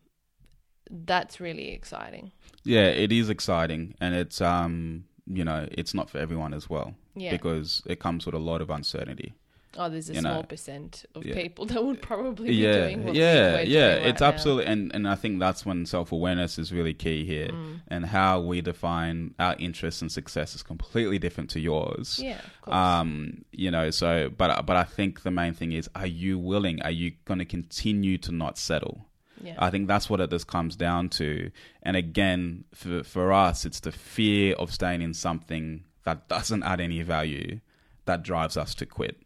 that's 0.89 1.39
really 1.39 1.69
exciting. 1.71 2.31
Yeah, 2.63 2.85
it 2.87 3.11
is 3.11 3.29
exciting, 3.29 3.95
and 4.01 4.15
it's 4.15 4.41
um, 4.41 5.05
you 5.27 5.43
know, 5.43 5.67
it's 5.71 5.93
not 5.93 6.09
for 6.09 6.17
everyone 6.17 6.53
as 6.53 6.69
well 6.69 6.95
Yeah. 7.15 7.31
because 7.31 7.83
it 7.85 7.99
comes 7.99 8.25
with 8.25 8.33
a 8.35 8.39
lot 8.39 8.61
of 8.61 8.69
uncertainty. 8.69 9.33
Oh, 9.77 9.89
there's 9.89 10.09
a 10.09 10.13
you 10.13 10.21
know, 10.21 10.31
small 10.31 10.43
percent 10.43 11.05
of 11.15 11.25
yeah. 11.25 11.35
people 11.35 11.65
that 11.67 11.83
would 11.83 12.01
probably 12.01 12.49
be 12.49 12.55
yeah, 12.55 12.73
doing 12.73 13.03
what 13.05 13.15
yeah, 13.15 13.61
yeah. 13.61 13.89
doing 13.89 14.01
right 14.03 14.07
it's 14.09 14.21
now. 14.21 14.27
absolutely, 14.27 14.65
and 14.65 14.93
and 14.93 15.07
I 15.07 15.15
think 15.15 15.39
that's 15.39 15.65
when 15.65 15.85
self 15.85 16.11
awareness 16.11 16.57
is 16.57 16.71
really 16.71 16.93
key 16.93 17.25
here, 17.25 17.49
Mm. 17.49 17.81
and 17.87 18.05
how 18.05 18.39
we 18.41 18.61
define 18.61 19.33
our 19.39 19.55
interests 19.59 20.01
and 20.01 20.11
success 20.11 20.55
is 20.55 20.63
completely 20.63 21.19
different 21.19 21.49
to 21.51 21.59
yours. 21.59 22.19
Yeah, 22.21 22.39
of 22.39 22.61
course. 22.61 22.75
Um, 22.75 23.45
you 23.51 23.71
know, 23.71 23.89
so 23.89 24.29
but 24.29 24.65
but 24.65 24.75
I 24.75 24.83
think 24.83 25.23
the 25.23 25.31
main 25.31 25.53
thing 25.53 25.71
is, 25.73 25.89
are 25.95 26.07
you 26.07 26.37
willing? 26.39 26.81
Are 26.81 26.91
you 26.91 27.11
going 27.25 27.39
to 27.39 27.45
continue 27.45 28.17
to 28.19 28.31
not 28.31 28.57
settle? 28.57 29.05
yeah. 29.41 29.55
I 29.57 29.69
think 29.69 29.87
that's 29.87 30.09
what 30.09 30.19
it 30.19 30.29
just 30.29 30.47
comes 30.47 30.75
down 30.75 31.09
to. 31.09 31.51
And 31.83 31.95
again, 31.95 32.65
for 32.73 33.03
for 33.03 33.31
us, 33.31 33.65
it's 33.65 33.79
the 33.79 33.91
fear 33.91 34.53
of 34.55 34.73
staying 34.73 35.01
in 35.01 35.13
something 35.13 35.83
that 36.03 36.27
doesn't 36.27 36.63
add 36.63 36.79
any 36.81 37.01
value 37.03 37.59
that 38.05 38.23
drives 38.23 38.57
us 38.57 38.73
to 38.75 38.85
quit. 38.85 39.17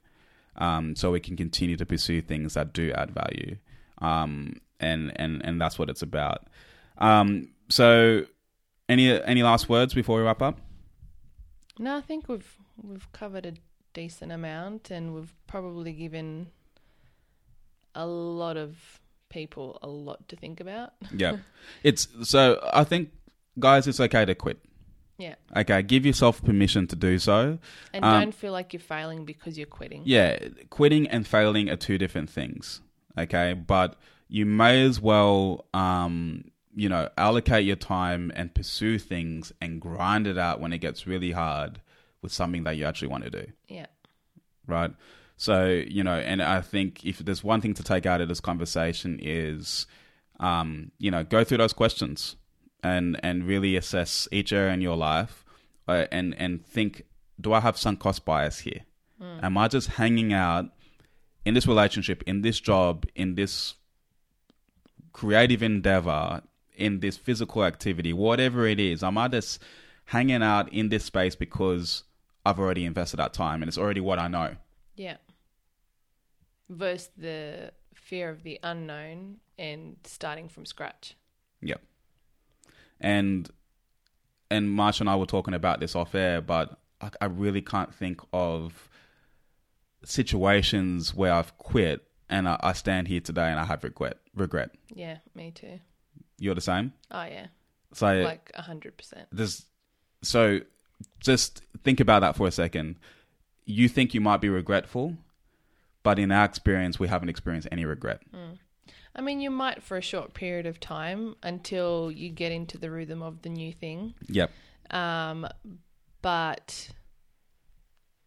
Um, 0.57 0.95
so 0.95 1.11
we 1.11 1.19
can 1.19 1.35
continue 1.35 1.77
to 1.77 1.85
pursue 1.85 2.21
things 2.21 2.53
that 2.53 2.73
do 2.73 2.91
add 2.93 3.11
value. 3.11 3.57
Um, 3.99 4.61
and 4.79 5.11
and 5.15 5.43
and 5.43 5.59
that's 5.59 5.79
what 5.79 5.89
it's 5.89 6.01
about. 6.01 6.47
Um, 6.97 7.49
so 7.69 8.25
any 8.89 9.09
any 9.23 9.43
last 9.43 9.69
words 9.69 9.93
before 9.93 10.17
we 10.17 10.23
wrap 10.23 10.41
up? 10.41 10.59
No, 11.79 11.97
I 11.97 12.01
think 12.01 12.27
we've 12.27 12.57
we've 12.81 13.11
covered 13.11 13.45
a 13.45 13.53
decent 13.93 14.31
amount, 14.31 14.91
and 14.91 15.13
we've 15.13 15.33
probably 15.47 15.93
given 15.93 16.47
a 17.95 18.05
lot 18.05 18.57
of 18.57 18.99
people 19.29 19.79
a 19.81 19.87
lot 19.87 20.27
to 20.29 20.35
think 20.35 20.59
about. 20.59 20.93
Yeah. 21.15 21.37
it's 21.83 22.07
so 22.23 22.59
I 22.73 22.83
think 22.83 23.09
guys 23.59 23.87
it's 23.87 23.99
okay 23.99 24.25
to 24.25 24.35
quit. 24.35 24.59
Yeah, 25.17 25.35
Okay, 25.55 25.83
give 25.83 26.05
yourself 26.05 26.43
permission 26.43 26.87
to 26.87 26.95
do 26.95 27.19
so. 27.19 27.59
and 27.93 28.03
Um, 28.03 28.19
don't 28.21 28.35
feel 28.35 28.51
like 28.51 28.73
you're 28.73 28.79
failing 28.79 29.25
because 29.25 29.57
you're 29.57 29.67
quitting. 29.67 30.01
Yeah, 30.05 30.39
quitting 30.69 31.07
and 31.07 31.27
failing 31.27 31.69
are 31.69 31.75
two 31.75 31.97
different 31.97 32.29
things. 32.29 32.81
Okay, 33.17 33.53
but 33.53 33.95
you 34.27 34.45
may 34.47 34.83
as 34.83 34.99
well, 34.99 35.65
um, 35.73 36.45
you 36.75 36.89
know, 36.89 37.09
allocate 37.17 37.63
your 37.65 37.75
time 37.75 38.31
and 38.35 38.55
pursue 38.55 38.97
things 38.97 39.53
and 39.61 39.79
grind 39.79 40.25
it 40.25 40.37
out 40.39 40.59
when 40.59 40.73
it 40.73 40.79
gets 40.79 41.05
really 41.05 41.31
hard 41.31 41.79
with 42.23 42.31
something 42.33 42.63
that 42.63 42.75
you 42.77 42.85
actually 42.85 43.09
want 43.09 43.23
to 43.25 43.29
do, 43.29 43.45
Yeah, 43.67 43.85
right? 44.65 44.91
So 45.37 45.67
you 45.67 46.03
know, 46.03 46.17
and 46.17 46.41
I 46.41 46.61
think 46.61 47.05
if 47.05 47.19
there's 47.19 47.43
one 47.43 47.61
thing 47.61 47.75
to 47.75 47.83
take 47.83 48.05
out 48.07 48.19
of 48.21 48.27
this 48.29 48.39
conversation 48.39 49.19
is, 49.21 49.85
um, 50.39 50.91
you 50.97 51.11
know, 51.11 51.23
go 51.23 51.43
through 51.43 51.57
those 51.59 51.73
questions 51.73 52.35
and 52.83 53.19
and 53.23 53.47
really 53.47 53.75
assess 53.75 54.27
each 54.31 54.51
area 54.53 54.73
in 54.73 54.81
your 54.81 54.97
life, 54.97 55.45
uh, 55.87 56.05
and 56.11 56.35
and 56.37 56.65
think, 56.65 57.03
do 57.39 57.53
I 57.53 57.61
have 57.61 57.77
sunk 57.77 57.99
cost 57.99 58.25
bias 58.25 58.59
here? 58.59 58.81
Am 59.41 59.57
I 59.57 59.69
just 59.69 59.87
hanging 59.87 60.33
out 60.33 60.65
in 61.45 61.53
this 61.53 61.65
relationship, 61.65 62.23
in 62.27 62.41
this 62.41 62.59
job, 62.59 63.05
in 63.15 63.35
this 63.35 63.75
creative 65.13 65.63
endeavor, 65.63 66.41
in 66.75 66.99
this 66.99 67.15
physical 67.15 67.63
activity, 67.63 68.11
whatever 68.11 68.67
it 68.67 68.81
is? 68.81 69.01
Am 69.01 69.17
I 69.17 69.29
just 69.29 69.61
hanging 70.05 70.43
out 70.43 70.71
in 70.73 70.89
this 70.89 71.05
space 71.05 71.35
because 71.35 72.03
I've 72.45 72.59
already 72.59 72.83
invested 72.83 73.17
that 73.17 73.33
time 73.33 73.61
and 73.61 73.69
it's 73.69 73.77
already 73.77 74.01
what 74.01 74.19
I 74.19 74.27
know? 74.27 74.55
yeah. 74.95 75.17
Versus 76.69 77.09
the 77.17 77.71
fear 77.93 78.29
of 78.29 78.43
the 78.43 78.59
unknown 78.63 79.37
and 79.57 79.97
starting 80.03 80.49
from 80.49 80.65
scratch. 80.65 81.15
Yep. 81.61 81.81
And 83.03 83.47
and 84.49 84.71
Masha 84.71 85.03
and 85.03 85.09
I 85.09 85.15
were 85.15 85.25
talking 85.27 85.53
about 85.53 85.79
this 85.79 85.95
off 85.95 86.15
air, 86.15 86.41
but 86.41 86.79
I, 87.01 87.09
I 87.21 87.25
really 87.25 87.61
can't 87.61 87.93
think 87.93 88.21
of 88.33 88.89
situations 90.05 91.13
where 91.13 91.33
I've 91.33 91.57
quit 91.57 92.05
and 92.29 92.47
I, 92.47 92.59
I 92.61 92.73
stand 92.73 93.07
here 93.07 93.19
today 93.19 93.49
and 93.49 93.59
I 93.59 93.65
have 93.65 93.83
regret. 93.83 94.17
Regret. 94.35 94.71
Yeah, 94.93 95.17
me 95.35 95.51
too. 95.51 95.79
You're 96.39 96.55
the 96.55 96.61
same. 96.61 96.93
Oh 97.11 97.23
yeah, 97.23 97.47
So 97.93 98.07
like 98.21 98.51
a 98.55 98.61
hundred 98.61 98.97
percent. 98.97 99.27
there's 99.31 99.65
so 100.21 100.59
just 101.19 101.61
think 101.83 101.99
about 101.99 102.19
that 102.21 102.35
for 102.35 102.47
a 102.47 102.51
second. 102.51 102.95
You 103.65 103.87
think 103.87 104.13
you 104.13 104.21
might 104.21 104.41
be 104.41 104.49
regretful, 104.49 105.15
but 106.03 106.19
in 106.19 106.31
our 106.31 106.45
experience, 106.45 106.99
we 106.99 107.07
haven't 107.07 107.29
experienced 107.29 107.67
any 107.71 107.85
regret. 107.85 108.21
Mm. 108.33 108.57
I 109.15 109.21
mean, 109.21 109.39
you 109.41 109.51
might 109.51 109.83
for 109.83 109.97
a 109.97 110.01
short 110.01 110.33
period 110.33 110.65
of 110.65 110.79
time 110.79 111.35
until 111.43 112.11
you 112.11 112.29
get 112.29 112.51
into 112.51 112.77
the 112.77 112.89
rhythm 112.89 113.21
of 113.21 113.41
the 113.43 113.49
new 113.49 113.71
thing. 113.71 114.15
Yep. 114.27 114.51
Um, 114.89 115.47
but 116.21 116.89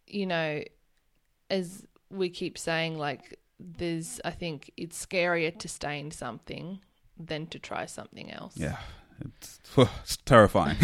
you 0.07 0.27
know, 0.27 0.63
as 1.51 1.85
we 2.11 2.29
keep 2.31 2.57
saying, 2.57 2.99
like 2.99 3.39
there's, 3.59 4.21
I 4.25 4.31
think 4.31 4.71
it's 4.77 5.05
scarier 5.05 5.57
to 5.59 5.69
stay 5.69 5.99
in 5.99 6.11
something 6.11 6.81
than 7.19 7.47
to 7.49 7.59
try 7.59 7.87
something 7.87 8.31
else. 8.31 8.55
Yeah. 8.57 8.77
It's, 9.25 9.61
it's 9.77 10.19
terrifying. 10.19 10.77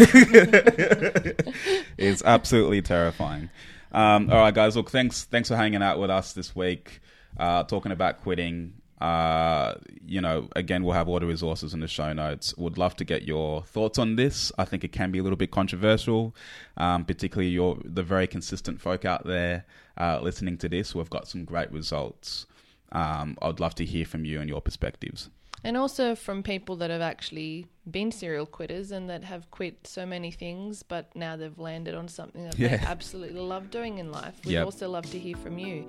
it's 1.99 2.23
absolutely 2.25 2.81
terrifying. 2.83 3.51
Um, 3.93 4.31
all 4.31 4.39
right, 4.39 4.55
guys. 4.55 4.75
Look, 4.75 4.91
thanks. 4.91 5.25
Thanks 5.25 5.49
for 5.49 5.57
hanging 5.57 5.83
out 5.83 5.99
with 5.99 6.11
us 6.11 6.33
this 6.33 6.57
week, 6.57 7.01
uh, 7.37 7.65
talking 7.65 7.93
about 7.93 8.23
quitting. 8.23 8.73
Uh, 9.03 9.75
you 10.07 10.21
know, 10.21 10.49
again, 10.55 10.85
we'll 10.85 10.95
have 10.95 11.09
all 11.09 11.19
the 11.19 11.27
resources 11.27 11.75
in 11.75 11.81
the 11.81 11.89
show 11.89 12.13
notes. 12.13 12.57
Would 12.57 12.79
love 12.79 12.95
to 12.97 13.05
get 13.05 13.25
your 13.25 13.65
thoughts 13.65 13.99
on 13.99 14.15
this. 14.15 14.53
I 14.59 14.65
think 14.65 14.85
it 14.85 14.93
can 14.93 15.11
be 15.11 15.19
a 15.19 15.25
little 15.25 15.37
bit 15.37 15.51
controversial, 15.51 16.37
um, 16.77 17.05
particularly 17.05 17.51
your 17.51 17.79
the 17.85 18.05
very 18.05 18.29
consistent 18.29 18.81
folk 18.81 19.05
out 19.05 19.27
there 19.27 19.65
uh, 19.99 20.21
listening 20.23 20.57
to 20.59 20.69
this 20.69 20.93
have 20.93 21.11
got 21.11 21.27
some 21.27 21.45
great 21.45 21.73
results. 21.73 22.47
Um, 22.93 23.37
I'd 23.43 23.59
love 23.59 23.75
to 23.77 23.85
hear 23.85 24.05
from 24.05 24.25
you 24.25 24.41
and 24.41 24.49
your 24.49 24.61
perspectives. 24.61 25.31
And 25.65 25.77
also 25.77 26.15
from 26.17 26.43
people 26.43 26.77
that 26.77 26.91
have 26.91 27.01
actually 27.01 27.67
been 27.89 28.11
serial 28.11 28.47
quitters 28.47 28.91
and 28.91 29.09
that 29.11 29.23
have 29.25 29.51
quit 29.51 29.87
so 29.87 30.05
many 30.05 30.31
things, 30.31 30.83
but 30.83 31.15
now 31.15 31.37
they've 31.37 31.57
landed 31.59 31.95
on 31.95 32.09
something 32.09 32.45
that 32.45 32.57
they 32.57 32.69
absolutely 32.87 33.41
love 33.41 33.71
doing 33.71 33.99
in 33.99 34.11
life. 34.11 34.35
We'd 34.45 34.53
Yep. 34.55 34.65
also 34.65 34.89
love 34.89 35.09
to 35.11 35.19
hear 35.19 35.37
from 35.37 35.59
you 35.59 35.87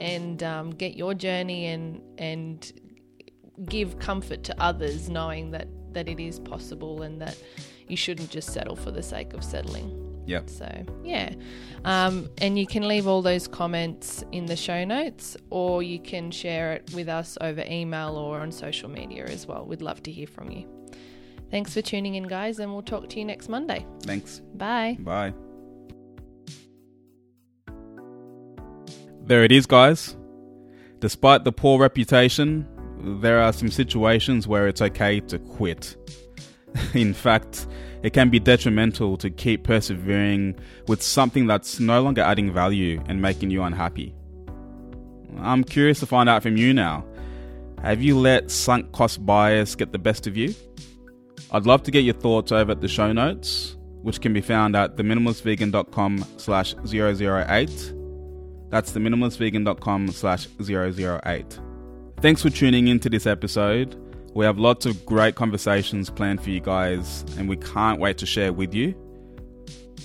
and 0.00 0.42
um, 0.42 0.70
get 0.70 0.96
your 0.96 1.14
journey 1.14 1.66
and 1.66 2.02
and 2.18 2.72
give 3.64 3.98
comfort 3.98 4.44
to 4.44 4.62
others, 4.62 5.08
knowing 5.08 5.50
that 5.52 5.68
that 5.92 6.08
it 6.08 6.20
is 6.20 6.38
possible 6.40 7.00
and 7.02 7.22
that 7.22 7.38
you 7.88 7.96
shouldn't 7.96 8.28
just 8.30 8.52
settle 8.52 8.76
for 8.76 8.90
the 8.90 9.02
sake 9.02 9.32
of 9.32 9.42
settling. 9.42 10.05
Yep. 10.26 10.50
So, 10.50 10.84
yeah. 11.04 11.34
Um, 11.84 12.28
and 12.38 12.58
you 12.58 12.66
can 12.66 12.86
leave 12.86 13.06
all 13.06 13.22
those 13.22 13.46
comments 13.46 14.24
in 14.32 14.46
the 14.46 14.56
show 14.56 14.84
notes 14.84 15.36
or 15.50 15.82
you 15.82 16.00
can 16.00 16.30
share 16.30 16.72
it 16.72 16.92
with 16.94 17.08
us 17.08 17.38
over 17.40 17.62
email 17.66 18.16
or 18.16 18.40
on 18.40 18.50
social 18.50 18.90
media 18.90 19.24
as 19.24 19.46
well. 19.46 19.64
We'd 19.64 19.82
love 19.82 20.02
to 20.02 20.12
hear 20.12 20.26
from 20.26 20.50
you. 20.50 20.68
Thanks 21.50 21.72
for 21.74 21.80
tuning 21.80 22.16
in, 22.16 22.24
guys, 22.24 22.58
and 22.58 22.72
we'll 22.72 22.82
talk 22.82 23.08
to 23.10 23.18
you 23.18 23.24
next 23.24 23.48
Monday. 23.48 23.86
Thanks. 24.02 24.42
Bye. 24.54 24.96
Bye. 24.98 25.32
There 29.22 29.44
it 29.44 29.52
is, 29.52 29.66
guys. 29.66 30.16
Despite 30.98 31.44
the 31.44 31.52
poor 31.52 31.78
reputation, 31.78 32.66
there 33.20 33.40
are 33.40 33.52
some 33.52 33.70
situations 33.70 34.48
where 34.48 34.66
it's 34.66 34.82
okay 34.82 35.20
to 35.20 35.38
quit. 35.38 35.96
In 36.94 37.14
fact, 37.14 37.68
it 38.02 38.12
can 38.12 38.30
be 38.30 38.38
detrimental 38.38 39.16
to 39.18 39.30
keep 39.30 39.64
persevering 39.64 40.58
with 40.88 41.02
something 41.02 41.46
that's 41.46 41.80
no 41.80 42.02
longer 42.02 42.22
adding 42.22 42.52
value 42.52 43.02
and 43.08 43.20
making 43.20 43.50
you 43.50 43.62
unhappy. 43.62 44.14
I'm 45.38 45.64
curious 45.64 46.00
to 46.00 46.06
find 46.06 46.28
out 46.28 46.42
from 46.42 46.56
you 46.56 46.72
now. 46.72 47.04
Have 47.82 48.02
you 48.02 48.18
let 48.18 48.50
sunk 48.50 48.92
cost 48.92 49.24
bias 49.24 49.74
get 49.74 49.92
the 49.92 49.98
best 49.98 50.26
of 50.26 50.36
you? 50.36 50.54
I'd 51.52 51.66
love 51.66 51.82
to 51.84 51.90
get 51.90 52.04
your 52.04 52.14
thoughts 52.14 52.52
over 52.52 52.72
at 52.72 52.80
the 52.80 52.88
show 52.88 53.12
notes, 53.12 53.76
which 54.02 54.20
can 54.20 54.32
be 54.32 54.40
found 54.40 54.74
at 54.74 54.96
theminimalistvegan.com 54.96 56.24
slash 56.38 56.74
008. 56.84 57.94
That's 58.70 58.92
theminimalistvegan.com 58.92 60.08
slash 60.08 60.48
008. 60.60 61.60
Thanks 62.20 62.42
for 62.42 62.50
tuning 62.50 62.88
in 62.88 62.98
to 63.00 63.10
this 63.10 63.26
episode. 63.26 63.94
We 64.36 64.44
have 64.44 64.58
lots 64.58 64.84
of 64.84 65.06
great 65.06 65.34
conversations 65.34 66.10
planned 66.10 66.42
for 66.42 66.50
you 66.50 66.60
guys, 66.60 67.24
and 67.38 67.48
we 67.48 67.56
can't 67.56 67.98
wait 67.98 68.18
to 68.18 68.26
share 68.26 68.52
with 68.52 68.74
you. 68.74 68.94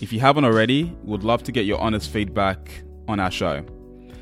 If 0.02 0.14
you 0.14 0.22
haven't 0.22 0.46
already, 0.46 0.96
we'd 1.04 1.24
love 1.24 1.44
to 1.44 1.52
get 1.52 1.66
your 1.66 1.82
honest 1.82 2.10
feedback 2.10 2.82
on 3.10 3.20
our 3.20 3.30
show. 3.30 3.66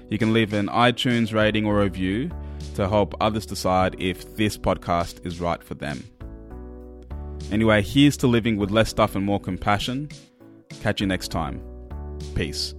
You 0.09 0.17
can 0.17 0.33
leave 0.33 0.51
an 0.53 0.65
iTunes 0.69 1.31
rating 1.31 1.67
or 1.67 1.79
review 1.79 2.31
to 2.73 2.89
help 2.89 3.13
others 3.21 3.45
decide 3.45 4.01
if 4.01 4.35
this 4.35 4.57
podcast 4.57 5.23
is 5.27 5.39
right 5.39 5.63
for 5.63 5.75
them. 5.75 6.03
Anyway, 7.51 7.83
here's 7.83 8.17
to 8.17 8.25
living 8.25 8.57
with 8.57 8.71
less 8.71 8.89
stuff 8.89 9.15
and 9.15 9.23
more 9.23 9.39
compassion. 9.39 10.09
Catch 10.81 11.01
you 11.01 11.05
next 11.05 11.27
time. 11.27 11.61
Peace. 12.33 12.73